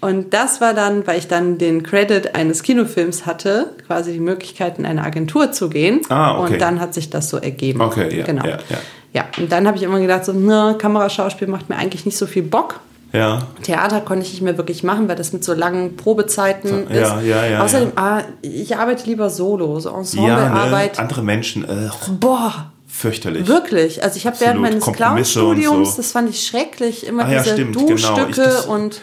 Und 0.00 0.34
das 0.34 0.60
war 0.60 0.74
dann, 0.74 1.06
weil 1.06 1.18
ich 1.18 1.28
dann 1.28 1.56
den 1.56 1.82
Credit 1.82 2.34
eines 2.34 2.62
Kinofilms 2.62 3.24
hatte, 3.24 3.70
quasi 3.86 4.12
die 4.12 4.20
Möglichkeit, 4.20 4.78
in 4.78 4.84
eine 4.84 5.02
Agentur 5.02 5.50
zu 5.52 5.70
gehen. 5.70 6.02
Ah, 6.10 6.38
okay. 6.38 6.52
Und 6.52 6.60
dann 6.60 6.78
hat 6.78 6.92
sich 6.92 7.08
das 7.08 7.30
so 7.30 7.38
ergeben. 7.38 7.80
Okay, 7.80 8.18
ja, 8.18 8.26
Genau. 8.26 8.44
ja, 8.44 8.58
ja. 8.68 8.78
Ja, 9.14 9.24
und 9.38 9.50
dann 9.50 9.66
habe 9.66 9.78
ich 9.78 9.82
immer 9.82 9.98
gedacht, 10.00 10.26
so, 10.26 10.34
ne, 10.34 10.74
Kameraschauspiel 10.76 11.48
macht 11.48 11.70
mir 11.70 11.76
eigentlich 11.76 12.04
nicht 12.04 12.18
so 12.18 12.26
viel 12.26 12.42
Bock. 12.42 12.80
Ja. 13.14 13.46
Theater 13.62 14.00
konnte 14.00 14.26
ich 14.26 14.32
nicht 14.32 14.42
mehr 14.42 14.56
wirklich 14.58 14.82
machen, 14.82 15.08
weil 15.08 15.14
das 15.14 15.32
mit 15.32 15.44
so 15.44 15.54
langen 15.54 15.96
Probezeiten 15.96 16.88
ist. 16.88 17.00
Ja, 17.00 17.20
ja, 17.20 17.46
ja, 17.46 17.62
Außerdem, 17.62 17.92
Ah, 17.94 18.22
ich 18.42 18.76
arbeite 18.76 19.06
lieber 19.08 19.30
solo, 19.30 19.78
so 19.78 19.88
Ja, 19.90 19.94
ne? 19.94 20.00
Ensemblearbeit. 20.00 20.98
andere 20.98 21.22
Menschen, 21.22 21.64
äh, 21.64 21.90
Boah, 22.18 22.72
fürchterlich. 22.88 23.46
wirklich. 23.46 24.02
Also 24.02 24.16
ich 24.16 24.26
habe 24.26 24.38
während 24.40 24.60
meines 24.60 24.84
Clown-Studiums, 24.84 25.92
so. 25.92 25.96
das 25.98 26.10
fand 26.10 26.28
ich 26.28 26.44
schrecklich, 26.44 27.06
immer 27.06 27.24
Ah 27.26 27.30
ja, 27.32 27.42
diese 27.42 27.54
stimmt, 27.54 27.76
genau. 27.76 28.26
Ich- 28.28 28.36
das- 28.36 28.66
und 28.66 29.00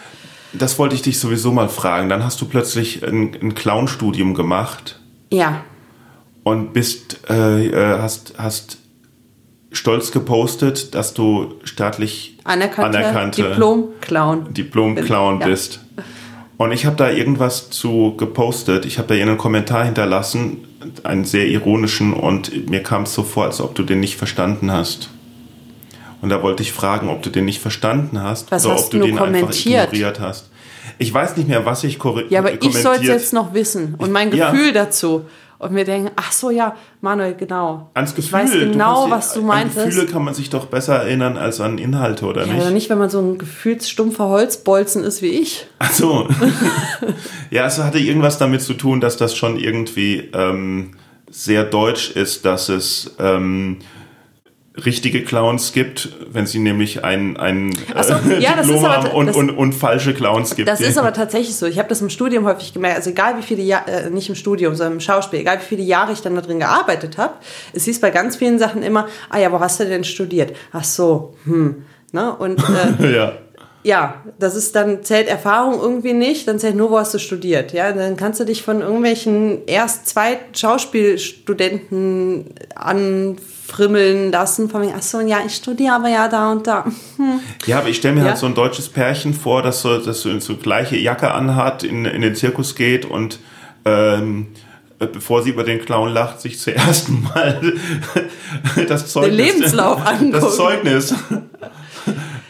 Das 0.52 0.78
wollte 0.78 0.94
ich 0.94 1.00
dich 1.00 1.18
sowieso 1.18 1.50
mal 1.50 1.70
fragen. 1.70 2.10
Dann 2.10 2.22
hast 2.22 2.38
du 2.42 2.44
plötzlich 2.44 3.02
ein, 3.02 3.34
ein 3.40 3.54
Clown-Studium 3.54 4.34
gemacht 4.34 5.00
ja, 5.32 5.62
und 6.42 6.74
bist, 6.74 7.20
äh, 7.30 7.68
äh, 7.68 7.98
hast, 7.98 8.34
hast 8.36 8.76
stolz 9.72 10.12
gepostet, 10.12 10.94
dass 10.94 11.14
du 11.14 11.54
staatlich 11.64 12.38
anerkannter 12.44 12.98
anerkannte 12.98 13.42
Diplom-Clown. 13.42 14.52
Diplom-Clown 14.54 15.40
Ja. 15.40 15.46
bist. 15.46 15.80
Und 16.58 16.70
ich 16.72 16.86
habe 16.86 16.96
da 16.96 17.10
irgendwas 17.10 17.70
zu 17.70 18.14
gepostet. 18.16 18.84
Ich 18.84 18.98
habe 18.98 19.08
da 19.08 19.14
irgendeinen 19.14 19.38
Kommentar 19.38 19.84
hinterlassen, 19.84 20.58
einen 21.02 21.24
sehr 21.24 21.46
ironischen, 21.46 22.12
und 22.12 22.68
mir 22.70 22.82
kam 22.82 23.02
es 23.04 23.14
so 23.14 23.22
vor, 23.22 23.44
als 23.44 23.60
ob 23.60 23.74
du 23.74 23.82
den 23.82 24.00
nicht 24.00 24.16
verstanden 24.16 24.70
hast. 24.70 25.08
Und 26.20 26.28
da 26.28 26.42
wollte 26.42 26.62
ich 26.62 26.72
fragen, 26.72 27.08
ob 27.08 27.22
du 27.22 27.30
den 27.30 27.46
nicht 27.46 27.60
verstanden 27.60 28.22
hast 28.22 28.52
Was 28.52 28.64
oder 28.64 28.74
hast 28.74 28.84
ob 28.86 28.90
du 28.92 28.98
du 28.98 29.06
den 29.06 29.16
kommentiert? 29.16 29.80
einfach 29.80 29.92
ignoriert 29.92 30.20
hast. 30.20 30.50
Ich 30.98 31.12
weiß 31.12 31.36
nicht 31.36 31.48
mehr, 31.48 31.64
was 31.66 31.82
ich 31.84 31.98
korre- 31.98 32.26
Ja, 32.28 32.40
aber 32.40 32.52
ich 32.62 32.76
soll 32.76 32.96
es 32.96 33.02
jetzt 33.02 33.32
noch 33.32 33.54
wissen 33.54 33.94
und 33.98 34.12
mein 34.12 34.32
Ja. 34.34 34.50
Gefühl 34.52 34.72
dazu. 34.72 35.22
Und 35.62 35.70
mir 35.70 35.84
denken, 35.84 36.10
ach 36.16 36.32
so, 36.32 36.50
ja, 36.50 36.74
Manuel, 37.02 37.36
genau. 37.36 37.88
Ans 37.94 38.16
Gefühl. 38.16 38.24
Ich 38.26 38.32
weiß 38.32 38.50
genau, 38.50 39.08
was 39.10 39.32
du 39.32 39.42
An 39.42 39.46
meintest. 39.46 39.86
Gefühle 39.86 40.06
kann 40.06 40.24
man 40.24 40.34
sich 40.34 40.50
doch 40.50 40.66
besser 40.66 40.96
erinnern 40.96 41.36
als 41.36 41.60
an 41.60 41.78
Inhalte, 41.78 42.26
oder 42.26 42.44
Ja, 42.44 42.52
nicht? 42.54 42.62
oder 42.62 42.70
nicht, 42.72 42.90
wenn 42.90 42.98
man 42.98 43.10
so 43.10 43.20
ein 43.20 43.38
gefühlsstumpfer 43.38 44.28
Holzbolzen 44.28 45.04
ist 45.04 45.22
wie 45.22 45.28
ich. 45.28 45.68
Ach 45.78 45.92
so. 45.92 46.26
ja, 47.52 47.64
es 47.66 47.78
hatte 47.78 48.00
irgendwas 48.00 48.38
damit 48.38 48.62
zu 48.62 48.74
tun, 48.74 49.00
dass 49.00 49.16
das 49.16 49.36
schon 49.36 49.56
irgendwie 49.56 50.30
ähm, 50.34 50.94
sehr 51.30 51.62
deutsch 51.62 52.10
ist, 52.10 52.44
dass 52.44 52.68
es 52.68 53.14
ähm, 53.20 53.78
richtige 54.74 55.22
Clowns 55.22 55.72
gibt, 55.72 56.08
wenn 56.30 56.46
sie 56.46 56.58
nämlich 56.58 57.04
ein, 57.04 57.36
ein 57.36 57.72
so, 58.02 58.14
äh, 58.14 58.40
ja, 58.40 58.54
Diplom 58.54 58.84
aber- 58.84 58.94
haben 58.94 59.10
und, 59.10 59.26
das- 59.26 59.36
und, 59.36 59.50
und 59.50 59.72
falsche 59.74 60.14
Clowns 60.14 60.56
gibt. 60.56 60.68
Das 60.68 60.80
ist 60.80 60.96
aber 60.96 61.12
tatsächlich 61.12 61.54
so. 61.56 61.66
Ich 61.66 61.78
habe 61.78 61.88
das 61.88 62.00
im 62.00 62.08
Studium 62.08 62.46
häufig 62.46 62.72
gemerkt. 62.72 62.96
Also 62.96 63.10
egal 63.10 63.36
wie 63.38 63.42
viele 63.42 63.62
Jahre, 63.62 63.90
äh, 63.90 64.10
nicht 64.10 64.28
im 64.28 64.34
Studium, 64.34 64.74
sondern 64.74 64.94
im 64.94 65.00
Schauspiel, 65.00 65.40
egal 65.40 65.58
wie 65.60 65.64
viele 65.66 65.82
Jahre 65.82 66.12
ich 66.12 66.22
dann 66.22 66.34
da 66.34 66.40
drin 66.40 66.58
gearbeitet 66.58 67.18
habe, 67.18 67.34
es 67.72 67.84
hieß 67.84 68.00
bei 68.00 68.10
ganz 68.10 68.36
vielen 68.36 68.58
Sachen 68.58 68.82
immer, 68.82 69.08
ah 69.28 69.38
ja, 69.38 69.52
wo 69.52 69.60
hast 69.60 69.78
du 69.80 69.84
denn 69.84 70.04
studiert? 70.04 70.56
Ach 70.72 70.84
so, 70.84 71.34
hm. 71.44 71.84
Ne? 72.12 72.34
Und 72.36 72.62
äh, 73.00 73.14
ja. 73.16 73.32
Ja, 73.84 74.22
das 74.38 74.54
ist 74.54 74.76
dann, 74.76 75.02
zählt 75.02 75.26
Erfahrung 75.28 75.80
irgendwie 75.80 76.12
nicht, 76.12 76.46
dann 76.46 76.58
zählt 76.58 76.76
nur, 76.76 76.90
wo 76.90 76.98
hast 76.98 77.14
du 77.14 77.18
studiert. 77.18 77.72
Ja, 77.72 77.90
dann 77.92 78.16
kannst 78.16 78.38
du 78.38 78.44
dich 78.44 78.62
von 78.62 78.80
irgendwelchen 78.80 79.66
erst 79.66 80.06
zwei 80.06 80.38
Schauspielstudenten 80.54 82.46
anfrimmeln 82.74 84.30
lassen, 84.30 84.68
von 84.68 84.82
wegen, 84.82 84.94
ach 84.96 85.02
so, 85.02 85.20
ja, 85.20 85.38
ich 85.44 85.54
studiere 85.56 85.94
aber 85.94 86.08
ja 86.08 86.28
da 86.28 86.52
und 86.52 86.66
da. 86.66 86.84
Ja, 87.66 87.78
aber 87.78 87.88
ich 87.88 87.96
stelle 87.96 88.14
mir 88.14 88.20
Ja. 88.22 88.28
halt 88.28 88.38
so 88.38 88.46
ein 88.46 88.54
deutsches 88.54 88.88
Pärchen 88.88 89.34
vor, 89.34 89.62
das 89.62 89.82
so, 89.82 89.98
das 89.98 90.20
so, 90.20 90.38
so 90.40 90.56
gleiche 90.56 90.96
Jacke 90.96 91.32
anhat, 91.32 91.82
in, 91.84 92.04
in 92.04 92.22
den 92.22 92.34
Zirkus 92.34 92.74
geht 92.74 93.04
und 93.04 93.38
ähm, 93.84 94.48
äh, 95.00 95.06
bevor 95.06 95.42
sie 95.42 95.50
über 95.50 95.64
den 95.64 95.80
Clown 95.84 96.12
lacht, 96.12 96.40
sich 96.40 96.58
zuerst 96.60 97.08
mal 97.34 97.60
das 98.88 99.08
Zeugnis, 99.12 99.36
Lebenslauf 99.36 100.06
angucken. 100.06 100.32
das 100.32 100.56
Zeugnis 100.56 101.14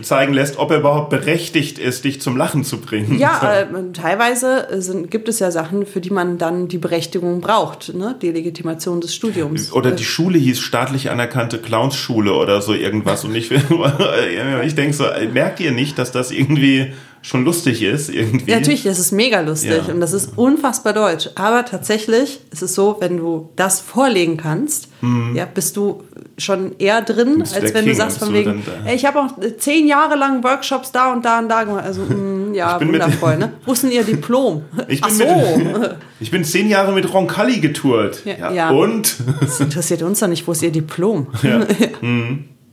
zeigen 0.03 0.33
lässt, 0.33 0.59
ob 0.59 0.71
er 0.71 0.79
überhaupt 0.79 1.11
berechtigt 1.11 1.79
ist, 1.79 2.05
dich 2.05 2.21
zum 2.21 2.37
Lachen 2.37 2.65
zu 2.65 2.79
bringen. 2.81 3.19
Ja, 3.19 3.61
äh, 3.61 3.67
teilweise 3.93 4.69
äh, 4.71 4.81
sind, 4.81 5.11
gibt 5.11 5.29
es 5.29 5.39
ja 5.39 5.51
Sachen, 5.51 5.87
für 5.87 6.01
die 6.01 6.11
man 6.11 6.39
dann 6.39 6.69
die 6.69 6.79
Berechtigung 6.79 7.41
braucht, 7.41 7.95
ne? 7.95 8.17
die 8.21 8.31
Legitimation 8.31 9.01
des 9.01 9.15
Studiums. 9.15 9.73
Oder 9.73 9.93
die 9.93 10.05
Schule 10.05 10.39
hieß 10.39 10.61
staatlich 10.61 11.11
anerkannte 11.11 11.59
Clownsschule 11.59 12.33
oder 12.33 12.63
so 12.63 12.75
irgendwas. 12.75 13.25
Und 13.25 13.35
ich, 13.35 13.51
ich 14.65 14.75
denke 14.75 14.93
so, 14.93 15.05
merkt 15.33 15.61
ihr 15.61 15.73
nicht, 15.73 15.99
dass 15.99 16.13
das 16.13 16.31
irgendwie 16.31 16.93
schon 17.23 17.45
lustig 17.45 17.83
ist? 17.83 18.09
Irgendwie? 18.11 18.51
Ja, 18.51 18.59
natürlich, 18.59 18.83
das 18.83 18.99
ist 18.99 19.13
mega 19.13 19.41
lustig 19.41 19.87
Ja. 19.87 19.95
und 19.95 20.01
das 20.01 20.13
ist 20.13 20.37
unfassbar 20.37 20.93
deutsch. 20.93 21.31
Aber 21.37 21.65
tatsächlich 21.65 22.41
ist 22.51 22.63
es 22.63 22.75
so, 22.75 22.97
wenn 23.01 23.17
du 23.17 23.51
das 23.57 23.81
vorlegen 23.81 24.37
kannst, 24.37 24.89
ja, 25.35 25.47
bist 25.47 25.77
du 25.77 26.03
schon 26.39 26.79
eher 26.79 27.03
drin, 27.03 27.39
Mhm. 27.39 27.45
Du 27.45 27.55
als 27.55 27.75
wenn 27.75 27.85
du 27.85 27.91
King, 27.91 27.95
sagst 27.95 28.19
bist 28.21 28.25
von 28.31 28.35
du 28.35 28.39
wegen, 28.41 28.63
da? 28.65 28.89
ey, 28.89 28.95
ich 28.97 29.05
habe 29.05 29.21
auch 29.21 29.37
äh, 29.43 29.57
zehn 29.57 29.87
Jahre 29.89 30.17
lang 30.17 30.43
Workshops 30.45 30.93
da 30.93 31.13
und 31.13 31.25
da 31.25 31.39
und 31.41 31.49
da 31.49 31.65
gemacht. 31.65 31.85
Also, 31.85 32.03
mm, 32.09 32.55
ja, 32.55 32.81
wundervoll, 32.81 33.37
ne? 33.37 33.53
Wo 33.67 33.73
ist 33.73 33.83
denn 33.83 33.91
ihr 33.91 34.05
Diplom? 34.05 34.63
Ich 34.89 35.03
Ach 35.03 35.09
bin, 35.09 35.17
so. 35.17 35.59
mit, 35.59 35.97
ich 36.21 36.31
bin 36.31 36.45
zehn 36.45 36.69
Jahre 36.69 36.93
mit 36.93 37.13
Roncalli 37.13 37.59
getourt. 37.61 38.23
Ja, 38.25 38.53
Ja. 38.53 38.71
Und? 38.71 39.17
Das 39.41 39.59
interessiert 39.61 40.03
uns 40.03 40.21
doch 40.21 40.29
nicht, 40.29 40.47
wo 40.47 40.53
ist 40.53 40.63
ihr 40.63 40.71
Diplom? 40.73 41.27
Ja. 41.43 41.61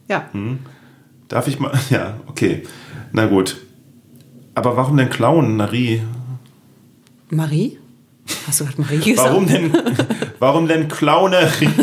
ja. 0.08 0.30
Darf 1.28 1.48
ich 1.48 1.60
mal? 1.60 1.72
Ja, 1.90 2.18
okay. 2.28 2.64
Na 3.12 3.26
gut. 3.26 3.58
Aber 4.60 4.76
warum 4.76 4.98
denn 4.98 5.10
Clown, 5.10 5.56
Nari? 5.56 6.02
Marie? 7.30 7.78
Hast 8.46 8.60
du 8.60 8.66
gerade 8.66 8.82
Marie 8.82 8.98
gesagt? 8.98 9.30
Warum 9.30 9.48
denn, 9.48 9.72
warum 10.40 10.68
denn 10.68 10.90
Clownerie? 10.90 11.70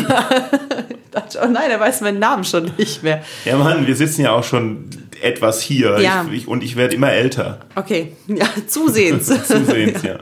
Oh 1.43 1.49
nein, 1.49 1.71
er 1.71 1.81
weiß 1.81 2.03
meinen 2.03 2.19
Namen 2.19 2.45
schon 2.45 2.71
nicht 2.77 3.03
mehr. 3.03 3.23
Ja, 3.47 3.57
Mann, 3.57 3.87
wir 3.87 3.97
sitzen 3.97 4.21
ja 4.23 4.33
auch 4.33 4.45
schon 4.45 4.85
etwas 5.23 5.61
hier. 5.63 5.99
Ja. 5.99 6.27
Ich, 6.31 6.43
ich, 6.43 6.49
und 6.49 6.63
ich 6.63 6.77
werde 6.77 6.95
immer 6.95 7.11
älter. 7.11 7.61
Okay, 7.75 8.13
ja, 8.27 8.47
zusehends. 8.67 9.27
Zusehends, 9.47 10.03
ja. 10.03 10.19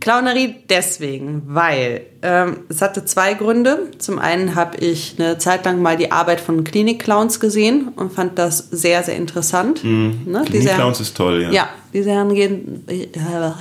Clownerie 0.00 0.56
deswegen, 0.68 1.42
weil 1.46 2.02
ähm, 2.22 2.58
es 2.68 2.82
hatte 2.82 3.04
zwei 3.04 3.34
Gründe. 3.34 3.90
Zum 3.98 4.18
einen 4.18 4.54
habe 4.54 4.76
ich 4.78 5.16
eine 5.18 5.38
Zeit 5.38 5.64
lang 5.64 5.80
mal 5.82 5.96
die 5.96 6.12
Arbeit 6.12 6.40
von 6.40 6.64
Klinik-Clowns 6.64 7.40
gesehen 7.40 7.88
und 7.96 8.12
fand 8.12 8.38
das 8.38 8.58
sehr, 8.70 9.02
sehr 9.02 9.16
interessant. 9.16 9.82
Ne? 9.82 10.44
Die 10.52 10.60
Clowns 10.60 11.00
ist 11.00 11.16
toll, 11.16 11.42
ja. 11.42 11.50
Ja, 11.50 11.68
diese 11.92 12.10
Herangehen, 12.10 12.84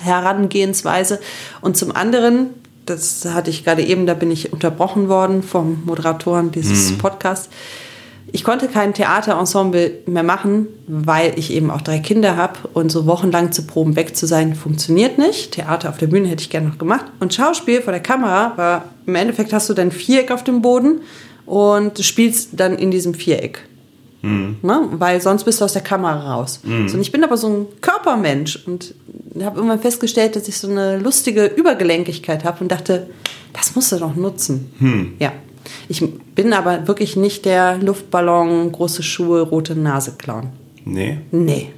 Herangehensweise. 0.01 1.19
Und 1.61 1.77
zum 1.77 1.95
anderen, 1.95 2.47
das 2.85 3.25
hatte 3.25 3.49
ich 3.49 3.63
gerade 3.63 3.83
eben, 3.83 4.05
da 4.05 4.13
bin 4.13 4.31
ich 4.31 4.53
unterbrochen 4.53 5.07
worden 5.09 5.41
vom 5.43 5.83
Moderatoren 5.85 6.51
dieses 6.51 6.91
Mhm. 6.91 6.97
Podcasts. 6.99 7.49
Ich 8.35 8.43
konnte 8.43 8.67
kein 8.67 8.93
Theaterensemble 8.93 9.99
mehr 10.07 10.21
machen, 10.21 10.67
weil 10.87 11.39
ich 11.39 11.53
eben 11.53 11.71
auch 11.71 11.79
drei 11.79 11.99
Kinder 11.99 12.35
habe 12.35 12.59
und 12.73 12.91
so 12.91 13.05
wochenlang 13.05 13.53
zu 13.53 13.65
Proben 13.65 13.95
weg 13.95 14.13
zu 14.17 14.25
sein, 14.25 14.55
funktioniert 14.55 15.17
nicht. 15.17 15.53
Theater 15.53 15.87
auf 15.87 15.97
der 15.99 16.07
Bühne 16.07 16.27
hätte 16.27 16.41
ich 16.41 16.49
gerne 16.49 16.67
noch 16.67 16.77
gemacht. 16.77 17.05
Und 17.21 17.33
Schauspiel 17.33 17.81
vor 17.81 17.93
der 17.93 18.01
Kamera 18.01 18.51
war, 18.57 18.85
im 19.05 19.15
Endeffekt 19.15 19.53
hast 19.53 19.69
du 19.69 19.73
dein 19.73 19.89
Viereck 19.89 20.31
auf 20.31 20.43
dem 20.43 20.61
Boden 20.61 20.99
und 21.45 21.97
du 21.97 22.03
spielst 22.03 22.49
dann 22.51 22.77
in 22.77 22.91
diesem 22.91 23.13
Viereck. 23.13 23.61
Ne? 24.21 24.81
Weil 24.91 25.21
sonst 25.21 25.45
bist 25.45 25.61
du 25.61 25.65
aus 25.65 25.71
der 25.71 25.83
Kamera 25.83 26.33
raus. 26.33 26.59
So, 26.87 26.95
und 26.95 27.01
ich 27.01 27.13
bin 27.13 27.23
aber 27.23 27.37
so 27.37 27.47
ein 27.47 27.67
Körpermensch 27.79 28.65
und 28.65 28.95
habe 29.41 29.55
irgendwann 29.55 29.79
festgestellt, 29.79 30.35
dass 30.35 30.49
ich 30.49 30.57
so 30.57 30.67
eine 30.67 30.99
lustige 30.99 31.45
Übergelenkigkeit 31.45 32.43
habe 32.43 32.59
und 32.59 32.69
dachte, 32.69 33.07
das 33.53 33.75
musst 33.75 33.93
du 33.93 33.95
doch 33.95 34.13
nutzen. 34.17 35.15
Ja. 35.19 35.31
Ich 35.89 36.03
bin 36.35 36.53
aber 36.53 36.87
wirklich 36.87 37.15
nicht 37.15 37.45
der 37.45 37.77
Luftballon, 37.77 38.71
große 38.71 39.03
Schuhe, 39.03 39.41
rote 39.41 39.75
Nase 39.75 40.13
Clown. 40.17 40.49
Nee. 40.85 41.19
Nee. 41.31 41.71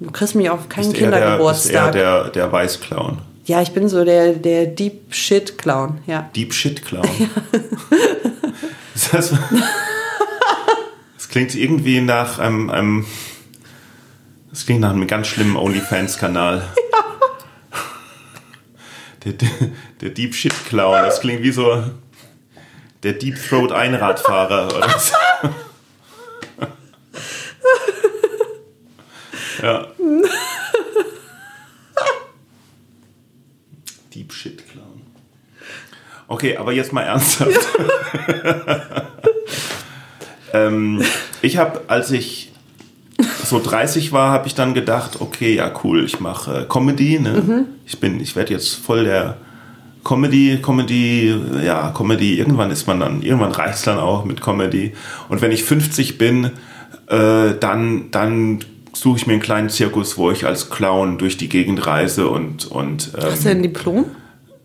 Du 0.00 0.10
kriegst 0.10 0.34
mich 0.34 0.50
auf 0.50 0.68
keinen 0.68 0.92
Ist 0.92 1.00
eher 1.00 1.10
der, 1.10 1.18
ist 1.18 1.24
eher 1.24 1.30
Kindergeburtstag. 1.30 1.92
der, 1.92 2.28
der 2.30 2.52
Weißclown. 2.52 3.18
Ja, 3.46 3.62
ich 3.62 3.72
bin 3.72 3.88
so 3.88 4.04
der, 4.04 4.32
der 4.34 4.66
Deep 4.66 5.14
Shit 5.14 5.56
Clown. 5.56 5.98
Ja. 6.06 6.28
Deep 6.34 6.52
Shit 6.52 6.84
Clown. 6.84 7.08
Das, 9.12 9.30
das 11.14 11.28
klingt 11.28 11.54
irgendwie 11.54 12.00
nach 12.00 12.38
einem, 12.38 12.70
einem. 12.70 13.04
Das 14.50 14.64
klingt 14.64 14.80
nach 14.80 14.94
einem 14.94 15.06
ganz 15.06 15.26
schlimmen 15.26 15.56
OnlyFans-Kanal. 15.56 16.62
Der, 19.24 19.32
der, 19.32 19.48
der 20.00 20.10
Deep 20.10 20.34
Shit 20.34 20.54
Clown. 20.68 21.02
Das 21.02 21.20
klingt 21.20 21.42
wie 21.42 21.50
so 21.50 21.82
der 23.02 23.12
Deep 23.14 23.36
Throat 23.48 23.72
Einradfahrer 23.72 24.74
oder 24.76 24.98
so. 24.98 25.14
Ja. 29.62 29.86
Deep 34.14 34.32
Shit 34.32 34.68
Clown. 34.70 35.02
Okay, 36.28 36.56
aber 36.56 36.72
jetzt 36.72 36.92
mal 36.92 37.02
ernsthaft. 37.02 37.66
ähm, 40.52 41.02
ich 41.42 41.56
habe, 41.56 41.82
als 41.88 42.10
ich 42.10 42.52
so 43.44 43.60
30 43.60 44.12
war, 44.12 44.30
habe 44.30 44.46
ich 44.46 44.54
dann 44.54 44.74
gedacht, 44.74 45.20
okay, 45.20 45.54
ja 45.54 45.72
cool, 45.84 46.04
ich 46.04 46.20
mache 46.20 46.62
äh, 46.62 46.64
Comedy. 46.68 47.18
Ne? 47.18 47.66
Ich 47.86 47.98
bin, 48.00 48.20
ich 48.20 48.36
werde 48.36 48.52
jetzt 48.52 48.74
voll 48.74 49.04
der 49.04 49.38
Comedy, 50.06 50.58
Comedy, 50.62 51.34
ja 51.64 51.90
Comedy. 51.90 52.38
Irgendwann 52.38 52.70
ist 52.70 52.86
man 52.86 53.00
dann, 53.00 53.22
irgendwann 53.22 53.50
reicht's 53.50 53.82
dann 53.82 53.98
auch 53.98 54.24
mit 54.24 54.40
Comedy. 54.40 54.92
Und 55.28 55.42
wenn 55.42 55.50
ich 55.50 55.64
50 55.64 56.16
bin, 56.16 56.52
äh, 57.08 57.54
dann, 57.58 58.12
dann 58.12 58.60
suche 58.92 59.18
ich 59.18 59.26
mir 59.26 59.32
einen 59.32 59.42
kleinen 59.42 59.68
Zirkus, 59.68 60.16
wo 60.16 60.30
ich 60.30 60.46
als 60.46 60.70
Clown 60.70 61.18
durch 61.18 61.38
die 61.38 61.48
Gegend 61.48 61.88
reise 61.88 62.28
und 62.28 62.66
und 62.66 63.10
ähm, 63.16 63.24
Hast 63.24 63.46
du 63.46 63.50
ein 63.50 63.64
Diplom? 63.64 64.04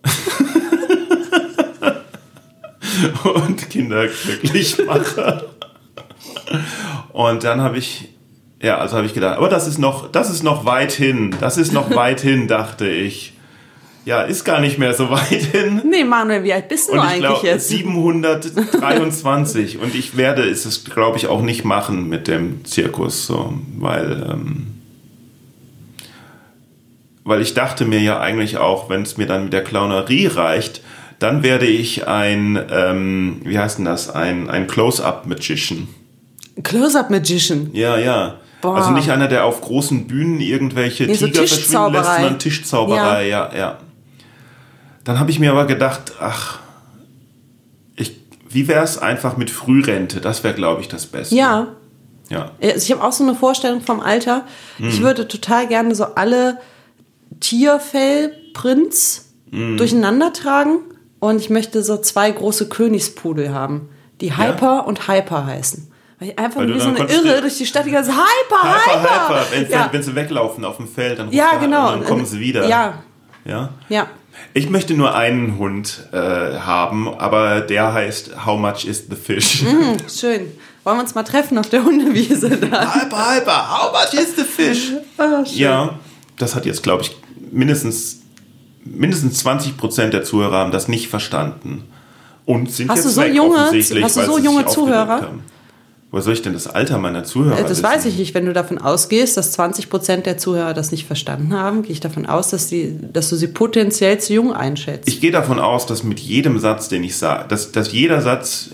und 3.23 3.67
Kinder 3.71 4.05
glücklich 4.07 4.77
mache. 4.85 5.49
Und 7.13 7.43
dann 7.43 7.61
habe 7.61 7.79
ich, 7.79 8.09
ja, 8.61 8.77
also 8.77 8.95
habe 8.95 9.07
ich 9.07 9.15
gedacht, 9.15 9.37
aber 9.37 9.49
das 9.49 9.67
ist 9.67 9.79
noch, 9.79 10.11
das 10.11 10.29
ist 10.29 10.43
noch 10.43 10.65
weit 10.65 10.91
hin, 10.91 11.35
das 11.39 11.57
ist 11.57 11.73
noch 11.73 11.95
weit 11.95 12.21
hin, 12.21 12.47
dachte 12.47 12.87
ich. 12.87 13.33
Ja, 14.03 14.23
ist 14.23 14.43
gar 14.45 14.59
nicht 14.59 14.79
mehr 14.79 14.93
so 14.93 15.09
weit 15.11 15.27
hin. 15.27 15.81
Nee, 15.87 16.03
Manuel, 16.03 16.43
wie 16.43 16.53
alt 16.53 16.67
bist 16.67 16.89
du 16.89 16.93
Und 16.93 16.99
ich 16.99 17.05
eigentlich 17.05 17.21
glaube 17.21 17.47
jetzt? 17.47 17.69
723 17.69 19.79
und 19.79 19.93
ich 19.93 20.17
werde 20.17 20.43
es, 20.43 20.83
glaube 20.85 21.17
ich 21.17 21.27
auch 21.27 21.41
nicht 21.41 21.65
machen 21.65 22.09
mit 22.09 22.27
dem 22.27 22.65
Zirkus, 22.65 23.27
so, 23.27 23.53
weil 23.77 24.27
ähm, 24.31 24.67
weil 27.23 27.41
ich 27.41 27.53
dachte 27.53 27.85
mir 27.85 27.99
ja 27.99 28.19
eigentlich 28.19 28.57
auch, 28.57 28.89
wenn 28.89 29.03
es 29.03 29.17
mir 29.17 29.27
dann 29.27 29.43
mit 29.45 29.53
der 29.53 29.63
Clownerie 29.63 30.25
reicht, 30.27 30.81
dann 31.19 31.43
werde 31.43 31.67
ich 31.67 32.07
ein, 32.07 32.59
ähm, 32.71 33.41
wie 33.43 33.59
heißt 33.59 33.77
denn 33.77 33.85
das, 33.85 34.09
ein, 34.09 34.49
ein 34.49 34.65
Close-Up-Magician. 34.65 35.87
Close-Up 36.63 37.11
Magician. 37.11 37.69
Ja, 37.73 37.99
ja. 37.99 38.39
Boah. 38.61 38.77
Also 38.77 38.89
nicht 38.91 39.11
einer, 39.11 39.27
der 39.27 39.45
auf 39.45 39.61
großen 39.61 40.07
Bühnen 40.07 40.39
irgendwelche 40.39 41.05
Nee, 41.05 41.13
so 41.13 41.27
Tiger 41.27 41.45
verschwinden 41.47 41.93
lässt, 41.93 42.15
sondern 42.15 42.39
Tischzauberei, 42.39 43.27
ja, 43.27 43.51
ja. 43.55 43.77
Dann 45.03 45.19
habe 45.19 45.31
ich 45.31 45.39
mir 45.39 45.51
aber 45.51 45.65
gedacht, 45.65 46.13
ach, 46.19 46.59
ich, 47.95 48.19
wie 48.49 48.67
wäre 48.67 48.83
es 48.83 48.97
einfach 48.97 49.37
mit 49.37 49.49
Frührente? 49.49 50.21
Das 50.21 50.43
wäre, 50.43 50.53
glaube 50.53 50.81
ich, 50.81 50.87
das 50.87 51.05
Beste. 51.07 51.35
Ja. 51.35 51.67
Ja. 52.29 52.51
Also 52.61 52.77
ich 52.85 52.91
habe 52.91 53.03
auch 53.03 53.11
so 53.11 53.23
eine 53.23 53.35
Vorstellung 53.35 53.81
vom 53.81 53.99
Alter. 53.99 54.45
Hm. 54.77 54.87
Ich 54.89 55.01
würde 55.01 55.27
total 55.27 55.67
gerne 55.67 55.93
so 55.95 56.05
alle 56.15 56.59
Tierfellprints 57.39 59.27
Hm. 59.51 59.75
durcheinander 59.75 60.31
tragen 60.31 60.77
und 61.19 61.37
ich 61.41 61.49
möchte 61.49 61.83
so 61.83 61.97
zwei 61.97 62.31
große 62.31 62.69
Königspudel 62.69 63.53
haben, 63.53 63.89
die 64.21 64.37
Hyper 64.37 64.87
und 64.87 65.09
Hyper 65.09 65.45
heißen. 65.45 65.91
Weil 66.19 66.29
ich 66.29 66.39
einfach 66.39 66.61
Weil 66.61 66.73
wie 66.73 66.79
so 66.79 66.87
eine 66.87 66.99
Irre 66.99 67.35
du- 67.35 67.41
durch 67.41 67.57
die 67.57 67.65
Stadt 67.65 67.85
die 67.85 67.91
ganze 67.91 68.11
Hyper, 68.11 68.63
Hyper, 68.63 69.01
Hyper, 69.03 69.27
hyper. 69.29 69.45
Wenn, 69.51 69.69
Ja, 69.69 69.89
wenn 69.91 70.03
sie 70.03 70.15
weglaufen 70.15 70.63
auf 70.63 70.77
dem 70.77 70.87
Feld, 70.87 71.19
dann, 71.19 71.31
ja 71.33 71.57
genau. 71.59 71.91
dann 71.91 72.05
kommen 72.05 72.25
sie 72.25 72.39
wieder. 72.39 72.65
Ja, 72.67 73.03
ja. 73.43 73.69
ja. 73.89 74.07
Ich 74.53 74.69
möchte 74.69 74.93
nur 74.95 75.15
einen 75.15 75.57
Hund 75.57 76.07
äh, 76.11 76.17
haben, 76.17 77.07
aber 77.07 77.61
der 77.61 77.93
heißt 77.93 78.45
How 78.45 78.59
much 78.59 78.85
is 78.85 79.05
the 79.09 79.15
fish? 79.15 79.63
Hm, 79.63 79.97
schön. 80.09 80.47
Wollen 80.83 80.97
wir 80.97 81.01
uns 81.03 81.15
mal 81.15 81.23
treffen 81.23 81.57
auf 81.57 81.69
der 81.69 81.83
Hundewiese 81.83 82.49
da? 82.57 82.93
Hyper, 82.95 83.35
hyper, 83.35 83.69
how 83.69 83.91
much 83.91 84.13
is 84.19 84.35
the 84.35 84.43
fish? 84.43 84.91
Ah. 85.17 85.43
Ja, 85.45 85.99
das 86.37 86.55
hat 86.55 86.65
jetzt, 86.65 86.83
glaube 86.83 87.03
ich, 87.03 87.15
mindestens, 87.51 88.21
mindestens 88.83 89.39
20 89.39 89.77
Prozent 89.77 90.13
der 90.13 90.23
Zuhörer 90.23 90.57
haben 90.57 90.71
das 90.71 90.87
nicht 90.87 91.07
verstanden. 91.07 91.83
Und 92.45 92.71
sind 92.71 92.89
Hast 92.89 92.97
jetzt 93.05 93.05
du 93.05 93.11
so 93.11 93.21
junge- 93.21 94.03
hast 94.03 94.17
du 94.17 94.25
so 94.25 94.37
junge 94.39 94.65
Zuhörer? 94.65 95.29
Woher 96.11 96.23
soll 96.23 96.33
ich 96.33 96.41
denn 96.41 96.51
das 96.51 96.67
Alter 96.67 96.97
meiner 96.97 97.23
Zuhörer 97.23 97.57
Äh, 97.57 97.61
Das 97.61 97.71
wissen? 97.71 97.83
weiß 97.83 98.05
ich 98.05 98.17
nicht. 98.17 98.33
Wenn 98.33 98.45
du 98.45 98.51
davon 98.53 98.77
ausgehst, 98.77 99.37
dass 99.37 99.57
20% 99.57 100.17
der 100.23 100.37
Zuhörer 100.37 100.73
das 100.73 100.91
nicht 100.91 101.07
verstanden 101.07 101.53
haben, 101.53 101.83
gehe 101.83 101.93
ich 101.93 102.01
davon 102.01 102.25
aus, 102.25 102.49
dass, 102.49 102.67
die, 102.67 102.97
dass 103.13 103.29
du 103.29 103.37
sie 103.37 103.47
potenziell 103.47 104.19
zu 104.19 104.33
jung 104.33 104.53
einschätzt. 104.53 105.07
Ich 105.07 105.21
gehe 105.21 105.31
davon 105.31 105.59
aus, 105.59 105.85
dass 105.85 106.03
mit 106.03 106.19
jedem 106.19 106.59
Satz, 106.59 106.89
den 106.89 107.03
ich 107.05 107.15
sage, 107.15 107.47
dass, 107.47 107.71
dass 107.71 107.93
jeder 107.93 108.21
Satz, 108.21 108.71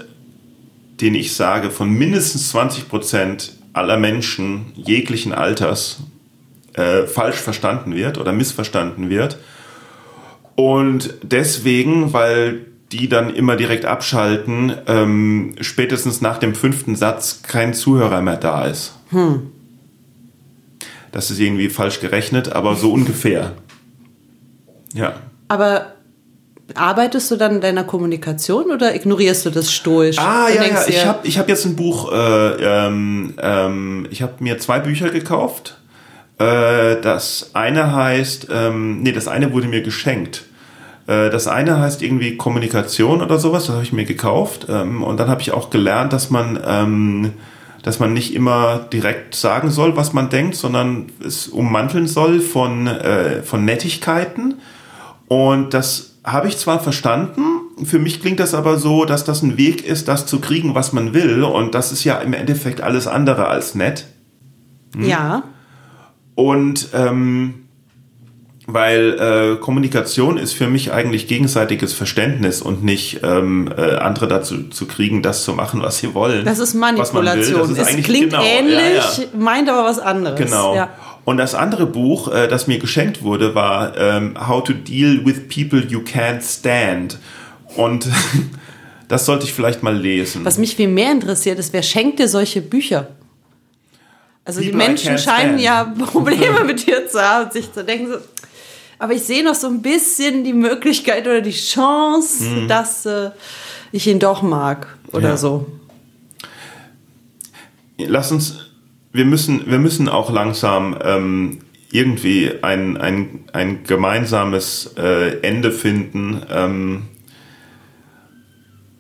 den 1.00 1.14
ich 1.14 1.36
sage, 1.36 1.70
von 1.70 1.90
mindestens 1.92 2.50
20 2.50 2.90
Prozent 2.90 3.54
aller 3.74 3.98
Menschen 3.98 4.72
jeglichen 4.76 5.32
Alters 5.32 5.98
äh, 6.74 7.04
falsch 7.06 7.36
verstanden 7.38 7.94
wird 7.96 8.18
oder 8.18 8.32
missverstanden 8.34 9.12
wird. 9.12 9.38
Und 10.56 11.14
deswegen, 11.22 12.14
weil 12.14 12.66
die 12.92 13.10
dann 13.10 13.34
immer 13.34 13.56
direkt 13.56 13.86
abschalten, 13.86 14.74
ähm, 14.88 15.56
spätestens 15.60 16.22
nach 16.22 16.38
dem 16.38 16.56
fünften 16.56 16.96
Satz 16.96 17.42
kein 17.44 17.74
Zuhörer 17.74 18.22
mehr 18.22 18.38
da 18.38 18.66
ist. 18.66 18.94
Das 21.12 21.32
ist 21.32 21.40
irgendwie 21.40 21.70
falsch 21.70 22.00
gerechnet, 22.00 22.54
aber 22.54 22.76
so 22.76 22.92
ungefähr. 22.94 23.54
Ja. 24.94 25.16
Aber 25.48 25.94
arbeitest 26.76 27.32
du 27.32 27.36
dann 27.38 27.56
in 27.56 27.62
deiner 27.62 27.84
Kommunikation 27.84 28.72
oder 28.72 28.94
ignorierst 28.96 29.46
du 29.46 29.50
das 29.50 29.72
stoisch? 29.72 30.18
Ah, 30.20 30.50
ja, 30.50 30.64
ja. 30.64 30.88
Ich 30.88 31.06
habe 31.06 31.28
ich 31.28 31.38
hab 31.40 31.50
jetzt 31.50 31.66
ein 31.66 31.76
Buch, 31.76 32.12
äh, 32.12 32.16
ähm, 32.16 33.34
ähm, 33.42 34.08
ich 34.12 34.22
habe 34.22 34.34
mir 34.40 34.58
zwei 34.60 34.80
Bücher 34.80 35.10
gekauft. 35.10 35.78
Äh, 36.40 37.02
das 37.02 37.52
eine 37.54 37.94
heißt, 37.94 38.48
ähm, 38.52 39.02
nee, 39.02 39.12
das 39.12 39.28
eine 39.28 39.54
wurde 39.54 39.68
mir 39.68 39.82
geschenkt. 39.82 40.44
Äh, 41.08 41.30
das 41.30 41.48
eine 41.48 41.80
heißt 41.80 42.04
irgendwie 42.04 42.38
Kommunikation 42.38 43.22
oder 43.22 43.40
sowas, 43.40 43.66
das 43.66 43.76
habe 43.76 43.84
ich 43.84 43.94
mir 43.94 44.06
gekauft. 44.06 44.68
Ähm, 44.70 45.04
und 45.04 45.20
dann 45.20 45.30
habe 45.30 45.42
ich 45.42 45.52
auch 45.52 45.70
gelernt, 45.70 46.14
dass 46.14 46.30
man, 46.30 46.60
ähm, 46.66 47.34
dass 47.82 48.00
man 48.00 48.14
nicht 48.14 48.36
immer 48.36 48.80
direkt 48.92 49.34
sagen 49.34 49.72
soll, 49.72 49.96
was 49.96 50.14
man 50.14 50.30
denkt, 50.30 50.56
sondern 50.56 51.08
es 51.26 51.48
ummanteln 51.48 52.08
soll 52.08 52.42
von, 52.42 52.88
äh, 52.88 53.42
von 53.42 53.66
Nettigkeiten. 53.66 54.56
Und 55.28 55.74
das 55.74 56.16
habe 56.24 56.50
ich 56.50 56.58
zwar 56.58 56.82
verstanden, 56.82 57.42
für 57.86 58.00
mich 58.00 58.20
klingt 58.22 58.42
das 58.42 58.54
aber 58.54 58.78
so, 58.78 59.06
dass 59.06 59.24
das 59.24 59.42
ein 59.44 59.58
Weg 59.58 59.86
ist, 59.86 60.10
das 60.10 60.26
zu 60.26 60.42
kriegen, 60.42 60.76
was 60.76 60.92
man 60.92 61.14
will. 61.14 61.44
Und 61.44 61.74
das 61.74 61.94
ist 61.94 62.04
ja 62.04 62.18
im 62.18 62.34
Endeffekt 62.34 62.82
alles 62.82 63.08
andere 63.08 63.48
als 63.48 63.76
nett. 63.76 64.08
Ja, 64.98 65.44
Und 66.36 66.90
ähm, 66.94 67.67
weil 68.70 69.18
äh, 69.18 69.60
Kommunikation 69.62 70.38
ist 70.38 70.52
für 70.52 70.68
mich 70.68 70.92
eigentlich 70.92 71.28
gegenseitiges 71.28 71.94
Verständnis 71.94 72.62
und 72.62 72.84
nicht 72.84 73.22
ähm, 73.24 73.74
äh, 73.76 73.96
andere 73.96 74.28
dazu 74.28 74.64
zu 74.64 74.86
kriegen, 74.86 75.22
das 75.22 75.46
zu 75.46 75.54
machen, 75.54 75.82
was 75.82 76.00
sie 76.00 76.14
wollen. 76.14 76.44
das 76.44 76.60
ist. 76.60 76.74
Manipulation. 76.74 77.62
Das 77.62 77.70
ist 77.70 77.98
es 77.98 78.04
klingt 78.04 78.32
genau, 78.32 78.44
ähnlich, 78.44 79.18
ja, 79.18 79.24
ja. 79.24 79.40
meint 79.40 79.70
aber 79.70 79.86
was 79.86 80.00
anderes. 80.00 80.38
Genau. 80.38 80.76
Ja. 80.76 80.90
Und 81.24 81.38
das 81.38 81.56
andere 81.56 81.86
Buch, 81.86 82.28
äh, 82.28 82.50
das 82.50 82.68
mir 82.68 82.78
geschenkt 82.78 83.24
wurde, 83.24 83.56
war 83.56 83.96
ähm, 83.98 84.36
How 84.48 84.62
to 84.62 84.74
Deal 84.74 85.26
with 85.26 85.48
People 85.48 85.86
You 85.88 86.00
Can't 86.00 86.42
Stand. 86.42 87.20
Und 87.78 88.06
das 89.08 89.26
sollte 89.26 89.46
ich 89.46 89.54
vielleicht 89.54 89.82
mal 89.82 89.96
lesen. 89.96 90.44
Was 90.44 90.58
mich 90.58 90.76
viel 90.76 90.90
mehr 90.90 91.14
interessiert, 91.14 91.58
ist, 91.58 91.72
wer 91.72 91.84
schenkt 91.84 92.20
dir 92.20 92.28
solche 92.28 92.62
Bücher? 92.62 93.08
Also 94.44 94.60
die 94.60 94.70
People 94.70 94.84
I 94.84 94.88
Menschen 94.88 95.18
scheinen 95.18 95.60
stand. 95.60 95.62
ja 95.62 95.84
Probleme 96.12 96.66
mit 96.66 96.86
dir 96.86 97.08
zu 97.08 97.22
haben, 97.22 97.50
sich 97.52 97.72
zu 97.72 97.84
denken, 97.84 98.12
so, 98.12 98.18
aber 99.00 99.14
ich 99.14 99.24
sehe 99.24 99.44
noch 99.44 99.56
so 99.56 99.68
ein 99.68 99.82
bisschen 99.82 100.44
die 100.44 100.54
Möglichkeit 100.54 101.28
oder 101.28 101.42
die 101.42 101.52
Chance, 101.52 102.44
Mhm. 102.44 102.68
dass 102.68 103.06
äh, 103.06 103.32
ich 103.92 104.08
ihn 104.08 104.20
doch 104.20 104.42
mag. 104.42 104.98
oder 105.14 105.30
Ja. 105.30 105.38
so. 105.38 105.68
Lass 107.98 108.32
uns, 108.32 108.60
wir 109.14 109.26
müssen, 109.26 109.70
wir 109.70 109.80
müssen 109.80 110.08
auch 110.10 110.32
langsam 110.32 110.96
ähm, 111.04 111.60
irgendwie 111.92 112.52
ein, 112.62 112.98
ein, 112.98 113.46
ein 113.54 113.84
gemeinsames 113.84 114.94
äh, 114.98 115.40
Ende 115.42 115.72
finden. 115.72 116.42
Ähm, 116.52 117.04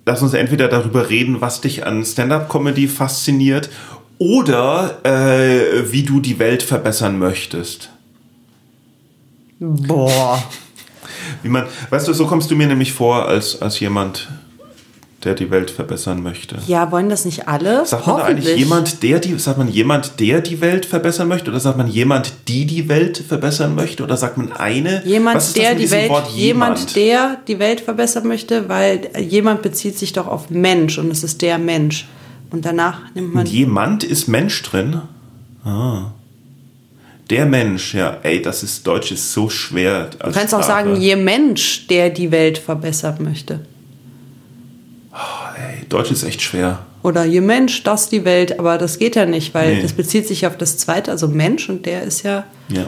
lass 0.05 0.21
uns 0.21 0.33
entweder 0.33 0.67
darüber 0.67 1.09
reden, 1.09 1.41
was 1.41 1.61
dich 1.61 1.85
an 1.85 2.03
Stand-up-Comedy 2.05 2.87
fasziniert 2.87 3.69
oder 4.17 4.99
äh, 5.05 5.91
wie 5.91 6.03
du 6.03 6.19
die 6.21 6.39
Welt 6.39 6.63
verbessern 6.63 7.19
möchtest. 7.19 7.91
Boah. 9.59 10.43
Wie 11.43 11.49
man, 11.49 11.65
weißt 11.89 12.07
du, 12.07 12.13
so 12.13 12.25
kommst 12.25 12.51
du 12.51 12.55
mir 12.55 12.67
nämlich 12.67 12.93
vor 12.93 13.27
als, 13.27 13.61
als 13.61 13.79
jemand, 13.79 14.27
der 15.23 15.33
die 15.33 15.49
Welt 15.49 15.71
verbessern 15.71 16.21
möchte. 16.21 16.57
Ja, 16.67 16.91
wollen 16.91 17.09
das 17.09 17.25
nicht 17.25 17.47
alle? 17.47 17.85
Sagt 17.85 18.05
man 18.05 18.21
eigentlich 18.21 18.55
jemand, 18.55 19.01
der 19.01 19.19
die, 19.19 19.37
sagt 19.39 19.57
man 19.57 19.67
jemand, 19.67 20.19
der 20.19 20.41
die 20.41 20.61
Welt 20.61 20.85
verbessern 20.85 21.27
möchte? 21.27 21.49
Oder 21.49 21.59
sagt 21.59 21.77
man 21.77 21.87
jemand, 21.87 22.33
die 22.47 22.65
die 22.65 22.87
Welt 22.87 23.17
verbessern 23.17 23.73
möchte? 23.73 24.03
Oder 24.03 24.15
sagt 24.15 24.37
man 24.37 24.51
eine? 24.51 25.05
Jemand, 25.05 25.55
der 25.55 25.73
die 25.73 25.89
Welt, 25.89 26.09
Wort 26.09 26.29
jemand, 26.29 26.95
der 26.95 27.37
die 27.47 27.57
Welt 27.57 27.81
verbessern 27.81 28.27
möchte, 28.27 28.69
weil 28.69 29.09
jemand 29.19 29.63
bezieht 29.63 29.97
sich 29.97 30.13
doch 30.13 30.27
auf 30.27 30.49
Mensch 30.51 30.97
und 30.99 31.11
es 31.11 31.23
ist 31.23 31.41
der 31.41 31.57
Mensch. 31.57 32.07
Und 32.51 32.65
danach 32.65 32.99
nimmt 33.13 33.33
man. 33.33 33.45
Und 33.45 33.51
jemand 33.51 34.03
ist 34.03 34.27
Mensch 34.27 34.61
drin? 34.61 35.01
Ah. 35.65 36.11
Der 37.29 37.45
Mensch, 37.45 37.93
ja, 37.93 38.17
ey, 38.23 38.41
das 38.41 38.63
ist 38.63 38.87
Deutsch 38.87 39.11
ist 39.11 39.33
so 39.33 39.49
schwer. 39.49 40.09
Du 40.19 40.31
kannst 40.31 40.55
auch 40.55 40.63
sagen, 40.63 40.95
je 40.95 41.15
Mensch, 41.17 41.87
der 41.87 42.09
die 42.09 42.31
Welt 42.31 42.57
verbessern 42.57 43.17
möchte. 43.19 43.59
ey, 45.13 45.85
Deutsch 45.89 46.11
ist 46.11 46.23
echt 46.23 46.41
schwer. 46.41 46.85
Oder 47.03 47.25
je 47.25 47.41
Mensch, 47.41 47.83
das 47.83 48.09
die 48.09 48.25
Welt, 48.25 48.59
aber 48.59 48.77
das 48.77 48.97
geht 48.99 49.15
ja 49.15 49.25
nicht, 49.25 49.53
weil 49.53 49.75
Nee. 49.75 49.81
das 49.81 49.93
bezieht 49.93 50.27
sich 50.27 50.45
auf 50.47 50.57
das 50.57 50.77
zweite, 50.77 51.11
also 51.11 51.27
Mensch 51.27 51.69
und 51.69 51.85
der 51.85 52.03
ist 52.03 52.23
ja. 52.23 52.45
Ja. 52.69 52.85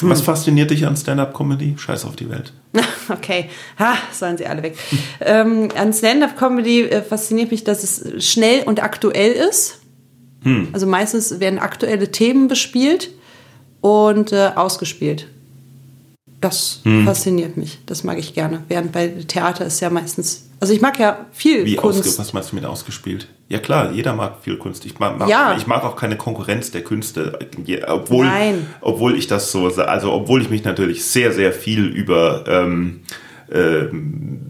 Hm. 0.00 0.10
Was 0.10 0.20
fasziniert 0.20 0.70
dich 0.70 0.84
an 0.86 0.96
Stand-up-Comedy? 0.96 1.74
Scheiß 1.78 2.04
auf 2.04 2.16
die 2.16 2.28
Welt. 2.30 2.52
Okay, 3.08 3.50
ha, 3.80 3.94
sollen 4.12 4.38
sie 4.38 4.46
alle 4.46 4.62
weg. 4.62 4.76
ähm, 5.20 5.68
an 5.76 5.92
Stand-up-Comedy 5.92 6.82
äh, 6.82 7.02
fasziniert 7.02 7.50
mich, 7.50 7.64
dass 7.64 7.82
es 7.82 8.24
schnell 8.24 8.62
und 8.62 8.82
aktuell 8.82 9.32
ist. 9.32 9.80
Also 10.72 10.86
meistens 10.86 11.38
werden 11.40 11.58
aktuelle 11.60 12.10
Themen 12.10 12.48
bespielt 12.48 13.10
und 13.82 14.32
äh, 14.32 14.52
ausgespielt. 14.54 15.26
Das 16.40 16.80
fasziniert 17.04 17.56
mich. 17.56 17.78
Das 17.86 18.02
mag 18.02 18.18
ich 18.18 18.34
gerne. 18.34 18.64
Während 18.66 18.90
bei 18.90 19.06
Theater 19.08 19.64
ist 19.66 19.78
ja 19.78 19.90
meistens. 19.90 20.48
Also 20.58 20.72
ich 20.74 20.80
mag 20.80 20.98
ja 20.98 21.26
viel 21.32 21.64
Wie 21.64 21.76
Kunst. 21.76 22.18
was 22.18 22.32
meinst 22.32 22.50
du 22.50 22.56
mit 22.56 22.64
ausgespielt? 22.64 23.28
Ja 23.48 23.58
klar, 23.58 23.92
jeder 23.92 24.12
mag 24.14 24.38
viel 24.42 24.56
Kunst. 24.56 24.84
Ich 24.84 24.98
mag, 24.98 25.18
mag, 25.18 25.28
Ja. 25.28 25.54
ich 25.56 25.68
mag 25.68 25.84
auch 25.84 25.94
keine 25.94 26.16
Konkurrenz 26.16 26.72
der 26.72 26.82
Künste, 26.82 27.38
obwohl, 27.86 28.26
Nein. 28.26 28.66
obwohl 28.80 29.16
ich 29.16 29.28
das 29.28 29.52
so, 29.52 29.66
also 29.66 30.12
obwohl 30.12 30.42
ich 30.42 30.50
mich 30.50 30.64
natürlich 30.64 31.04
sehr, 31.04 31.32
sehr 31.32 31.52
viel 31.52 31.86
über 31.86 32.44
ähm, 32.48 33.02
ähm, 33.52 34.40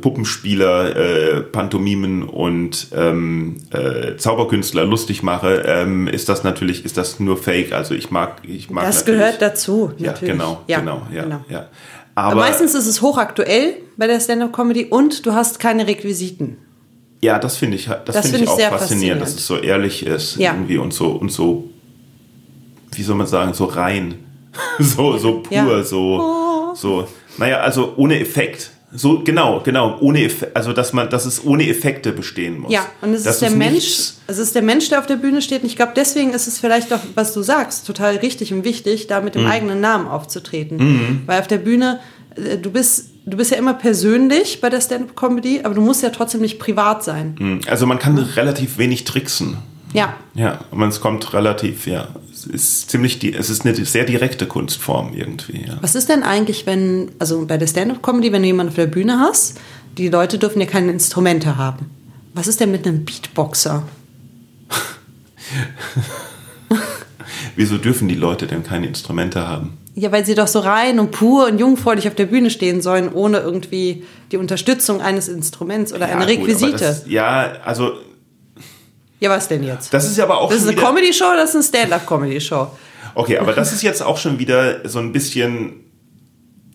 Puppenspieler, 0.00 0.96
äh, 0.96 1.40
Pantomimen 1.42 2.22
und 2.22 2.88
ähm, 2.94 3.56
äh, 3.72 4.16
Zauberkünstler 4.16 4.84
lustig 4.84 5.22
mache, 5.22 5.62
ähm, 5.66 6.06
ist 6.08 6.28
das 6.28 6.44
natürlich, 6.44 6.84
ist 6.84 6.96
das 6.96 7.20
nur 7.20 7.36
Fake. 7.36 7.72
Also 7.72 7.94
ich 7.94 8.10
mag, 8.10 8.38
ich 8.44 8.70
mag 8.70 8.84
das 8.86 9.04
gehört 9.04 9.40
dazu. 9.42 9.92
Ja, 9.98 10.12
natürlich. 10.12 10.32
genau, 10.34 10.62
genau, 10.66 11.02
ja, 11.12 11.40
ja. 11.48 11.68
Aber 12.16 12.32
Aber 12.32 12.40
meistens 12.42 12.74
ist 12.74 12.86
es 12.86 13.02
hochaktuell 13.02 13.74
bei 13.96 14.06
der 14.06 14.20
Stand-up-Comedy 14.20 14.86
und 14.86 15.26
du 15.26 15.32
hast 15.34 15.58
keine 15.58 15.86
Requisiten. 15.86 16.58
Ja, 17.20 17.38
das 17.38 17.56
finde 17.56 17.76
ich, 17.76 17.86
das 17.86 18.04
Das 18.04 18.16
finde 18.16 18.28
finde 18.30 18.44
ich 18.44 18.50
auch 18.50 18.56
sehr 18.56 18.70
faszinierend, 18.70 19.22
faszinierend. 19.22 19.22
dass 19.22 19.34
es 19.34 19.46
so 19.46 19.56
ehrlich 19.56 20.06
ist 20.06 20.36
Ja. 20.36 20.52
irgendwie 20.52 20.78
und 20.78 20.92
so 20.94 21.08
und 21.12 21.32
so, 21.32 21.70
wie 22.94 23.02
soll 23.02 23.16
man 23.16 23.26
sagen, 23.26 23.54
so 23.54 23.64
rein, 23.64 24.14
so 24.78 25.16
so 25.18 25.40
pur, 25.40 25.52
Ja. 25.56 25.66
Oh. 25.66 25.82
so 25.82 26.72
so. 26.76 27.08
Naja, 27.38 27.58
also 27.60 27.94
ohne 27.96 28.20
Effekt. 28.20 28.70
So 28.96 29.24
genau, 29.24 29.60
genau, 29.64 29.98
ohne 30.00 30.24
Eff 30.24 30.46
also 30.54 30.72
dass 30.72 30.92
man, 30.92 31.10
dass 31.10 31.26
es 31.26 31.44
ohne 31.44 31.68
Effekte 31.68 32.12
bestehen 32.12 32.60
muss. 32.60 32.72
Ja, 32.72 32.86
und 33.02 33.12
es 33.12 33.24
Dass 33.24 33.34
ist 33.34 33.40
der 33.42 33.48
es 33.50 33.54
Mensch, 33.56 34.12
es 34.28 34.38
ist 34.38 34.54
der 34.54 34.62
Mensch, 34.62 34.88
der 34.88 35.00
auf 35.00 35.06
der 35.06 35.16
Bühne 35.16 35.42
steht. 35.42 35.62
Und 35.62 35.68
ich 35.68 35.74
glaube, 35.76 35.92
deswegen 35.96 36.30
ist 36.32 36.46
es 36.46 36.58
vielleicht 36.60 36.92
auch, 36.92 37.00
was 37.16 37.32
du 37.34 37.42
sagst, 37.42 37.86
total 37.86 38.16
richtig 38.16 38.52
und 38.52 38.64
wichtig, 38.64 39.08
da 39.08 39.18
Mhm. 39.18 39.24
mit 39.24 39.34
dem 39.34 39.46
eigenen 39.46 39.80
Namen 39.80 40.06
aufzutreten. 40.06 41.22
Weil 41.26 41.40
auf 41.40 41.48
der 41.48 41.58
Bühne, 41.58 41.98
äh, 42.36 42.56
du 42.56 42.70
bist, 42.70 43.10
du 43.26 43.36
bist 43.36 43.50
ja 43.50 43.56
immer 43.56 43.74
persönlich 43.74 44.60
bei 44.60 44.70
der 44.70 44.80
Stand-up-Comedy, 44.80 45.62
aber 45.64 45.74
du 45.74 45.80
musst 45.80 46.02
ja 46.02 46.10
trotzdem 46.10 46.40
nicht 46.40 46.58
privat 46.60 47.02
sein. 47.02 47.60
Also 47.68 47.86
man 47.86 47.98
kann 47.98 48.16
relativ 48.18 48.78
wenig 48.78 49.04
tricksen. 49.04 49.56
Ja, 49.94 50.14
Ja, 50.34 50.60
und 50.70 50.82
es 50.82 51.00
kommt 51.00 51.32
relativ, 51.32 51.86
ja, 51.86 52.08
es 52.32 52.44
ist 52.44 52.90
ziemlich, 52.90 53.18
die, 53.20 53.32
es 53.32 53.48
ist 53.48 53.64
eine 53.64 53.74
sehr 53.86 54.04
direkte 54.04 54.46
Kunstform 54.46 55.14
irgendwie. 55.14 55.64
Ja. 55.66 55.78
Was 55.80 55.94
ist 55.94 56.08
denn 56.10 56.22
eigentlich, 56.22 56.66
wenn, 56.66 57.10
also 57.18 57.46
bei 57.46 57.56
der 57.56 57.66
Stand-up-Comedy, 57.68 58.32
wenn 58.32 58.42
du 58.42 58.48
jemanden 58.48 58.70
auf 58.70 58.76
der 58.76 58.86
Bühne 58.86 59.18
hast, 59.20 59.58
die 59.96 60.08
Leute 60.08 60.36
dürfen 60.38 60.60
ja 60.60 60.66
keine 60.66 60.90
Instrumente 60.92 61.56
haben. 61.56 61.88
Was 62.34 62.48
ist 62.48 62.60
denn 62.60 62.70
mit 62.72 62.86
einem 62.86 63.04
Beatboxer? 63.04 63.84
Wieso 67.56 67.78
dürfen 67.78 68.08
die 68.08 68.14
Leute 68.16 68.46
denn 68.46 68.64
keine 68.64 68.86
Instrumente 68.88 69.46
haben? 69.46 69.78
Ja, 69.94 70.10
weil 70.10 70.26
sie 70.26 70.34
doch 70.34 70.48
so 70.48 70.58
rein 70.58 70.98
und 70.98 71.12
pur 71.12 71.46
und 71.46 71.58
jungfräulich 71.60 72.08
auf 72.08 72.16
der 72.16 72.26
Bühne 72.26 72.50
stehen 72.50 72.82
sollen, 72.82 73.12
ohne 73.12 73.38
irgendwie 73.38 74.02
die 74.32 74.38
Unterstützung 74.38 75.00
eines 75.00 75.28
Instruments 75.28 75.92
oder 75.92 76.08
Ja, 76.08 76.16
eine 76.16 76.24
gut, 76.26 76.34
aber 76.34 76.42
Requisite. 76.48 76.78
das, 76.78 77.04
ja, 77.06 77.52
also 77.64 77.92
ja, 79.24 79.30
was 79.30 79.48
denn 79.48 79.62
jetzt? 79.64 79.92
das 79.92 80.04
ist 80.08 80.16
ja 80.16 80.24
aber 80.24 80.38
auch 80.40 80.50
Das 80.50 80.62
ist 80.62 80.68
eine 80.68 80.76
Comedy-Show, 80.76 81.32
das 81.36 81.50
ist 81.54 81.74
eine 81.74 81.82
Stand-up-Comedy-Show. 81.88 82.68
Okay, 83.16 83.38
aber 83.38 83.52
das 83.52 83.72
ist 83.72 83.82
jetzt 83.82 84.02
auch 84.02 84.18
schon 84.18 84.38
wieder 84.38 84.88
so 84.88 84.98
ein 84.98 85.12
bisschen 85.12 85.80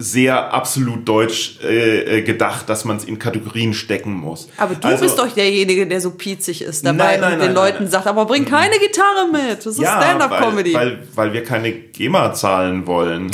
sehr 0.01 0.53
absolut 0.53 1.05
deutsch 1.07 1.59
äh, 1.61 2.19
äh, 2.19 2.21
gedacht, 2.21 2.69
dass 2.69 2.85
man 2.85 2.95
es 2.95 3.03
in 3.03 3.19
Kategorien 3.19 3.73
stecken 3.73 4.13
muss. 4.13 4.47
Aber 4.55 4.73
du 4.75 4.87
Also- 4.87 5.03
bist 5.03 5.19
doch 5.19 5.27
derjenige, 5.27 5.85
der 5.87 5.99
so 5.99 6.11
piezig 6.11 6.61
ist 6.61 6.85
dabei 6.85 7.17
Nein, 7.17 7.19
nein, 7.19 7.33
und 7.33 7.39
den 7.39 7.53
nein, 7.53 7.55
Leuten 7.73 7.87
sagt, 7.89 8.07
aber 8.07 8.25
bring 8.25 8.45
keine 8.45 8.79
Gitarre 8.79 9.27
mit. 9.29 9.59
Das 9.59 9.73
ist 9.73 9.81
ja, 9.81 10.01
Stand-up-Comedy. 10.01 10.73
Weil, 10.73 10.91
weil, 10.91 11.07
weil 11.15 11.33
wir 11.33 11.43
keine 11.43 11.73
GEMA 11.73 12.33
zahlen 12.33 12.87
wollen 12.87 13.29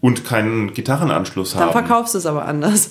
und 0.00 0.24
keinen 0.24 0.72
Gitarrenanschluss 0.74 1.54
Dann 1.54 1.62
haben. 1.62 1.72
verkaufst 1.72 2.14
du 2.14 2.18
es 2.18 2.26
aber 2.26 2.44
anders. 2.44 2.90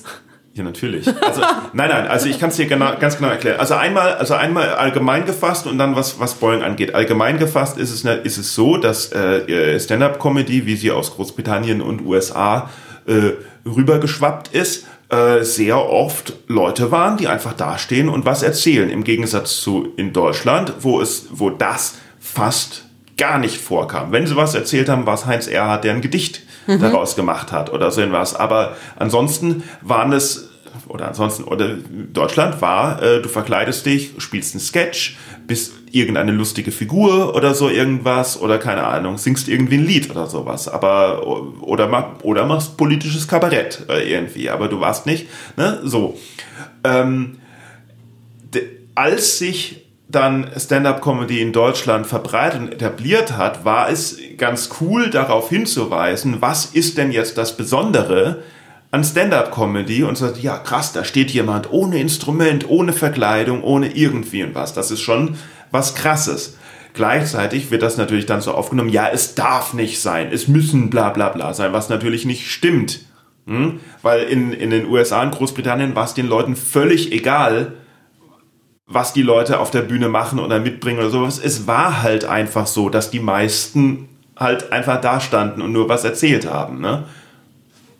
Ja, 0.56 0.64
natürlich. 0.64 1.08
Also, 1.08 1.41
nein, 1.74 1.89
nein, 1.89 2.08
also 2.08 2.28
ich 2.30 2.39
kann 2.39 2.49
es 2.49 2.58
dir 2.58 2.68
genau, 2.68 2.95
ganz 2.99 3.18
genau 3.18 3.30
erklären. 3.30 3.60
Also 3.60 3.74
einmal, 3.74 4.14
also 4.16 4.36
einmal 4.36 4.70
allgemein 4.76 5.26
gefasst 5.26 5.66
und 5.66 5.80
dann 5.80 5.95
was, 5.95 6.20
was 6.20 6.36
Boeing 6.36 6.62
angeht. 6.62 6.93
Allgemein 6.93 7.39
gefasst 7.39 7.78
ist 7.80 7.91
es, 7.91 8.04
ne- 8.04 8.14
ist 8.24 8.38
es 8.38 8.54
so, 8.54 8.78
dass 8.78 9.12
äh, 9.12 9.80
Stand-up-Comedy, 9.80 10.66
wie 10.68 10.76
sie 10.76 10.91
aus 10.91 11.16
Großbritannien 11.16 11.82
und 11.82 12.06
USA 12.06 12.70
äh, 13.08 13.32
rübergeschwappt 13.68 14.54
ist, 14.54 14.86
äh, 15.10 15.43
sehr 15.43 15.78
oft 15.89 16.34
Leute 16.47 16.91
waren, 16.91 17.18
die 17.18 17.28
einfach 17.28 17.54
dastehen 17.54 18.08
und 18.08 18.26
was 18.26 18.43
erzählen. 18.43 18.89
Im 18.91 19.04
Gegensatz 19.04 19.60
zu 19.62 19.89
in 19.97 20.14
Deutschland, 20.14 20.74
wo 20.82 21.01
es, 21.01 21.28
wo 21.32 21.49
das 21.49 21.95
fast 22.20 22.86
gar 23.18 23.39
nicht 23.39 23.58
vorkam. 23.58 24.12
Wenn 24.12 24.28
sie 24.28 24.36
was 24.36 24.54
erzählt 24.56 24.88
haben, 24.89 25.06
war 25.06 25.16
es 25.16 25.26
Heinz 25.26 25.47
Erhardt, 25.47 25.84
der 25.84 25.93
ein 25.93 26.01
Gedicht 26.01 26.41
daraus 26.68 27.16
gemacht 27.16 27.51
hat 27.51 27.72
oder 27.72 27.91
so 27.91 28.01
etwas. 28.01 28.36
Aber 28.36 28.76
ansonsten 28.95 29.64
waren 29.82 30.14
es, 30.14 30.49
oder 30.88 31.07
ansonsten, 31.07 31.43
oder 31.43 31.76
Deutschland 32.14 32.61
war, 32.61 33.01
äh, 33.01 33.22
du 33.22 33.30
verkleidest 33.30 33.86
dich, 33.86 34.11
spielst 34.18 34.53
einen 34.55 34.61
Sketch, 34.61 35.18
bist 35.45 35.74
irgendeine 35.91 36.32
lustige 36.32 36.72
Figur 36.72 37.36
oder 37.36 37.53
so 37.53 37.70
irgendwas 37.70 38.39
oder 38.41 38.57
keine 38.57 38.84
Ahnung, 38.86 39.18
singst 39.18 39.47
irgendwie 39.47 39.76
ein 39.78 39.86
Lied 39.86 40.09
oder 40.09 40.28
sowas. 40.28 40.68
Aber, 40.68 41.28
oder, 41.61 41.88
ma- 41.88 42.16
oder 42.24 42.45
machst 42.45 42.78
politisches 42.78 43.28
Kabarett 43.28 43.86
äh, 43.89 44.11
irgendwie, 44.11 44.49
aber 44.49 44.68
du 44.68 44.80
warst 44.80 45.05
nicht, 45.05 45.28
ne, 45.57 45.80
so. 45.84 46.18
Ähm, 46.84 47.38
als 48.95 49.39
sich 49.39 49.86
dann 50.10 50.49
Stand-up-Comedy 50.58 51.41
in 51.41 51.54
Deutschland 51.54 52.06
verbreitet 52.06 52.60
und 52.60 52.74
etabliert 52.74 53.38
hat, 53.38 53.66
war 53.66 53.89
es 53.89 54.18
ganz 54.38 54.70
cool, 54.82 55.10
darauf 55.10 55.49
hinzuweisen, 55.49 56.41
was 56.41 56.66
ist 56.66 56.97
denn 56.97 57.12
jetzt 57.12 57.38
das 57.38 57.58
Besondere 57.58 58.43
an 58.91 59.04
Stand-up-Comedy 59.04 60.04
und 60.04 60.18
sagt, 60.18 60.38
ja 60.38 60.58
krass, 60.58 60.93
da 60.93 61.04
steht 61.04 61.32
jemand 61.32 61.72
ohne 61.72 61.99
Instrument, 61.99 62.70
ohne 62.70 62.93
Verkleidung, 62.93 63.64
ohne 63.64 63.95
irgendwie 63.95 64.43
und 64.43 64.54
was. 64.54 64.74
Das 64.74 64.91
ist 64.91 65.01
schon 65.01 65.36
was 65.72 65.95
Krasses. 65.95 66.58
Gleichzeitig 66.93 67.72
wird 67.72 67.82
das 67.82 67.97
natürlich 67.97 68.28
dann 68.28 68.41
so 68.41 68.51
aufgenommen, 68.51 68.89
ja, 68.89 69.10
es 69.12 69.34
darf 69.34 69.74
nicht 69.74 69.99
sein, 69.99 70.30
es 70.32 70.47
müssen 70.47 70.91
bla 70.91 71.10
bla 71.10 71.30
bla 71.30 71.56
sein, 71.56 71.74
was 71.74 71.89
natürlich 71.89 72.26
nicht 72.26 72.51
stimmt. 72.51 72.99
Hm? 73.47 73.80
Weil 74.04 74.26
in, 74.26 74.54
in 74.54 74.70
den 74.70 74.86
USA 74.86 75.24
und 75.24 75.32
Großbritannien 75.32 75.95
war 75.95 76.06
es 76.06 76.14
den 76.14 76.28
Leuten 76.28 76.56
völlig 76.56 77.12
egal, 77.12 77.74
was 78.86 79.13
die 79.13 79.21
Leute 79.21 79.59
auf 79.59 79.71
der 79.71 79.81
Bühne 79.81 80.09
machen 80.09 80.39
oder 80.39 80.59
mitbringen 80.59 80.99
oder 80.99 81.09
sowas. 81.09 81.39
Es 81.43 81.67
war 81.67 82.03
halt 82.03 82.25
einfach 82.25 82.67
so, 82.67 82.89
dass 82.89 83.11
die 83.11 83.19
meisten 83.19 84.09
halt 84.36 84.71
einfach 84.71 84.99
da 84.99 85.19
standen 85.19 85.61
und 85.61 85.71
nur 85.71 85.89
was 85.89 86.03
erzählt 86.03 86.49
haben. 86.49 86.81
Ne? 86.81 87.05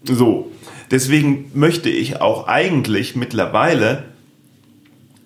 So. 0.04 0.52
Deswegen 0.92 1.50
möchte 1.54 1.90
ich 1.90 2.22
auch 2.22 2.48
eigentlich 2.48 3.16
mittlerweile 3.16 4.04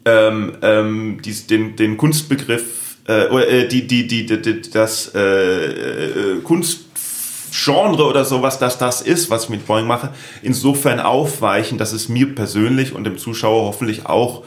ähm, 0.06 0.54
ähm, 0.62 1.20
dies, 1.26 1.48
den, 1.48 1.76
den 1.76 1.98
Kunstbegriff, 1.98 2.98
äh, 3.08 3.64
äh 3.64 3.68
die, 3.68 3.86
die, 3.88 4.08
die, 4.08 4.26
die, 4.26 4.62
das 4.72 5.12
äh, 5.14 5.20
äh, 5.20 6.42
Kunstgenre 6.42 8.06
oder 8.06 8.24
sowas, 8.24 8.60
dass 8.60 8.78
das 8.78 9.02
ist, 9.02 9.30
was 9.30 9.46
ich 9.46 9.50
mit 9.50 9.66
Boeing 9.66 9.88
mache, 9.88 10.14
insofern 10.42 11.02
aufweichen, 11.02 11.78
dass 11.78 11.92
es 11.92 12.08
mir 12.08 12.34
persönlich 12.34 12.94
und 12.94 13.04
dem 13.04 13.18
Zuschauer 13.18 13.66
hoffentlich 13.66 14.06
auch 14.06 14.44
äh, 14.44 14.46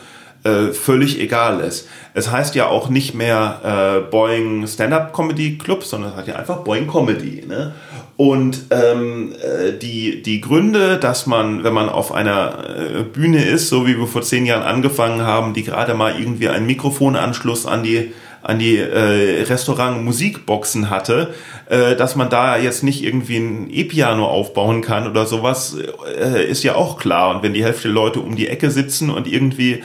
völlig 0.73 1.21
egal 1.21 1.61
ist. 1.61 1.87
Es 2.15 2.31
heißt 2.31 2.55
ja 2.55 2.67
auch 2.67 2.89
nicht 2.89 3.15
mehr 3.15 3.61
äh, 3.63 4.11
Boeing 4.11 4.67
Stand-Up 4.67 5.13
Comedy 5.13 5.59
Club, 5.59 5.85
sondern 5.85 6.13
es 6.13 6.17
hat 6.17 6.29
ja 6.29 6.37
einfach 6.37 6.59
Boeing 6.59 6.87
Comedy. 6.87 7.45
Ne? 7.47 7.75
Und 8.17 8.67
ähm, 8.71 9.33
äh, 9.33 9.73
die, 9.73 10.23
die 10.23 10.43
Gründe, 10.43 10.99
dass 10.99 11.27
man, 11.27 11.65
wenn 11.65 11.73
man 11.73 11.89
auf 11.89 12.13
einer 12.13 12.65
äh, 12.69 13.03
Bühne 13.03 13.45
ist, 13.45 13.69
so 13.69 13.87
wie 13.87 13.99
wir 13.99 14.07
vor 14.07 14.21
zehn 14.21 14.45
Jahren 14.45 14.63
angefangen 14.63 15.23
haben, 15.23 15.55
die 15.55 15.63
gerade 15.63 15.95
mal 15.95 16.21
irgendwie 16.21 16.49
einen 16.49 16.67
Mikrofonanschluss 16.67 17.65
an 17.65 17.83
die 17.83 18.13
an 18.43 18.59
die 18.59 18.79
äh, 18.79 19.43
Restaurant-Musikboxen 19.43 20.89
hatte, 20.89 21.35
äh, 21.69 21.95
dass 21.95 22.17
man 22.17 22.31
da 22.31 22.57
jetzt 22.57 22.83
nicht 22.83 23.05
irgendwie 23.05 23.37
ein 23.37 23.69
E-Piano 23.71 24.27
aufbauen 24.27 24.81
kann 24.81 25.07
oder 25.07 25.27
sowas, 25.27 25.77
äh, 26.19 26.45
ist 26.45 26.63
ja 26.63 26.75
auch 26.75 26.99
klar. 26.99 27.35
Und 27.35 27.43
wenn 27.43 27.53
die 27.53 27.65
Hälfte 27.65 27.89
der 27.89 27.93
Leute 27.93 28.21
um 28.21 28.37
die 28.37 28.49
Ecke 28.49 28.71
sitzen 28.71 29.11
und 29.11 29.27
irgendwie 29.27 29.83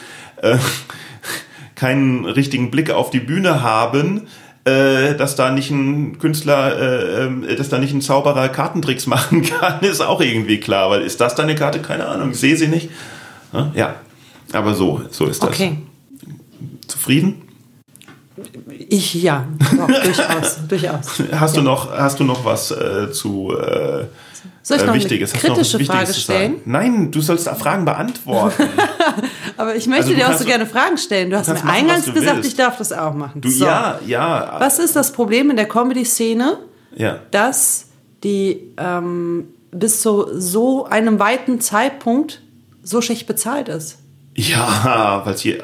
äh, 0.53 0.57
keinen 1.75 2.25
richtigen 2.25 2.71
Blick 2.71 2.89
auf 2.89 3.09
die 3.09 3.19
Bühne 3.19 3.61
haben, 3.61 4.27
äh, 4.65 5.15
dass 5.15 5.35
da 5.35 5.51
nicht 5.51 5.69
ein 5.69 6.17
Künstler, 6.17 6.79
äh, 6.79 7.25
äh, 7.25 7.55
dass 7.55 7.69
da 7.69 7.77
nicht 7.77 7.93
ein 7.93 8.01
Zauberer 8.01 8.49
Kartentricks 8.49 9.07
machen 9.07 9.43
kann, 9.43 9.81
ist 9.81 10.01
auch 10.01 10.21
irgendwie 10.21 10.59
klar, 10.59 10.89
weil 10.89 11.01
ist 11.01 11.21
das 11.21 11.35
deine 11.35 11.55
Karte? 11.55 11.79
Keine 11.79 12.07
Ahnung, 12.07 12.31
ich 12.31 12.39
sehe 12.39 12.57
sie 12.57 12.67
nicht. 12.67 12.89
Ja, 13.73 13.95
aber 14.51 14.73
so, 14.73 15.01
so 15.11 15.27
ist 15.27 15.41
das. 15.41 15.49
Okay. 15.49 15.77
Zufrieden? 16.87 17.43
Ich 18.89 19.13
ja, 19.13 19.47
Doch, 19.77 19.87
durchaus, 19.87 20.59
durchaus. 20.67 21.23
Hast 21.31 21.55
ja. 21.55 21.61
du 21.61 21.65
noch, 21.65 21.89
hast 21.89 22.19
du 22.19 22.25
noch 22.25 22.43
was 22.43 22.71
äh, 22.71 23.11
zu 23.11 23.55
äh, 23.57 24.05
soll 24.67 24.77
ich 24.77 24.83
äh, 24.83 24.87
noch 24.87 24.93
Wichtiges? 24.95 25.31
eine 25.33 25.41
kritische 25.41 25.79
Frage 25.85 26.13
stellen? 26.13 26.55
Nein, 26.65 27.11
du 27.11 27.21
sollst 27.21 27.47
Fragen 27.47 27.85
beantworten. 27.85 28.63
Aber 29.57 29.75
ich 29.75 29.87
möchte 29.87 30.05
Also 30.05 30.15
dir 30.15 30.27
auch 30.29 30.33
so 30.37 30.43
gerne 30.45 30.65
Fragen 30.65 30.97
stellen. 30.97 31.29
Du 31.29 31.37
hast 31.37 31.47
mir 31.47 31.53
machen, 31.55 31.69
eingangs 31.69 32.05
gesagt, 32.13 32.37
willst. 32.37 32.49
ich 32.49 32.55
darf 32.55 32.77
das 32.77 32.91
auch 32.91 33.13
machen. 33.13 33.41
Du, 33.41 33.49
So. 33.49 33.65
ja, 33.65 33.99
ja. 34.05 34.55
Was 34.59 34.79
ist 34.79 34.95
das 34.95 35.11
Problem 35.13 35.49
in 35.49 35.55
der 35.55 35.67
Comedy-Szene, 35.67 36.57
Ja. 36.95 37.19
dass 37.31 37.87
die 38.23 38.71
ähm, 38.77 39.45
bis 39.71 40.01
zu 40.01 40.25
so 40.39 40.85
einem 40.85 41.19
weiten 41.19 41.61
Zeitpunkt 41.61 42.41
so 42.83 43.01
schlecht 43.01 43.27
bezahlt 43.27 43.69
ist? 43.69 43.99
Ja, 44.37 45.21
weil 45.23 45.37
hier 45.37 45.55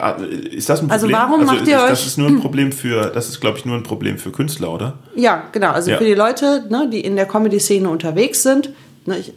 ist 0.52 0.70
das 0.70 0.80
ein 0.82 0.88
Problem? 0.88 0.92
Also 0.92 1.12
warum 1.12 1.46
macht 1.46 1.68
ihr 1.68 1.76
ist, 1.76 1.84
euch- 1.84 1.90
Das 1.90 2.06
ist 2.08 2.18
nur 2.18 2.30
ein 2.30 2.40
Problem 2.40 2.72
für, 2.72 3.08
das 3.10 3.28
ist 3.28 3.42
glaube 3.42 3.58
ich 3.58 3.66
nur 3.66 3.76
ein 3.76 3.84
Problem 3.84 4.18
für 4.18 4.32
Künstler, 4.32 4.72
oder? 4.72 5.00
Ja, 5.16 5.44
genau. 5.52 5.72
Also 5.72 5.92
Ja. 5.92 5.98
für 5.98 6.06
die 6.06 6.14
Leute, 6.14 6.66
ne, 6.70 6.88
die 6.90 7.02
in 7.02 7.18
der 7.18 7.26
Comedy-Szene 7.26 7.90
unterwegs 7.90 8.44
sind. 8.44 8.70
Ne, 9.06 9.18
ich, 9.20 9.34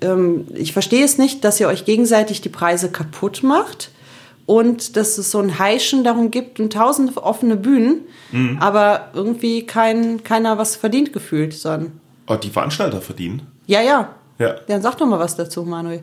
ähm, 0.00 0.46
ich 0.54 0.72
verstehe 0.72 1.04
es 1.04 1.18
nicht, 1.18 1.44
dass 1.44 1.60
ihr 1.60 1.68
euch 1.68 1.84
gegenseitig 1.84 2.40
die 2.40 2.48
Preise 2.48 2.90
kaputt 2.90 3.42
macht 3.42 3.90
und 4.46 4.96
dass 4.96 5.18
es 5.18 5.30
so 5.30 5.38
ein 5.38 5.58
Heischen 5.58 6.04
darum 6.04 6.30
gibt 6.30 6.58
und 6.60 6.72
tausend 6.72 7.16
offene 7.16 7.56
Bühnen, 7.56 8.00
Mhm. 8.32 8.58
aber 8.60 9.10
irgendwie 9.14 9.66
kein, 9.66 10.22
keiner 10.24 10.56
was 10.58 10.76
verdient 10.76 11.12
gefühlt, 11.12 11.52
sondern 11.54 11.92
Oh, 12.26 12.34
die 12.36 12.50
Veranstalter 12.50 13.00
verdienen. 13.00 13.42
ja, 13.66 13.80
ja. 13.82 14.14
Ja. 14.38 14.54
Dann 14.66 14.82
sag 14.82 14.96
doch 14.96 15.06
mal 15.06 15.18
was 15.20 15.36
dazu, 15.36 15.62
Manuel. 15.62 16.02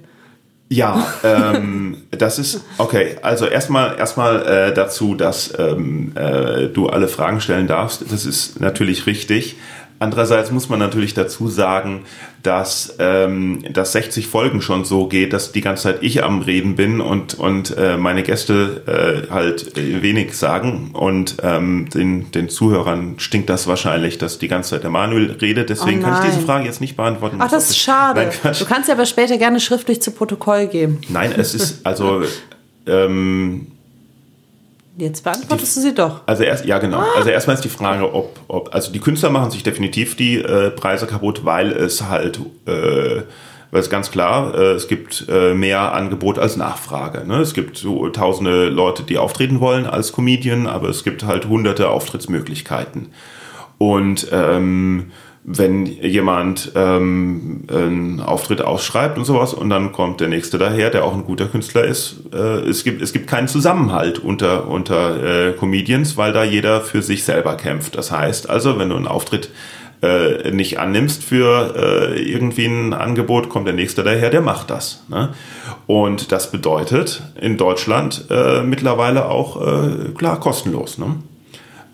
Ja, 0.70 1.04
ähm, 1.24 1.98
das 2.12 2.38
ist 2.38 2.62
okay. 2.78 3.18
Also 3.24 3.48
erstmal 3.48 3.98
erstmal 3.98 4.46
äh, 4.46 4.74
dazu, 4.74 5.16
dass 5.16 5.52
ähm, 5.58 6.12
äh, 6.16 6.68
du 6.68 6.88
alle 6.88 7.08
Fragen 7.08 7.42
stellen 7.42 7.66
darfst. 7.68 8.06
Das 8.12 8.26
ist 8.26 8.62
natürlich 8.62 9.08
richtig. 9.08 9.56
Andererseits 10.00 10.50
muss 10.52 10.70
man 10.70 10.80
natürlich 10.80 11.14
dazu 11.14 11.50
sagen, 11.50 12.06
dass 12.42 12.96
ähm, 13.00 13.64
dass 13.74 13.92
60 13.92 14.28
Folgen 14.28 14.62
schon 14.62 14.86
so 14.86 15.08
geht, 15.08 15.34
dass 15.34 15.52
die 15.52 15.60
ganze 15.60 15.84
Zeit 15.84 15.98
ich 16.02 16.24
am 16.24 16.42
Reden 16.42 16.76
bin 16.76 17.02
und 17.02 17.34
und 17.34 17.76
äh, 17.78 17.98
meine 17.98 18.24
Gäste 18.24 19.28
äh, 19.28 19.32
halt 19.32 19.76
wenig 19.76 20.38
sagen 20.38 20.92
und 20.94 21.36
ähm, 21.44 21.90
den 21.94 22.32
den 22.32 22.48
Zuhörern 22.48 23.16
stinkt 23.18 23.50
das 23.50 23.68
wahrscheinlich, 23.68 24.18
dass 24.18 24.40
die 24.40 24.48
ganze 24.48 24.72
Zeit 24.72 24.84
der 24.84 24.90
Manuel 24.90 25.32
redet. 25.32 25.70
Deswegen 25.70 26.00
Oh 26.00 26.04
kann 26.04 26.26
ich 26.26 26.32
diese. 26.34 26.46
Frage 26.46 26.66
jetzt 26.66 26.80
nicht 26.80 26.96
beantworten. 26.96 27.36
Ach, 27.40 27.52
das 27.52 27.70
ist 27.70 27.78
schade. 27.78 28.32
Nein, 28.44 28.56
du 28.58 28.66
kannst 28.66 28.88
ja 28.88 28.96
aber 28.96 29.06
später 29.06 29.38
gerne 29.38 29.60
schriftlich 29.60 30.02
zu 30.02 30.12
Protokoll 30.12 30.68
geben. 30.68 31.02
Nein, 31.10 31.34
es 31.36 31.54
ist 31.54 31.86
also 31.86 32.24
ähm, 32.88 33.68
Jetzt 34.98 35.24
beantwortest 35.24 35.78
du 35.78 35.82
sie 35.82 35.94
doch. 35.94 36.22
also 36.26 36.44
erst 36.44 36.66
ja 36.66 36.78
genau. 36.80 37.04
Also 37.16 37.30
erstmal 37.30 37.56
ist 37.56 37.64
die 37.64 37.70
Frage, 37.70 38.14
ob, 38.14 38.38
ob 38.48 38.74
also 38.74 38.92
die 38.92 39.00
Künstler 39.00 39.30
machen 39.30 39.52
sich 39.52 39.64
definitiv 39.64 40.16
die 40.16 40.38
äh, 40.38 40.72
Preise 40.72 41.08
kaputt, 41.08 41.46
weil 41.46 41.72
es 41.72 42.04
halt 42.04 42.40
äh, 42.66 43.22
weil 43.72 43.82
es 43.82 43.90
ganz 43.90 44.10
klar, 44.12 44.56
äh, 44.56 44.72
es 44.72 44.88
gibt 44.88 45.26
äh, 45.30 45.54
mehr 45.54 45.94
Angebot 45.94 46.40
als 46.40 46.58
Nachfrage. 46.58 47.26
Ne? 47.28 47.38
Es 47.38 47.54
gibt 47.54 47.78
so 47.78 48.10
tausende 48.10 48.70
Leute, 48.70 49.04
die 49.04 49.18
auftreten 49.18 49.60
wollen 49.60 49.86
als 49.86 50.12
Comedian, 50.12 50.66
aber 50.68 50.90
es 50.90 51.04
gibt 51.04 51.24
halt 51.24 51.48
hunderte 51.48 51.90
Auftrittsmöglichkeiten. 51.90 53.10
Und 53.78 54.28
ähm, 54.32 55.12
wenn 55.52 55.88
jemand 55.88 56.74
ähm, 56.76 57.64
einen 57.68 58.20
Auftritt 58.20 58.62
ausschreibt 58.62 59.18
und 59.18 59.26
sowas 59.26 59.56
und 59.56 59.72
dann 59.72 59.92
kommt 59.92 60.22
der 60.22 60.28
nächste 60.28 60.60
daher, 60.60 60.92
der 60.92 61.04
auch 61.04 61.16
ein 61.16 61.24
guter 61.24 61.48
Künstler 61.48 61.86
ist, 61.86 62.22
äh, 62.32 62.60
es 62.70 62.84
gibt 62.84 63.02
es 63.02 63.14
gibt 63.14 63.26
keinen 63.26 63.48
Zusammenhalt 63.48 64.20
unter 64.20 64.68
unter 64.68 65.48
äh, 65.48 65.54
Comedians, 65.54 66.18
weil 66.18 66.34
da 66.34 66.44
jeder 66.44 66.82
für 66.82 67.02
sich 67.02 67.24
selber 67.24 67.58
kämpft. 67.58 67.98
Das 67.98 68.12
heißt 68.12 68.48
also, 68.48 68.78
wenn 68.78 68.90
du 68.90 68.96
einen 68.96 69.08
Auftritt 69.08 69.50
äh, 70.04 70.52
nicht 70.52 70.78
annimmst 70.80 71.24
für 71.24 71.74
äh, 71.76 72.22
irgendwie 72.22 72.66
ein 72.66 72.94
Angebot, 72.94 73.50
kommt 73.50 73.66
der 73.66 73.74
nächste 73.74 74.04
daher, 74.04 74.30
der 74.30 74.42
macht 74.42 74.70
das. 74.70 75.04
Ne? 75.10 75.30
Und 75.88 76.32
das 76.32 76.52
bedeutet 76.52 77.24
in 77.42 77.58
Deutschland 77.58 78.26
äh, 78.30 78.62
mittlerweile 78.62 79.26
auch 79.26 79.60
äh, 79.60 80.12
klar 80.16 80.40
kostenlos. 80.40 81.00
Ne? 81.00 81.16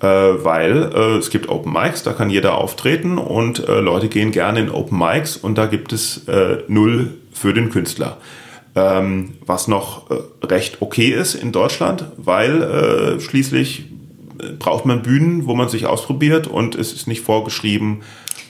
Äh, 0.06 0.43
weil 0.43 0.91
äh, 0.93 1.18
es 1.18 1.32
gibt 1.32 1.49
Open 1.49 1.74
Mics, 1.74 2.03
da 2.03 2.14
kann 2.14 2.30
jeder 2.30 2.60
auftreten 2.60 3.18
und 3.18 3.68
äh, 3.68 3.80
Leute 3.80 4.08
gehen 4.08 4.32
gerne 4.32 4.60
in 4.60 4.70
Open 4.70 4.99
Mics 4.99 5.36
und 5.36 5.58
da 5.58 5.66
gibt 5.66 5.93
es 5.93 6.26
null 6.68 7.14
für 7.32 7.53
den 7.53 7.70
Künstler. 7.70 8.18
Ähm, 8.76 9.36
was 9.45 9.68
noch 9.68 10.08
recht 10.43 10.78
okay 10.82 11.10
ist 11.10 11.34
in 11.34 11.51
Deutschland, 11.51 12.06
weil 12.18 13.20
schließlich 13.20 13.86
braucht 14.60 14.86
man 14.86 15.01
Bühnen, 15.01 15.47
wo 15.47 15.56
man 15.56 15.70
sich 15.70 15.86
ausprobiert 15.86 16.47
und 16.47 16.76
es 16.76 16.93
ist 16.93 17.08
nicht 17.08 17.22
vorgeschrieben, 17.22 18.01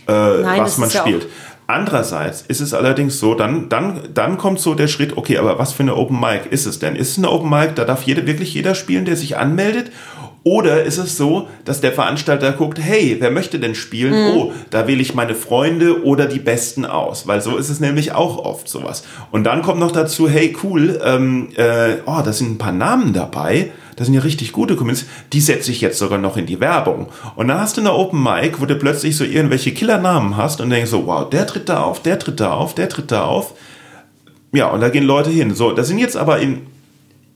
Nein, 0.08 0.62
was 0.62 0.78
man 0.78 0.90
spielt. 0.90 1.28
Andererseits 1.68 2.44
ist 2.44 2.62
es 2.62 2.76
allerdings 2.76 3.20
so, 3.20 3.34
dann, 3.34 3.70
dann, 3.70 4.10
dann 4.14 4.38
kommt 4.38 4.60
so 4.60 4.76
der 4.76 4.88
Schritt, 4.88 5.18
okay, 5.18 5.40
aber 5.40 5.58
was 5.58 5.74
für 5.74 5.82
eine 5.82 5.96
Open 5.96 6.20
Mic 6.20 6.42
ist 6.52 6.68
es 6.68 6.78
denn? 6.78 6.96
Ist 6.96 7.12
es 7.12 7.18
eine 7.18 7.32
Open 7.32 7.50
Mic, 7.50 7.74
da 7.74 7.86
darf 7.86 8.04
jeder, 8.04 8.28
wirklich 8.28 8.54
jeder 8.54 8.76
spielen, 8.76 9.06
der 9.06 9.16
sich 9.16 9.38
anmeldet? 9.38 9.92
Oder 10.48 10.84
ist 10.84 11.00
es 11.00 11.18
so, 11.18 11.48
dass 11.66 11.82
der 11.82 11.92
Veranstalter 11.92 12.52
guckt, 12.52 12.78
hey, 12.80 13.18
wer 13.20 13.32
möchte 13.32 13.58
denn 13.58 13.74
spielen? 13.74 14.14
Oh, 14.14 14.54
da 14.70 14.86
wähle 14.86 15.02
ich 15.02 15.16
meine 15.16 15.34
Freunde 15.34 16.04
oder 16.04 16.28
die 16.28 16.38
Besten 16.38 16.86
aus. 16.86 17.26
Weil 17.26 17.42
so 17.42 17.58
ist 17.58 17.70
es 17.70 17.80
nämlich 17.80 18.14
auch 18.14 18.38
oft 18.38 18.70
sowas. 18.70 19.04
Und 19.32 19.44
dann 19.46 19.64
kommt 19.64 19.80
noch 19.80 19.92
dazu, 19.92 20.30
hey, 20.30 20.56
cool, 20.64 21.02
ähm, 21.04 21.50
äh, 21.56 21.96
oh, 22.06 22.22
da 22.24 22.32
sind 22.32 22.52
ein 22.52 22.58
paar 22.60 22.74
Namen 22.74 23.12
dabei. 23.12 23.72
Das 23.96 24.06
sind 24.06 24.14
ja 24.14 24.22
richtig 24.22 24.52
gute 24.52 24.76
Comedians. 24.76 25.08
Die 25.34 25.42
setze 25.42 25.72
ich 25.72 25.82
jetzt 25.82 25.98
sogar 25.98 26.20
noch 26.20 26.38
in 26.38 26.46
die 26.46 26.60
Werbung. 26.60 27.08
Und 27.36 27.48
dann 27.48 27.60
hast 27.60 27.78
du 27.78 27.82
eine 27.82 27.94
Open 27.94 28.22
Mic, 28.22 28.62
wo 28.62 28.68
du 28.68 28.76
plötzlich 28.76 29.18
so 29.18 29.24
irgendwelche 29.24 29.72
Killernamen 29.72 30.38
hast 30.38 30.62
und 30.62 30.70
denkst 30.70 30.92
so, 30.92 31.08
wow, 31.08 31.28
der 31.28 31.48
tritt 31.48 31.70
da 31.70 31.82
auf, 31.82 32.04
der 32.04 32.20
tritt 32.20 32.40
da 32.40 32.52
auf, 32.52 32.76
der 32.76 32.88
tritt 32.88 33.12
da 33.12 33.24
auf. 33.24 33.56
Ja, 34.54 34.68
und 34.68 34.82
da 34.82 34.90
gehen 34.90 35.06
Leute 35.06 35.32
hin. 35.32 35.56
So, 35.56 35.72
das 35.72 35.88
sind 35.88 35.98
jetzt 35.98 36.16
aber 36.16 36.38
in 36.38 36.68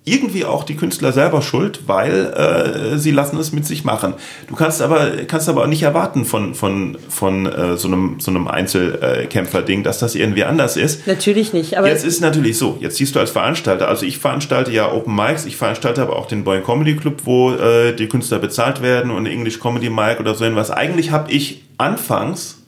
irgendwie 0.09 0.45
auch 0.45 0.63
die 0.63 0.75
Künstler 0.75 1.11
selber 1.11 1.41
schuld, 1.41 1.81
weil 1.87 2.25
äh, 2.27 2.97
sie 2.97 3.11
lassen 3.11 3.37
es 3.37 3.51
mit 3.51 3.65
sich 3.65 3.83
machen. 3.83 4.13
Du 4.47 4.55
kannst 4.55 4.81
aber 4.81 5.11
kannst 5.27 5.49
aber 5.49 5.63
auch 5.63 5.67
nicht 5.67 5.83
erwarten 5.83 6.25
von 6.25 6.55
von 6.55 6.97
von 7.09 7.45
äh, 7.45 7.77
so 7.77 7.87
einem 7.87 8.19
so 8.19 8.31
einem 8.31 8.47
Einzelkämpfer-Ding, 8.47 9.83
dass 9.83 9.99
das 9.99 10.15
irgendwie 10.15 10.43
anders 10.43 10.77
ist. 10.77 11.07
Natürlich 11.07 11.53
nicht. 11.53 11.77
Aber 11.77 11.87
Jetzt 11.87 12.05
ist 12.05 12.21
natürlich 12.21 12.57
so, 12.57 12.77
jetzt 12.79 12.97
siehst 12.97 13.15
du 13.15 13.19
als 13.19 13.31
Veranstalter, 13.31 13.87
also 13.87 14.05
ich 14.05 14.17
veranstalte 14.17 14.71
ja 14.71 14.91
Open 14.91 15.15
Mics, 15.15 15.45
ich 15.45 15.57
veranstalte 15.57 16.01
aber 16.01 16.15
auch 16.15 16.27
den 16.27 16.43
Boy 16.43 16.61
Comedy 16.61 16.95
Club, 16.95 17.21
wo 17.25 17.51
äh, 17.51 17.93
die 17.93 18.07
Künstler 18.07 18.39
bezahlt 18.39 18.81
werden 18.81 19.11
und 19.11 19.25
English 19.25 19.59
Comedy 19.59 19.89
Mic 19.89 20.19
oder 20.19 20.35
so 20.35 20.43
irgendwas. 20.43 20.71
Eigentlich 20.71 21.11
habe 21.11 21.31
ich 21.31 21.63
anfangs 21.77 22.63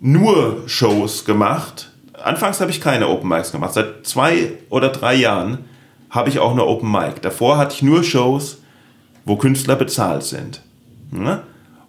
nur 0.00 0.62
Shows 0.66 1.24
gemacht. 1.24 1.90
Anfangs 2.12 2.60
habe 2.60 2.70
ich 2.70 2.80
keine 2.80 3.08
Open 3.08 3.28
Mics 3.28 3.52
gemacht. 3.52 3.74
Seit 3.74 4.06
zwei 4.06 4.52
oder 4.70 4.88
drei 4.88 5.14
Jahren 5.14 5.64
habe 6.10 6.28
ich 6.28 6.38
auch 6.38 6.52
eine 6.52 6.66
Open 6.66 6.90
Mic. 6.90 7.20
Davor 7.22 7.58
hatte 7.58 7.74
ich 7.74 7.82
nur 7.82 8.02
Shows, 8.02 8.62
wo 9.24 9.36
Künstler 9.36 9.76
bezahlt 9.76 10.22
sind. 10.22 10.62
Ne? 11.10 11.42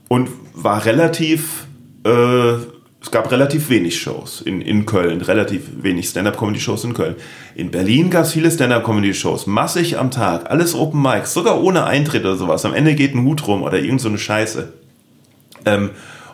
Und 0.08 0.30
war 0.54 0.86
relativ 0.86 1.68
äh, 2.04 2.56
es 3.02 3.12
gab 3.12 3.32
relativ 3.32 3.70
wenig 3.70 4.02
Shows 4.02 4.42
in, 4.42 4.60
in 4.60 4.86
Köln, 4.86 5.22
relativ 5.22 5.62
wenig 5.82 6.10
Stand-Up-Comedy-Shows 6.10 6.84
in 6.84 6.94
Köln. 6.94 7.16
In 7.56 7.72
Berlin 7.72 8.10
gab 8.10 8.26
es 8.26 8.34
viele 8.34 8.52
Stand-Up-Comedy-Shows, 8.52 9.48
massig 9.48 9.98
am 9.98 10.12
Tag, 10.12 10.52
alles 10.52 10.76
Open 10.76 11.02
Mics, 11.02 11.34
sogar 11.34 11.64
ohne 11.64 11.86
Eintritt 11.86 12.26
oder 12.26 12.36
sowas. 12.36 12.66
Am 12.66 12.74
Ende 12.74 12.96
geht 12.96 13.16
ein 13.16 13.24
Hut 13.24 13.48
rum 13.48 13.64
oder 13.64 13.80
irgend 13.80 14.02
so 14.02 14.10
eine 14.10 14.18
Scheiße. 14.18 14.74
Ähm, 15.66 15.92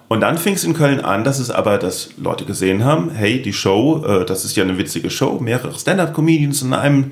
und 0.08 0.22
dann 0.22 0.38
fing 0.38 0.56
es 0.56 0.64
in 0.64 0.74
Köln 0.74 1.02
an, 1.02 1.24
dass 1.24 1.38
es 1.40 1.52
aber, 1.52 1.78
dass 1.78 2.10
Leute 2.18 2.46
gesehen 2.46 2.84
haben, 2.84 3.12
hey, 3.12 3.42
die 3.42 3.54
Show, 3.54 4.04
äh, 4.04 4.26
das 4.26 4.44
ist 4.44 4.56
ja 4.56 4.64
eine 4.64 4.80
witzige 4.80 5.12
Show, 5.12 5.40
mehrere 5.40 5.78
Stand-Up-Comedians 5.78 6.64
in 6.64 6.74
einem, 6.74 7.12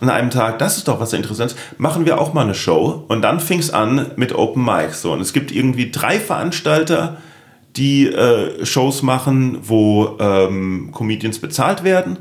an 0.00 0.08
einem 0.08 0.30
Tag, 0.30 0.58
das 0.58 0.76
ist 0.76 0.88
doch 0.88 1.00
was 1.00 1.12
Interessantes, 1.12 1.56
machen 1.78 2.06
wir 2.06 2.20
auch 2.20 2.32
mal 2.32 2.42
eine 2.42 2.54
Show. 2.54 3.04
Und 3.08 3.22
dann 3.22 3.40
fing 3.40 3.58
es 3.58 3.70
an 3.70 4.12
mit 4.16 4.34
Open 4.34 4.64
Mics. 4.64 5.02
So. 5.02 5.12
Und 5.12 5.20
es 5.20 5.32
gibt 5.32 5.52
irgendwie 5.52 5.90
drei 5.90 6.18
Veranstalter, 6.18 7.18
die 7.76 8.06
äh, 8.06 8.64
Shows 8.64 9.02
machen, 9.02 9.58
wo 9.62 10.16
ähm, 10.18 10.90
Comedians 10.92 11.38
bezahlt 11.38 11.84
werden 11.84 12.18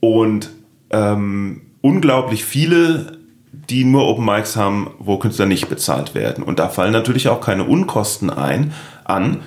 und 0.00 0.50
ähm, 0.90 1.62
unglaublich 1.82 2.44
viele, 2.44 3.18
die 3.52 3.84
nur 3.84 4.06
Open 4.06 4.24
Mics 4.24 4.56
haben, 4.56 4.90
wo 4.98 5.18
Künstler 5.18 5.46
nicht 5.46 5.68
bezahlt 5.68 6.14
werden. 6.14 6.42
Und 6.44 6.58
da 6.58 6.68
fallen 6.68 6.92
natürlich 6.92 7.28
auch 7.28 7.40
keine 7.40 7.64
Unkosten 7.64 8.30
ein 8.30 8.72
an. 9.04 9.40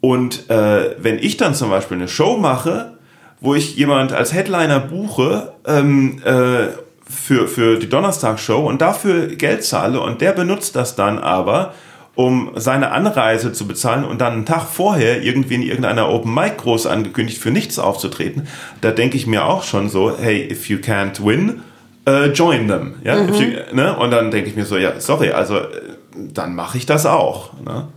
Und 0.00 0.50
äh, 0.50 0.96
wenn 0.98 1.18
ich 1.18 1.36
dann 1.36 1.54
zum 1.54 1.70
Beispiel 1.70 1.96
eine 1.96 2.08
Show 2.08 2.36
mache, 2.36 2.91
wo 3.42 3.54
ich 3.54 3.76
jemand 3.76 4.12
als 4.12 4.32
Headliner 4.32 4.80
buche 4.80 5.52
ähm, 5.66 6.22
äh, 6.24 6.68
für, 7.04 7.48
für 7.48 7.78
die 7.78 7.88
Donnerstagsshow 7.88 8.66
und 8.66 8.80
dafür 8.80 9.26
Geld 9.26 9.64
zahle 9.64 10.00
und 10.00 10.20
der 10.20 10.32
benutzt 10.32 10.76
das 10.76 10.94
dann 10.94 11.18
aber 11.18 11.74
um 12.14 12.52
seine 12.56 12.92
Anreise 12.92 13.52
zu 13.52 13.66
bezahlen 13.66 14.04
und 14.04 14.20
dann 14.20 14.32
einen 14.34 14.46
Tag 14.46 14.64
vorher 14.64 15.22
irgendwie 15.22 15.54
in 15.54 15.62
irgendeiner 15.62 16.10
Open 16.10 16.32
Mic 16.32 16.58
groß 16.58 16.86
angekündigt, 16.86 17.38
für 17.38 17.50
nichts 17.50 17.78
aufzutreten, 17.78 18.46
da 18.80 18.90
denke 18.90 19.16
ich 19.16 19.26
mir 19.26 19.44
auch 19.46 19.62
schon 19.62 19.88
so, 19.88 20.16
hey, 20.16 20.46
if 20.50 20.68
you 20.68 20.78
can't 20.78 21.24
win, 21.24 21.62
uh, 22.06 22.26
join 22.26 22.68
them. 22.68 22.96
Ja? 23.02 23.16
Mhm. 23.16 23.34
You, 23.34 23.46
ne? 23.72 23.96
Und 23.96 24.10
dann 24.10 24.30
denke 24.30 24.50
ich 24.50 24.56
mir 24.56 24.66
so, 24.66 24.76
ja, 24.76 25.00
sorry, 25.00 25.30
also 25.30 25.56
äh, 25.56 25.64
dann 26.14 26.54
mache 26.54 26.76
ich 26.76 26.84
das 26.84 27.06
auch. 27.06 27.54
Ne? 27.64 27.88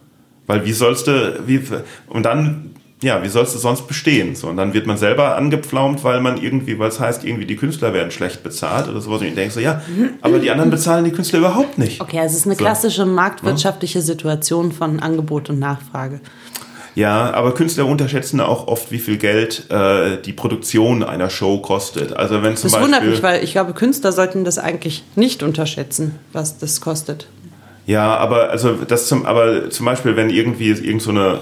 Weil 0.48 0.66
wie 0.66 0.72
sollst 0.72 1.08
du, 1.08 1.42
wie, 1.46 1.62
und 2.08 2.24
dann 2.24 2.72
ja, 3.02 3.22
wie 3.22 3.28
sollst 3.28 3.54
du 3.54 3.60
sonst 3.60 3.88
bestehen? 3.88 4.36
So, 4.36 4.48
und 4.48 4.58
dann 4.58 4.74
wird 4.74 4.88
man 4.88 4.98
selber 4.98 5.36
angepflaumt, 5.36 6.04
weil 6.04 6.22
man 6.22 6.38
irgendwie, 6.38 6.80
weil 6.80 6.90
es 6.90 7.00
heißt, 7.00 7.26
irgendwie 7.26 7.46
die 7.46 7.58
Künstler 7.58 7.94
werden 7.94 8.10
schlecht 8.10 8.42
bezahlt 8.42 8.88
oder 8.88 9.02
sowas. 9.02 9.22
Und 9.22 9.28
ich 9.28 9.36
denke 9.36 9.54
so, 9.54 9.60
ja, 9.60 9.82
aber 10.22 10.40
die 10.40 10.50
anderen 10.50 10.72
bezahlen 10.72 11.04
die 11.04 11.12
Künstler 11.12 11.40
überhaupt 11.40 11.78
nicht. 11.78 12.00
Okay, 12.02 12.20
also 12.20 12.34
es 12.34 12.42
ist 12.42 12.46
eine 12.46 12.56
so. 12.56 12.64
klassische 12.64 13.06
marktwirtschaftliche 13.06 14.02
Situation 14.02 14.72
von 14.72 15.00
Angebot 15.02 15.50
und 15.50 15.60
Nachfrage. 15.60 16.22
Ja, 16.96 17.34
aber 17.34 17.54
Künstler 17.54 17.86
unterschätzen 17.86 18.40
auch 18.40 18.68
oft, 18.68 18.90
wie 18.90 19.00
viel 19.00 19.18
Geld 19.18 19.70
äh, 19.70 20.22
die 20.22 20.32
Produktion 20.32 21.04
einer 21.04 21.30
Show 21.30 21.60
kostet. 21.60 22.14
Also 22.14 22.42
wenn 22.42 22.56
zum 22.56 22.72
das 22.72 22.80
Beispiel, 22.80 22.82
wundert 22.84 23.04
mich, 23.04 23.22
weil 23.22 23.44
ich 23.44 23.52
glaube, 23.52 23.74
Künstler 23.74 24.14
sollten 24.14 24.46
das 24.46 24.58
eigentlich 24.58 25.04
nicht 25.18 25.44
unterschätzen, 25.44 26.16
was 26.32 26.58
das 26.58 26.80
kostet. 26.80 27.28
Ja, 27.86 28.16
aber 28.16 28.50
also 28.50 28.76
das 28.88 29.08
zum, 29.08 29.26
aber 29.26 29.70
zum 29.70 29.86
Beispiel, 29.86 30.16
wenn 30.16 30.30
irgendwie 30.30 30.70
irgend 30.70 31.02
so 31.02 31.12
eine 31.12 31.40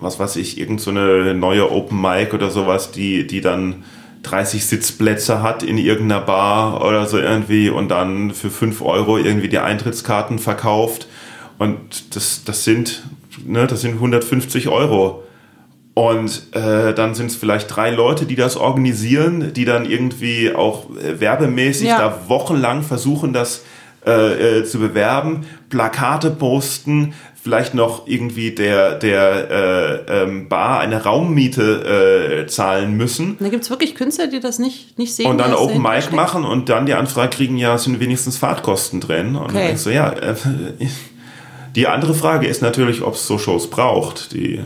was 0.00 0.18
weiß 0.18 0.36
ich, 0.36 0.58
irgend 0.58 0.80
so 0.80 0.90
eine 0.90 1.34
neue 1.34 1.70
Open 1.70 2.00
Mic 2.00 2.34
oder 2.34 2.50
sowas, 2.50 2.90
die, 2.90 3.26
die 3.26 3.40
dann 3.40 3.84
30 4.22 4.66
Sitzplätze 4.66 5.42
hat 5.42 5.62
in 5.62 5.78
irgendeiner 5.78 6.20
Bar 6.20 6.84
oder 6.84 7.06
so 7.06 7.18
irgendwie 7.18 7.70
und 7.70 7.88
dann 7.88 8.32
für 8.32 8.50
5 8.50 8.82
Euro 8.82 9.18
irgendwie 9.18 9.48
die 9.48 9.58
Eintrittskarten 9.58 10.38
verkauft. 10.38 11.06
Und 11.58 12.14
das, 12.14 12.42
das 12.44 12.64
sind, 12.64 13.04
ne, 13.46 13.66
das 13.66 13.82
sind 13.82 13.94
150 13.94 14.68
Euro. 14.68 15.22
Und 15.94 16.54
äh, 16.54 16.92
dann 16.92 17.14
sind 17.14 17.30
es 17.30 17.36
vielleicht 17.36 17.74
drei 17.74 17.90
Leute, 17.90 18.26
die 18.26 18.36
das 18.36 18.58
organisieren, 18.58 19.54
die 19.54 19.64
dann 19.64 19.86
irgendwie 19.88 20.54
auch 20.54 20.90
äh, 20.90 21.20
werbemäßig 21.20 21.88
ja. 21.88 21.98
da 21.98 22.28
wochenlang 22.28 22.82
versuchen, 22.82 23.32
das 23.32 23.64
äh, 24.04 24.58
äh, 24.58 24.64
zu 24.64 24.78
bewerben, 24.78 25.46
Plakate 25.70 26.30
posten, 26.30 27.14
vielleicht 27.46 27.74
noch 27.74 28.08
irgendwie 28.08 28.50
der, 28.50 28.96
der 28.96 30.04
äh, 30.08 30.22
ähm, 30.24 30.48
Bar 30.48 30.80
eine 30.80 31.04
Raummiete 31.04 32.42
äh, 32.42 32.46
zahlen 32.48 32.96
müssen. 32.96 33.36
Da 33.38 33.50
gibt 33.50 33.62
es 33.62 33.70
wirklich 33.70 33.94
Künstler, 33.94 34.26
die 34.26 34.40
das 34.40 34.58
nicht, 34.58 34.98
nicht 34.98 35.14
sehen. 35.14 35.30
Und 35.30 35.38
dann 35.38 35.54
Open 35.54 35.80
Mic 35.80 36.10
machen 36.10 36.44
und 36.44 36.68
dann 36.68 36.86
die 36.86 36.94
Anfrage 36.94 37.36
kriegen, 37.36 37.56
ja, 37.56 37.78
sind 37.78 38.00
wenigstens 38.00 38.36
Fahrtkosten 38.36 39.00
drin. 39.00 39.36
Und 39.36 39.44
okay. 39.44 39.52
dann 39.52 39.62
denkst 39.62 39.84
du, 39.84 39.90
ja, 39.90 40.10
äh, 40.10 40.34
die 41.76 41.86
andere 41.86 42.14
Frage 42.14 42.48
ist 42.48 42.62
natürlich, 42.62 43.02
ob 43.02 43.14
es 43.14 43.28
so 43.28 43.38
Shows 43.38 43.70
braucht. 43.70 44.32
Die, 44.32 44.58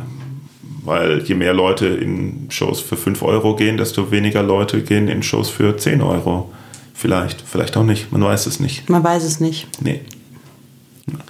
weil 0.82 1.22
je 1.24 1.34
mehr 1.34 1.52
Leute 1.52 1.86
in 1.86 2.46
Shows 2.48 2.80
für 2.80 2.96
5 2.96 3.20
Euro 3.20 3.56
gehen, 3.56 3.76
desto 3.76 4.10
weniger 4.10 4.42
Leute 4.42 4.80
gehen 4.80 5.08
in 5.08 5.22
Shows 5.22 5.50
für 5.50 5.76
10 5.76 6.00
Euro. 6.00 6.50
Vielleicht, 6.94 7.42
vielleicht 7.42 7.76
auch 7.76 7.84
nicht. 7.84 8.10
Man 8.10 8.22
weiß 8.22 8.46
es 8.46 8.58
nicht. 8.58 8.88
Man 8.88 9.04
weiß 9.04 9.24
es 9.24 9.38
nicht. 9.38 9.68
Nee. 9.82 10.00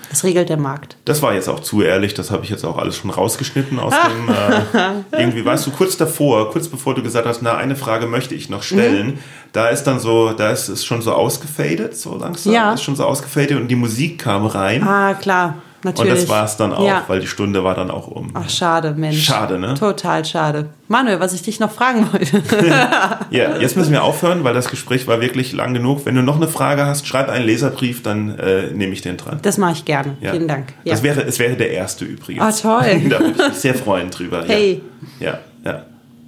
Das 0.08 0.24
regelt 0.24 0.48
der 0.48 0.56
Markt. 0.56 0.96
Das 1.04 1.22
war 1.22 1.34
jetzt 1.34 1.48
auch 1.48 1.60
zu 1.60 1.82
ehrlich, 1.82 2.14
das 2.14 2.30
habe 2.30 2.44
ich 2.44 2.50
jetzt 2.50 2.64
auch 2.64 2.78
alles 2.78 2.96
schon 2.96 3.10
rausgeschnitten 3.10 3.78
aus 3.78 3.94
dem. 3.94 4.28
Äh, 4.28 5.20
irgendwie, 5.20 5.44
weißt 5.44 5.66
du, 5.66 5.70
kurz 5.70 5.96
davor, 5.96 6.50
kurz 6.50 6.68
bevor 6.68 6.94
du 6.94 7.02
gesagt 7.02 7.26
hast, 7.26 7.42
na, 7.42 7.56
eine 7.56 7.76
Frage 7.76 8.06
möchte 8.06 8.34
ich 8.34 8.48
noch 8.48 8.62
stellen, 8.62 9.06
mhm. 9.06 9.18
da 9.52 9.68
ist 9.68 9.84
dann 9.84 10.00
so, 10.00 10.32
da 10.32 10.50
ist 10.50 10.68
es 10.68 10.84
schon 10.84 11.02
so 11.02 11.12
ausgefadet, 11.12 11.96
so 11.96 12.16
langsam. 12.16 12.52
Ja. 12.52 12.74
Ist 12.74 12.82
schon 12.82 12.96
so 12.96 13.04
ausgefadet 13.04 13.52
und 13.52 13.68
die 13.68 13.76
Musik 13.76 14.18
kam 14.18 14.46
rein. 14.46 14.82
Ah, 14.82 15.14
klar. 15.14 15.56
Natürlich. 15.82 16.12
Und 16.12 16.18
das 16.18 16.28
war 16.28 16.44
es 16.44 16.56
dann 16.56 16.72
auch, 16.74 16.86
ja. 16.86 17.04
weil 17.06 17.20
die 17.20 17.26
Stunde 17.26 17.64
war 17.64 17.74
dann 17.74 17.90
auch 17.90 18.08
um. 18.08 18.30
Ach, 18.34 18.48
schade, 18.50 18.94
Mensch. 18.96 19.22
Schade, 19.22 19.58
ne? 19.58 19.74
Total 19.74 20.24
schade. 20.24 20.66
Manuel, 20.88 21.20
was 21.20 21.32
ich 21.32 21.42
dich 21.42 21.58
noch 21.58 21.70
fragen 21.70 22.06
wollte. 22.12 22.42
ja, 23.30 23.56
jetzt 23.56 23.76
müssen 23.76 23.92
wir 23.92 24.02
aufhören, 24.02 24.44
weil 24.44 24.52
das 24.52 24.68
Gespräch 24.68 25.06
war 25.06 25.20
wirklich 25.20 25.52
lang 25.52 25.72
genug. 25.72 26.04
Wenn 26.04 26.16
du 26.16 26.22
noch 26.22 26.36
eine 26.36 26.48
Frage 26.48 26.84
hast, 26.84 27.06
schreib 27.06 27.30
einen 27.30 27.46
Leserbrief, 27.46 28.02
dann 28.02 28.38
äh, 28.38 28.70
nehme 28.72 28.92
ich 28.92 29.00
den 29.00 29.16
dran. 29.16 29.38
Das 29.40 29.56
mache 29.56 29.72
ich 29.72 29.84
gerne. 29.86 30.16
Ja. 30.20 30.32
Vielen 30.32 30.48
Dank. 30.48 30.74
Ja. 30.84 30.92
Das 30.92 31.02
wäre, 31.02 31.22
es 31.22 31.38
wäre 31.38 31.56
der 31.56 31.70
erste 31.70 32.04
übrigens. 32.04 32.62
Ah, 32.62 32.80
toll. 32.80 33.00
da 33.08 33.20
würde 33.20 33.34
ich 33.38 33.48
mich 33.48 33.56
sehr 33.56 33.74
freuen 33.74 34.10
drüber. 34.10 34.44
Hey. 34.46 34.82
Ja, 35.18 35.38
ja. 35.64 35.72
ja. 35.72 35.86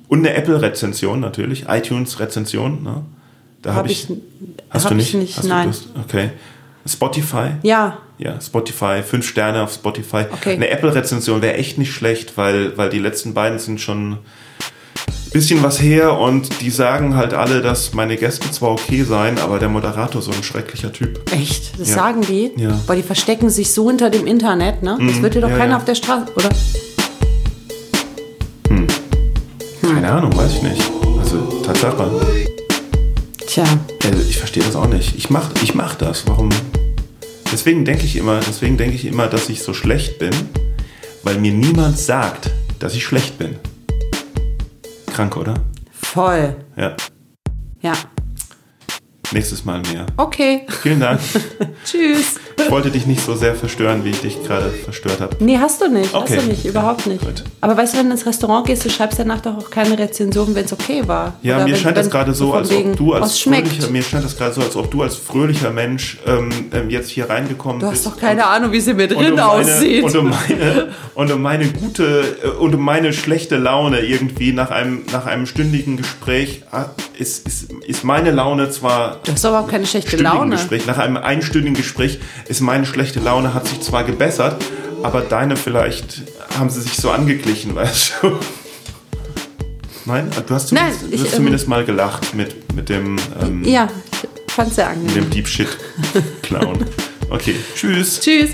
Und 0.08 0.20
eine 0.20 0.34
Apple-Rezension 0.34 1.20
natürlich, 1.20 1.66
iTunes-Rezension. 1.68 2.82
Ne? 2.82 3.02
Da 3.60 3.70
habe 3.70 3.80
hab 3.80 3.90
ich, 3.90 4.08
ich. 4.08 4.16
Hast 4.70 4.84
hab 4.84 4.90
du 4.90 4.96
nicht? 4.96 5.14
nicht 5.14 5.36
hast 5.36 5.46
nein. 5.46 5.74
Okay. 6.04 6.30
Spotify? 6.86 7.52
Ja. 7.62 7.98
Ja, 8.22 8.40
Spotify, 8.40 9.02
fünf 9.02 9.26
Sterne 9.26 9.62
auf 9.62 9.72
Spotify. 9.72 10.26
Okay. 10.30 10.52
Eine 10.52 10.68
Apple-Rezension 10.68 11.42
wäre 11.42 11.54
echt 11.54 11.76
nicht 11.76 11.92
schlecht, 11.92 12.36
weil, 12.36 12.76
weil 12.78 12.88
die 12.88 13.00
letzten 13.00 13.34
beiden 13.34 13.58
sind 13.58 13.80
schon 13.80 14.12
ein 14.12 14.18
bisschen 15.32 15.62
was 15.62 15.82
her 15.82 16.16
und 16.18 16.60
die 16.60 16.70
sagen 16.70 17.16
halt 17.16 17.34
alle, 17.34 17.62
dass 17.62 17.94
meine 17.94 18.16
Gäste 18.16 18.48
zwar 18.52 18.70
okay 18.70 19.02
seien, 19.02 19.38
aber 19.40 19.58
der 19.58 19.68
Moderator 19.68 20.22
so 20.22 20.30
ein 20.30 20.42
schrecklicher 20.44 20.92
Typ. 20.92 21.20
Echt? 21.32 21.80
Das 21.80 21.88
ja. 21.88 21.94
sagen 21.96 22.20
die? 22.20 22.52
Ja. 22.56 22.78
Weil 22.86 22.98
die 22.98 23.02
verstecken 23.02 23.50
sich 23.50 23.72
so 23.72 23.88
hinter 23.88 24.08
dem 24.08 24.26
Internet, 24.28 24.84
ne? 24.84 24.96
Das 25.00 25.16
mhm. 25.16 25.22
wird 25.22 25.34
dir 25.34 25.40
doch 25.40 25.50
ja, 25.50 25.58
keiner 25.58 25.72
ja. 25.72 25.76
auf 25.78 25.84
der 25.84 25.96
Straße, 25.96 26.26
oder? 26.36 26.50
Hm. 28.68 28.86
hm. 29.80 29.94
Keine 29.94 30.12
Ahnung, 30.12 30.36
weiß 30.36 30.52
ich 30.54 30.62
nicht. 30.62 30.82
Also, 31.18 31.38
Tatsache. 31.64 32.08
Tja. 33.46 33.64
Also 34.04 34.18
ich 34.28 34.38
verstehe 34.38 34.62
das 34.62 34.76
auch 34.76 34.86
nicht. 34.86 35.16
Ich 35.16 35.28
mach, 35.28 35.50
ich 35.62 35.74
mach 35.74 35.96
das. 35.96 36.26
Warum? 36.28 36.50
Deswegen 37.52 37.84
denke 37.84 38.04
ich 38.06 38.16
immer, 38.16 38.40
deswegen 38.40 38.78
denke 38.78 38.96
ich 38.96 39.04
immer, 39.04 39.26
dass 39.26 39.50
ich 39.50 39.62
so 39.62 39.74
schlecht 39.74 40.18
bin, 40.18 40.32
weil 41.22 41.36
mir 41.38 41.52
niemand 41.52 41.98
sagt, 41.98 42.50
dass 42.78 42.94
ich 42.94 43.04
schlecht 43.04 43.38
bin. 43.38 43.56
Krank, 45.12 45.36
oder? 45.36 45.54
Voll. 45.92 46.56
Ja. 46.76 46.96
Ja. 47.82 47.92
Nächstes 49.32 49.66
Mal 49.66 49.82
mehr. 49.92 50.06
Okay. 50.16 50.66
Vielen 50.80 51.00
Dank. 51.00 51.20
Tschüss. 51.84 52.40
Ich 52.56 52.70
wollte 52.70 52.90
dich 52.90 53.06
nicht 53.06 53.24
so 53.24 53.34
sehr 53.34 53.54
verstören, 53.54 54.04
wie 54.04 54.10
ich 54.10 54.20
dich 54.20 54.42
gerade 54.44 54.70
verstört 54.70 55.20
habe. 55.20 55.36
Nee, 55.40 55.58
hast 55.58 55.80
du 55.80 55.88
nicht. 55.88 56.14
Okay. 56.14 56.36
Hast 56.36 56.46
du 56.46 56.50
nicht, 56.50 56.64
überhaupt 56.64 57.06
nicht. 57.06 57.24
Gut. 57.24 57.44
Aber 57.60 57.76
weißt 57.76 57.94
du, 57.94 57.98
wenn 57.98 58.06
du 58.06 58.12
ins 58.12 58.26
Restaurant 58.26 58.66
gehst, 58.66 58.84
du 58.84 58.90
schreibst 58.90 59.18
danach 59.18 59.40
doch 59.40 59.56
auch 59.56 59.70
keine 59.70 59.98
Rezension, 59.98 60.54
wenn 60.54 60.64
es 60.64 60.72
okay 60.72 61.02
war. 61.06 61.34
Ja, 61.42 61.56
Oder 61.56 61.64
mir 61.64 61.74
wenn, 61.74 61.80
scheint 61.80 61.96
das 61.96 62.10
gerade 62.10 62.34
so, 62.34 62.54
als 62.54 62.70
ob 62.70 62.96
du 62.96 63.12
als 63.12 63.38
fröhlicher, 63.38 63.90
mir 63.90 64.02
scheint 64.02 64.24
das 64.24 64.36
gerade 64.36 64.54
so, 64.54 64.60
als 64.62 64.76
ob 64.76 64.90
du 64.90 65.02
als 65.02 65.16
fröhlicher 65.16 65.70
Mensch 65.70 66.18
ähm, 66.26 66.50
ähm 66.72 66.90
jetzt 66.90 67.10
hier 67.10 67.28
reingekommen 67.28 67.78
bist. 67.78 67.92
Du 67.92 67.96
hast 67.96 68.06
doch 68.06 68.20
keine 68.20 68.46
Ahnung, 68.46 68.72
wie 68.72 68.80
sie 68.80 68.94
mir 68.94 69.08
drin 69.08 69.32
um 69.32 69.36
meine, 69.36 69.48
aussieht. 69.48 70.04
Und 70.04 70.16
um 70.16 70.30
meine, 70.48 70.88
und 71.14 71.32
um 71.32 71.42
meine 71.42 71.66
gute 71.66 72.36
äh, 72.42 72.48
und 72.48 72.74
um 72.74 72.82
meine 72.82 73.12
schlechte 73.12 73.56
Laune 73.56 74.00
irgendwie 74.00 74.52
nach 74.52 74.70
einem, 74.70 75.02
nach 75.12 75.26
einem 75.26 75.46
stündigen 75.46 75.96
Gespräch 75.96 76.62
ah, 76.70 76.86
ist, 77.18 77.46
ist, 77.46 77.72
ist 77.86 78.04
meine 78.04 78.30
Laune 78.30 78.70
zwar. 78.70 79.20
Du 79.24 79.32
hast 79.32 79.44
aber 79.44 79.60
auch 79.60 79.68
keine 79.68 79.86
schlechte 79.86 80.16
Laune. 80.16 80.56
Gespräch, 80.56 80.86
nach 80.86 80.98
einem 80.98 81.16
einstündigen 81.16 81.74
Gespräch 81.74 82.18
ist 82.48 82.60
meine 82.60 82.86
schlechte 82.86 83.20
Laune 83.20 83.54
hat 83.54 83.66
sich 83.66 83.80
zwar 83.80 84.04
gebessert, 84.04 84.62
aber 85.02 85.22
deine 85.22 85.56
vielleicht 85.56 86.22
haben 86.58 86.70
sie 86.70 86.80
sich 86.80 86.96
so 86.96 87.10
angeglichen, 87.10 87.74
weißt 87.74 88.14
du? 88.22 88.38
Nein, 90.04 90.30
du 90.46 90.54
hast 90.54 90.68
zumindest, 90.68 91.02
Nein, 91.02 91.10
ich, 91.12 91.20
du 91.20 91.26
hast 91.26 91.34
zumindest 91.36 91.64
ähm, 91.64 91.70
mal 91.70 91.84
gelacht 91.84 92.34
mit, 92.34 92.74
mit 92.74 92.88
dem. 92.88 93.18
Ähm, 93.40 93.64
ja, 93.64 93.88
ich 94.46 94.52
fand's 94.52 94.74
sehr 94.74 94.88
angenehm. 94.88 95.14
Mit 95.14 95.24
dem 95.24 95.30
Deep 95.30 95.48
Shit 95.48 95.68
Clown. 96.42 96.84
Okay, 97.30 97.54
tschüss. 97.74 98.20
Tschüss. 98.20 98.50